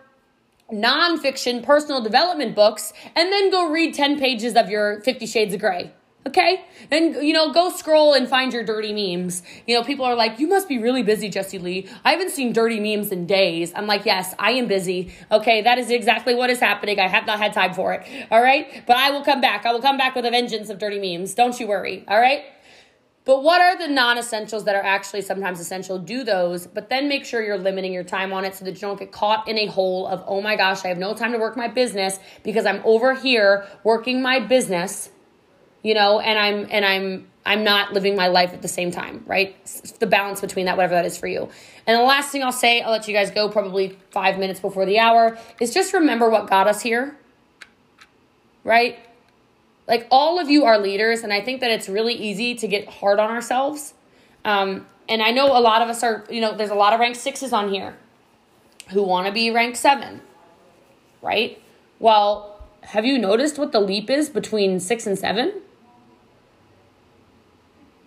nonfiction 0.71 1.63
personal 1.63 2.01
development 2.01 2.55
books 2.55 2.93
and 3.15 3.31
then 3.31 3.51
go 3.51 3.69
read 3.69 3.93
10 3.93 4.19
pages 4.19 4.55
of 4.55 4.69
your 4.69 5.01
50 5.01 5.25
Shades 5.25 5.53
of 5.53 5.59
Grey. 5.59 5.91
Okay? 6.27 6.65
Then, 6.89 7.23
you 7.23 7.33
know, 7.33 7.53
go 7.53 7.69
scroll 7.69 8.13
and 8.13 8.27
find 8.27 8.51
your 8.51 8.63
dirty 8.63 8.93
memes. 8.93 9.43
You 9.67 9.77
know, 9.77 9.83
people 9.83 10.05
are 10.05 10.15
like, 10.15 10.39
you 10.39 10.47
must 10.47 10.67
be 10.67 10.79
really 10.79 11.03
busy, 11.03 11.29
Jesse 11.29 11.59
Lee. 11.59 11.87
I 12.03 12.11
haven't 12.11 12.31
seen 12.31 12.51
dirty 12.51 12.79
memes 12.79 13.11
in 13.11 13.27
days. 13.27 13.71
I'm 13.75 13.85
like, 13.85 14.05
yes, 14.05 14.33
I 14.39 14.51
am 14.53 14.67
busy. 14.67 15.13
Okay, 15.31 15.61
that 15.61 15.77
is 15.77 15.91
exactly 15.91 16.33
what 16.33 16.49
is 16.49 16.59
happening. 16.59 16.99
I 16.99 17.07
have 17.07 17.27
not 17.27 17.37
had 17.37 17.53
time 17.53 17.75
for 17.75 17.93
it. 17.93 18.07
All 18.31 18.41
right? 18.41 18.83
But 18.87 18.97
I 18.97 19.11
will 19.11 19.23
come 19.23 19.39
back. 19.39 19.67
I 19.67 19.71
will 19.71 19.81
come 19.81 19.97
back 19.97 20.15
with 20.15 20.25
a 20.25 20.31
vengeance 20.31 20.69
of 20.69 20.79
dirty 20.79 20.99
memes. 20.99 21.35
Don't 21.35 21.59
you 21.59 21.67
worry. 21.67 22.03
All 22.07 22.19
right? 22.19 22.43
But 23.25 23.41
what 23.41 23.59
are 23.59 23.75
the 23.75 23.87
non 23.87 24.19
essentials 24.19 24.65
that 24.65 24.75
are 24.75 24.83
actually 24.83 25.23
sometimes 25.23 25.59
essential? 25.59 25.97
Do 25.97 26.23
those, 26.23 26.67
but 26.67 26.89
then 26.89 27.09
make 27.09 27.25
sure 27.25 27.41
you're 27.41 27.57
limiting 27.57 27.91
your 27.91 28.03
time 28.03 28.31
on 28.31 28.45
it 28.45 28.55
so 28.55 28.63
that 28.65 28.75
you 28.75 28.81
don't 28.81 28.99
get 28.99 29.11
caught 29.11 29.47
in 29.47 29.57
a 29.57 29.65
hole 29.65 30.05
of, 30.07 30.23
oh 30.27 30.41
my 30.41 30.55
gosh, 30.55 30.85
I 30.85 30.89
have 30.89 30.99
no 30.99 31.15
time 31.15 31.31
to 31.31 31.39
work 31.39 31.57
my 31.57 31.67
business 31.67 32.19
because 32.43 32.67
I'm 32.67 32.81
over 32.85 33.15
here 33.15 33.65
working 33.83 34.21
my 34.21 34.39
business, 34.39 35.09
you 35.81 35.95
know, 35.95 36.19
and 36.19 36.37
I'm, 36.37 36.67
and 36.69 36.85
I'm, 36.85 37.27
I'm 37.47 37.63
not 37.63 37.93
living 37.93 38.15
my 38.15 38.27
life 38.27 38.53
at 38.53 38.61
the 38.61 38.67
same 38.67 38.91
time, 38.91 39.23
right? 39.25 39.55
The 39.99 40.07
balance 40.07 40.41
between 40.41 40.67
that, 40.67 40.77
whatever 40.77 40.93
that 40.93 41.05
is 41.05 41.17
for 41.17 41.27
you. 41.27 41.49
And 41.87 41.99
the 41.99 42.03
last 42.03 42.31
thing 42.31 42.43
I'll 42.43 42.51
say, 42.51 42.81
I'll 42.81 42.91
let 42.91 43.07
you 43.07 43.13
guys 43.13 43.31
go 43.31 43.49
probably 43.49 43.97
five 44.11 44.37
minutes 44.37 44.59
before 44.59 44.85
the 44.85 44.99
hour, 44.99 45.37
is 45.59 45.73
just 45.73 45.93
remember 45.93 46.29
what 46.29 46.47
got 46.47 46.67
us 46.67 46.81
here, 46.81 47.17
right? 48.63 48.99
Like 49.87 50.07
all 50.11 50.39
of 50.39 50.49
you 50.49 50.65
are 50.65 50.77
leaders, 50.79 51.21
and 51.21 51.31
I 51.33 51.41
think 51.41 51.61
that 51.61 51.71
it's 51.71 51.87
really 51.89 52.13
easy 52.15 52.55
to 52.55 52.67
get 52.67 52.87
hard 52.89 53.19
on 53.19 53.29
ourselves. 53.29 53.93
Um, 54.45 54.87
and 55.09 55.21
I 55.21 55.31
know 55.31 55.47
a 55.57 55.61
lot 55.61 55.81
of 55.81 55.89
us 55.89 56.03
are, 56.03 56.25
you 56.29 56.41
know, 56.41 56.55
there's 56.55 56.71
a 56.71 56.75
lot 56.75 56.93
of 56.93 56.99
rank 56.99 57.15
sixes 57.15 57.53
on 57.53 57.69
here 57.69 57.95
who 58.89 59.03
want 59.03 59.27
to 59.27 59.33
be 59.33 59.51
rank 59.51 59.75
seven, 59.75 60.21
right? 61.21 61.61
Well, 61.99 62.63
have 62.81 63.05
you 63.05 63.17
noticed 63.19 63.57
what 63.59 63.71
the 63.71 63.79
leap 63.79 64.09
is 64.09 64.29
between 64.29 64.79
six 64.79 65.07
and 65.07 65.17
seven? 65.17 65.61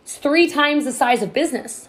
It's 0.03 0.17
three 0.17 0.49
times 0.51 0.85
the 0.85 0.93
size 0.93 1.23
of 1.23 1.33
business. 1.33 1.89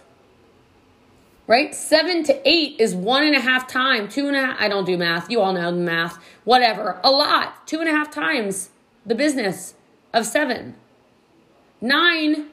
right? 1.48 1.74
Seven 1.74 2.24
to 2.26 2.48
eight 2.48 2.76
is 2.80 2.94
one 2.96 3.24
and 3.24 3.36
a 3.36 3.40
half 3.40 3.68
time, 3.68 4.08
two 4.08 4.28
and 4.28 4.36
a 4.38 4.40
half. 4.40 4.58
I 4.62 4.70
don't 4.70 4.86
do 4.86 4.98
math. 4.98 5.32
You 5.32 5.42
all 5.42 5.52
know 5.52 5.72
math. 5.72 6.20
Whatever. 6.46 7.02
A 7.04 7.10
lot. 7.12 7.68
Two 7.68 7.80
and 7.80 7.90
a 7.90 7.92
half 7.92 8.12
times 8.12 8.70
the 9.06 9.16
business 9.16 9.74
of 10.14 10.26
seven. 10.26 10.76
Nine 11.82 12.48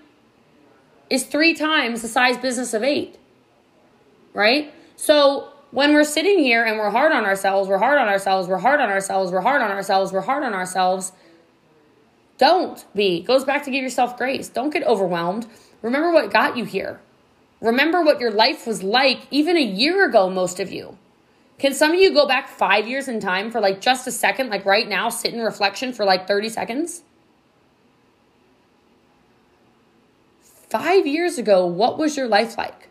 is 1.11 1.25
three 1.25 1.55
times 1.55 2.03
the 2.03 2.09
size 2.09 2.37
business 2.37 2.75
of 2.75 2.83
eight, 2.83 3.19
right? 4.35 4.73
So 4.97 5.53
when 5.71 5.95
we're 5.95 6.05
sitting 6.05 6.39
here 6.39 6.65
and 6.65 6.79
we're 6.79 6.91
hard 6.91 7.13
on 7.13 7.25
ourselves, 7.25 7.69
we're 7.69 7.79
hard 7.79 7.99
on 7.99 8.09
ourselves, 8.09 8.49
we're 8.49 8.59
hard 8.59 8.81
on 8.81 8.91
ourselves, 8.91 9.33
we're 9.33 9.41
hard 9.41 9.63
on 9.63 9.71
ourselves, 9.71 10.13
we're 10.13 10.21
hard 10.21 10.43
on 10.43 10.55
ourselves. 10.55 11.13
Don't 12.39 12.85
be. 12.95 13.19
It 13.19 13.27
goes 13.27 13.45
back 13.45 13.65
to 13.65 13.71
give 13.71 13.83
yourself 13.83 14.17
grace. 14.17 14.49
Don't 14.49 14.71
get 14.71 14.85
overwhelmed. 14.85 15.47
Remember 15.83 16.13
what 16.13 16.31
got 16.31 16.57
you 16.57 16.65
here. 16.65 17.01
Remember 17.61 18.03
what 18.03 18.21
your 18.21 18.31
life 18.31 18.67
was 18.67 18.83
like 18.83 19.27
even 19.31 19.57
a 19.57 19.63
year 19.63 20.07
ago, 20.09 20.29
most 20.29 20.61
of 20.61 20.71
you. 20.71 20.99
Can 21.59 21.73
some 21.73 21.93
of 21.93 21.99
you 21.99 22.13
go 22.13 22.27
back 22.27 22.49
five 22.49 22.87
years 22.87 23.09
in 23.09 23.19
time 23.19 23.51
for 23.51 23.61
like 23.61 23.81
just 23.81 24.07
a 24.07 24.13
second, 24.13 24.51
like 24.51 24.67
right 24.67 24.87
now, 24.87 25.09
sit 25.09 25.33
in 25.33 25.41
reflection 25.41 25.93
for 25.93 26.05
like 26.05 26.29
30 26.29 26.51
seconds? 26.51 27.03
Five 30.69 31.07
years 31.07 31.39
ago, 31.39 31.65
what 31.67 31.99
was 31.99 32.17
your 32.17 32.27
life 32.27 32.59
like? 32.59 32.89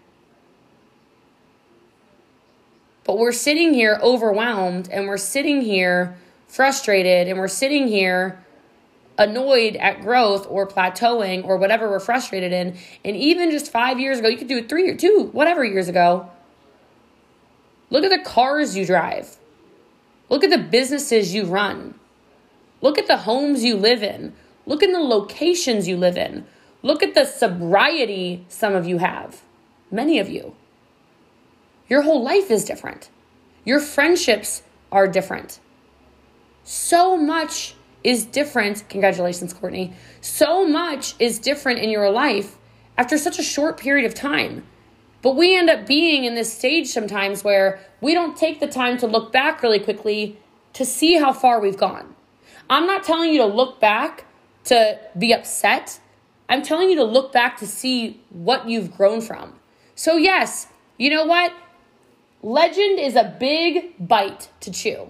But 3.03 3.17
we're 3.17 3.33
sitting 3.33 3.73
here 3.73 3.99
overwhelmed 4.01 4.89
and 4.89 5.07
we're 5.07 5.17
sitting 5.17 5.61
here 5.61 6.17
frustrated 6.47 7.27
and 7.27 7.37
we're 7.37 7.47
sitting 7.47 7.87
here 7.87 8.43
annoyed 9.17 9.75
at 9.75 10.01
growth 10.01 10.47
or 10.49 10.67
plateauing 10.67 11.45
or 11.45 11.57
whatever 11.57 11.89
we're 11.89 11.99
frustrated 11.99 12.51
in. 12.51 12.77
And 13.03 13.15
even 13.15 13.51
just 13.51 13.71
five 13.71 13.99
years 13.99 14.19
ago, 14.19 14.27
you 14.27 14.37
could 14.37 14.47
do 14.47 14.57
it 14.57 14.69
three 14.69 14.89
or 14.89 14.95
two, 14.95 15.29
whatever 15.31 15.63
years 15.63 15.87
ago. 15.87 16.29
Look 17.89 18.03
at 18.03 18.09
the 18.09 18.27
cars 18.27 18.75
you 18.75 18.85
drive. 18.85 19.37
Look 20.29 20.43
at 20.43 20.49
the 20.49 20.57
businesses 20.57 21.35
you 21.35 21.45
run. 21.45 21.93
Look 22.81 22.97
at 22.97 23.07
the 23.07 23.17
homes 23.17 23.63
you 23.63 23.75
live 23.75 24.01
in. 24.01 24.33
Look 24.65 24.81
at 24.81 24.91
the 24.91 24.99
locations 24.99 25.87
you 25.87 25.97
live 25.97 26.17
in. 26.17 26.45
Look 26.85 27.01
at 27.01 27.15
the 27.15 27.25
sobriety 27.25 28.45
some 28.47 28.75
of 28.75 28.87
you 28.87 28.99
have. 28.99 29.41
Many 29.89 30.19
of 30.19 30.29
you. 30.29 30.53
Your 31.89 32.03
whole 32.03 32.21
life 32.21 32.51
is 32.51 32.63
different. 32.63 33.09
Your 33.63 33.79
friendships 33.79 34.61
are 34.91 35.07
different. 35.07 35.59
So 36.63 37.17
much 37.17 37.73
is 38.03 38.23
different. 38.23 38.87
Congratulations, 38.87 39.51
Courtney. 39.51 39.93
So 40.21 40.67
much 40.67 41.15
is 41.17 41.39
different 41.39 41.79
in 41.79 41.89
your 41.89 42.11
life 42.11 42.55
after 42.99 43.17
such 43.17 43.39
a 43.39 43.43
short 43.43 43.79
period 43.79 44.05
of 44.05 44.13
time. 44.13 44.63
But 45.23 45.35
we 45.35 45.57
end 45.57 45.71
up 45.71 45.87
being 45.87 46.25
in 46.25 46.35
this 46.35 46.53
stage 46.53 46.89
sometimes 46.89 47.43
where 47.43 47.79
we 47.99 48.13
don't 48.13 48.37
take 48.37 48.59
the 48.59 48.67
time 48.67 48.99
to 48.99 49.07
look 49.07 49.31
back 49.31 49.63
really 49.63 49.79
quickly 49.79 50.37
to 50.73 50.85
see 50.85 51.15
how 51.15 51.33
far 51.33 51.59
we've 51.59 51.77
gone. 51.77 52.13
I'm 52.69 52.85
not 52.85 53.03
telling 53.03 53.31
you 53.31 53.39
to 53.39 53.47
look 53.47 53.79
back 53.79 54.25
to 54.65 54.99
be 55.17 55.33
upset. 55.33 55.99
I'm 56.47 56.61
telling 56.61 56.89
you 56.89 56.95
to 56.97 57.03
look 57.03 57.31
back 57.31 57.57
to 57.57 57.67
see 57.67 58.21
what 58.29 58.69
you've 58.69 58.95
grown 58.95 59.21
from. 59.21 59.53
So, 59.95 60.17
yes, 60.17 60.67
you 60.97 61.09
know 61.09 61.25
what? 61.25 61.53
Legend 62.41 62.99
is 62.99 63.15
a 63.15 63.35
big 63.39 63.95
bite 63.99 64.49
to 64.59 64.71
chew. 64.71 65.09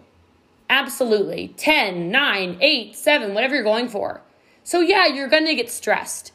Absolutely. 0.70 1.50
10, 1.58 2.10
9, 2.10 2.58
8, 2.62 2.96
7, 2.96 3.34
whatever 3.34 3.56
you're 3.56 3.64
going 3.64 3.90
for. 3.90 4.22
So, 4.64 4.80
yeah, 4.80 5.06
you're 5.06 5.28
going 5.28 5.46
to 5.46 5.56
get 5.56 5.70
stressed. 5.70 6.32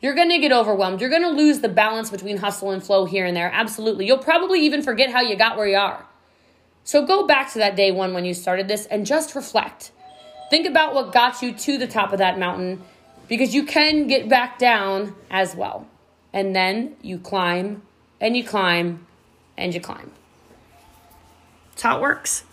You're 0.00 0.14
going 0.14 0.30
to 0.30 0.38
get 0.38 0.52
overwhelmed. 0.52 1.00
You're 1.00 1.10
going 1.10 1.22
to 1.22 1.30
lose 1.30 1.60
the 1.60 1.68
balance 1.68 2.10
between 2.10 2.36
hustle 2.36 2.70
and 2.70 2.82
flow 2.82 3.04
here 3.04 3.26
and 3.26 3.36
there. 3.36 3.50
Absolutely. 3.52 4.06
You'll 4.06 4.18
probably 4.18 4.60
even 4.60 4.82
forget 4.82 5.10
how 5.10 5.20
you 5.20 5.36
got 5.36 5.56
where 5.56 5.66
you 5.66 5.76
are. 5.76 6.06
So, 6.84 7.04
go 7.06 7.26
back 7.26 7.52
to 7.52 7.58
that 7.58 7.76
day 7.76 7.90
one 7.90 8.14
when 8.14 8.24
you 8.24 8.34
started 8.34 8.68
this 8.68 8.86
and 8.86 9.06
just 9.06 9.34
reflect. 9.34 9.90
Think 10.50 10.66
about 10.66 10.94
what 10.94 11.12
got 11.12 11.42
you 11.42 11.54
to 11.54 11.78
the 11.78 11.86
top 11.86 12.12
of 12.12 12.18
that 12.18 12.38
mountain 12.38 12.82
because 13.28 13.54
you 13.54 13.64
can 13.64 14.06
get 14.06 14.28
back 14.28 14.58
down 14.58 15.14
as 15.30 15.54
well. 15.54 15.86
And 16.32 16.54
then 16.54 16.96
you 17.02 17.18
climb 17.18 17.82
and 18.20 18.36
you 18.36 18.44
climb 18.44 19.06
and 19.56 19.74
you 19.74 19.80
climb. 19.80 20.10
That's 21.70 21.82
how 21.82 21.98
it 21.98 22.02
works. 22.02 22.44